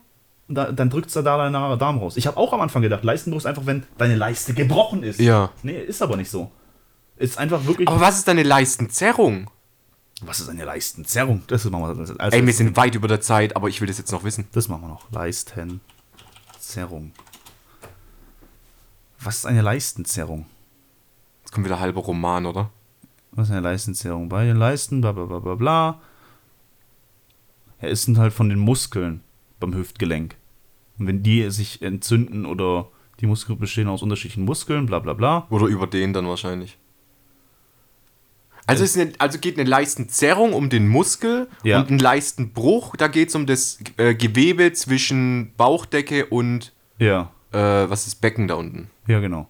[0.50, 2.18] da, dann drückt da deinen Darm raus.
[2.18, 5.20] Ich habe auch am Anfang gedacht, Leistenbruch ist einfach, wenn deine Leiste gebrochen ist.
[5.20, 5.52] Ja.
[5.64, 6.52] Nee, ist aber nicht so.
[7.18, 7.88] Ist einfach wirklich.
[7.88, 9.50] Aber was ist deine Leistenzerrung?
[10.22, 11.43] was ist eine Leistenzerrung?
[11.47, 12.20] Das machen wir.
[12.20, 14.47] Also Ey, wir sind weit über der Zeit, aber ich will das jetzt noch wissen.
[14.52, 15.10] das machen wir noch.
[15.12, 17.12] Leistenzerrung.
[19.22, 20.45] Was ist eine Leistenzerrung?
[21.43, 22.70] Jetzt kommt wieder halber Roman, oder?
[23.32, 24.30] Was ist eine Leistenzerrung?
[24.30, 26.02] Bei den Leisten, bla bla bla bla bla.
[27.82, 29.22] Ja, sind halt von den Muskeln
[29.60, 30.36] beim Hüftgelenk.
[30.97, 32.88] Und wenn die sich entzünden oder
[33.20, 35.47] die Muskeln bestehen aus unterschiedlichen Muskeln, bla bla bla.
[35.49, 36.78] Oder über den dann wahrscheinlich.
[38.66, 41.80] Also, eine, also geht eine Leistenzerrung um den Muskel Ja.
[41.80, 47.57] und ein Leistenbruch, da geht es um das äh, Gewebe zwischen Bauchdecke und Ja, äh,
[47.57, 48.89] was ist Becken da unten.
[49.07, 49.47] ja, genau.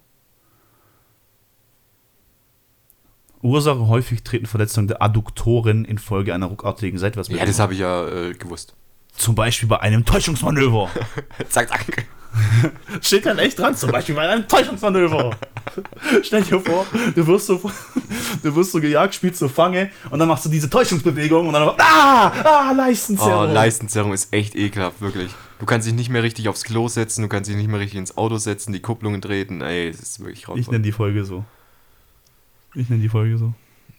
[3.41, 7.39] Ursache häufig treten Verletzungen der Adduktoren infolge einer ruckartigen Seitwärtsbewegung.
[7.41, 8.75] Ja, das habe ich ja äh, gewusst.
[9.15, 10.89] Zum Beispiel bei einem Täuschungsmanöver.
[11.49, 12.05] zack, zack.
[13.01, 15.31] Steht dann echt dran, zum Beispiel bei einem Täuschungsmanöver.
[16.23, 16.85] Stell dir vor,
[17.15, 17.59] du wirst so,
[18.43, 21.69] du wirst so gejagt, spielst so Fange und dann machst du diese Täuschungsbewegung und dann
[21.77, 23.53] ah, ah, Oh, Leistenzerrung.
[23.53, 25.31] Leistenzerrung ist echt ekelhaft, wirklich.
[25.59, 27.97] Du kannst dich nicht mehr richtig aufs Klo setzen, du kannst dich nicht mehr richtig
[27.99, 29.61] ins Auto setzen, die Kupplungen treten.
[29.61, 30.71] Ey, es ist wirklich ich grauenvoll.
[30.73, 31.43] nenne die Folge so.
[32.75, 33.53] Ich nenne die Folge so.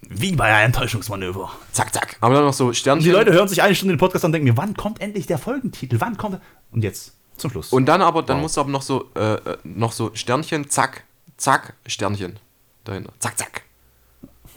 [0.09, 1.51] Wie bei einem Täuschungsmanöver.
[1.73, 2.17] Zack, zack.
[2.21, 3.05] Aber dann noch so Sternchen.
[3.05, 5.27] die Leute hören sich eine Stunde den Podcast an und denken mir, wann kommt endlich
[5.27, 6.01] der Folgentitel?
[6.01, 6.41] Wann kommt er?
[6.73, 7.73] Und jetzt, zum Schluss.
[7.73, 8.43] Und dann aber, dann Wow.
[8.43, 11.05] musst du aber noch so, äh, äh, noch so Sternchen, zack,
[11.37, 12.39] zack, Sternchen.
[12.85, 13.13] Dahinter.
[13.21, 13.63] Zack, zack.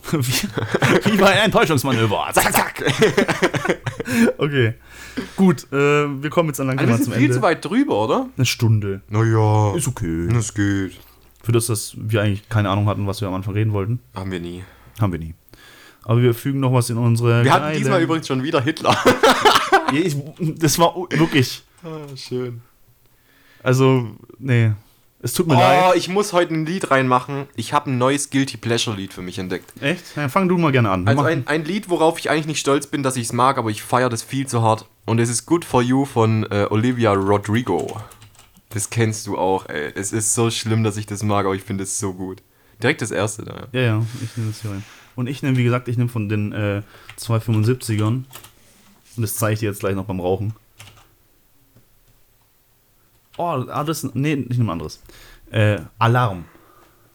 [0.12, 0.18] wie,
[1.12, 2.30] wie bei einem Täuschungsmanöver.
[2.34, 2.84] Zack, zack.
[4.38, 4.74] Okay.
[5.38, 5.76] Gut, äh,
[6.22, 7.36] wir kommen jetzt dann langsam Also wir mal sind zum viel Ende.
[7.38, 8.28] zu weit drüber, oder?
[8.36, 9.02] Eine Stunde.
[9.10, 9.74] Naja.
[9.76, 10.28] Ist okay.
[10.34, 11.00] Das geht.
[11.42, 14.00] Für das, dass wir eigentlich keine Ahnung hatten, was wir am Anfang reden wollten.
[14.16, 14.64] Haben wir nie.
[15.00, 15.34] Haben wir nie.
[16.04, 17.44] Aber wir fügen noch was in unsere.
[17.44, 18.96] Wir hatten geile- diesmal übrigens schon wieder Hitler.
[19.94, 21.64] Ich, das war wirklich.
[21.84, 22.62] Ah, schön.
[23.62, 24.08] Also,
[24.40, 24.72] nee.
[25.22, 25.96] Es tut mir Oh, leid.
[25.96, 27.46] ich muss heute ein Lied reinmachen.
[27.56, 29.72] Ich habe ein neues Guilty Pleasure Lied für mich entdeckt.
[29.82, 30.04] Echt?
[30.18, 31.08] Ja, fang du mal gerne an.
[31.08, 33.70] Also ein, ein Lied, worauf ich eigentlich nicht stolz bin, dass ich es mag, aber
[33.70, 34.86] ich feiere das viel zu hart.
[35.06, 38.02] Und es ist Good For You von äh, Olivia Rodrigo.
[38.70, 39.94] Das kennst du auch, ey.
[39.96, 42.42] Es ist so schlimm, dass ich das mag, aber ich finde es so gut.
[42.84, 43.68] Direkt das erste da.
[43.72, 44.84] ja, ja, ich nehme das hier rein.
[45.16, 46.82] Und ich nehme, wie gesagt, ich nehme von den äh,
[47.20, 48.26] 275ern.
[49.16, 50.54] Und das zeige ich dir jetzt gleich noch beim Rauchen.
[53.38, 54.04] Oh, ah, das.
[54.14, 55.02] Nee, ich nehme ein anderes.
[55.52, 56.46] Äh, Alarm.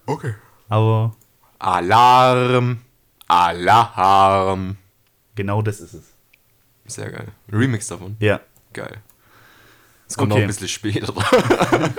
[0.07, 0.35] Okay.
[0.69, 1.15] Aber
[1.59, 2.79] Alarm.
[3.27, 4.77] Alarm.
[5.35, 6.13] genau das ist es.
[6.87, 7.29] Sehr geil.
[7.53, 8.17] Remix davon.
[8.21, 8.41] Ja.
[8.73, 9.03] Geil.
[10.09, 10.41] Es kommt Okay.
[10.41, 11.13] noch ein bisschen später.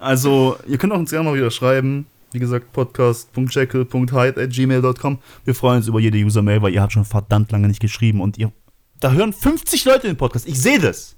[0.00, 2.06] Also, ihr könnt auch uns gerne mal wieder schreiben.
[2.34, 5.18] Wie gesagt, podcast.jekyll.hyde.gmail.com.
[5.44, 8.38] Wir freuen uns über jede User-Mail, weil ihr habt schon verdammt lange nicht geschrieben und
[8.38, 8.50] ihr.
[8.98, 10.48] Da hören 50 Leute den Podcast.
[10.48, 11.14] Ich sehe das.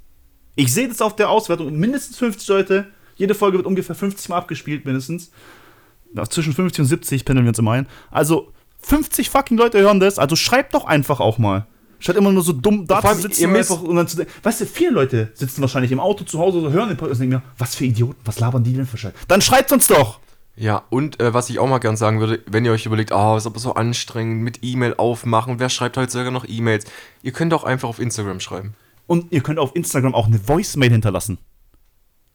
[0.57, 1.75] Ich sehe das auf der Auswertung.
[1.75, 2.89] Mindestens 50 Leute.
[3.15, 5.31] Jede Folge wird ungefähr 50 Mal abgespielt, mindestens.
[6.29, 7.87] Zwischen 50 und 70 pendeln wir uns immer ein.
[8.11, 10.19] Also, 50 fucking Leute hören das.
[10.19, 11.67] Also, schreibt doch einfach auch mal.
[11.99, 14.61] Statt immer nur so dumm da zu sitzen und einfach und dann zu denken, weißt
[14.61, 17.47] du, viele Leute sitzen wahrscheinlich im Auto zu Hause oder hören den Podcast und denken
[17.47, 19.15] mir, was für Idioten, was labern die denn für Scheiße?
[19.29, 20.21] Dann schreibt uns doch!
[20.57, 23.37] Ja, und äh, was ich auch mal gern sagen würde, wenn ihr euch überlegt, oh,
[23.37, 26.87] ist aber so anstrengend mit E-Mail aufmachen, wer schreibt heutzutage noch E-Mails?
[27.23, 28.75] Ihr könnt auch einfach auf Instagram schreiben.
[29.07, 31.39] Und ihr könnt auf Instagram auch eine Voicemail hinterlassen.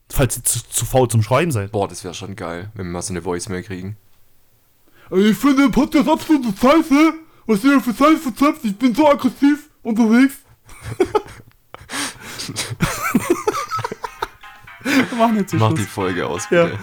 [0.10, 1.72] Falls ihr zu, zu faul zum Schreiben seid.
[1.72, 3.98] Boah, das wäre schon geil, wenn wir mal so eine Voicemail kriegen.
[5.10, 7.14] Ich finde den Podcast absolut scheiße.
[7.48, 10.36] Was ihr für Scheiße verzapft, ich bin so aggressiv unterwegs.
[14.84, 16.66] Wir machen jetzt Mach die Folge aus, Ja.
[16.66, 16.80] bitte.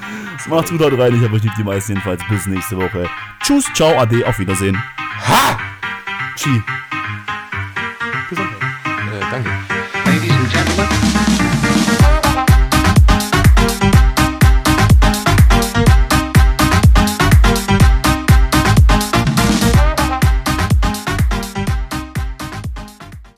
[0.49, 1.15] Macht's gut, haut rein.
[1.17, 2.23] Ich habe lieb, die meisten jedenfalls.
[2.29, 3.09] Bis nächste Woche.
[3.43, 4.81] Tschüss, ciao, ade, auf Wiedersehen.
[5.27, 5.59] Ha!
[6.37, 6.63] Chi.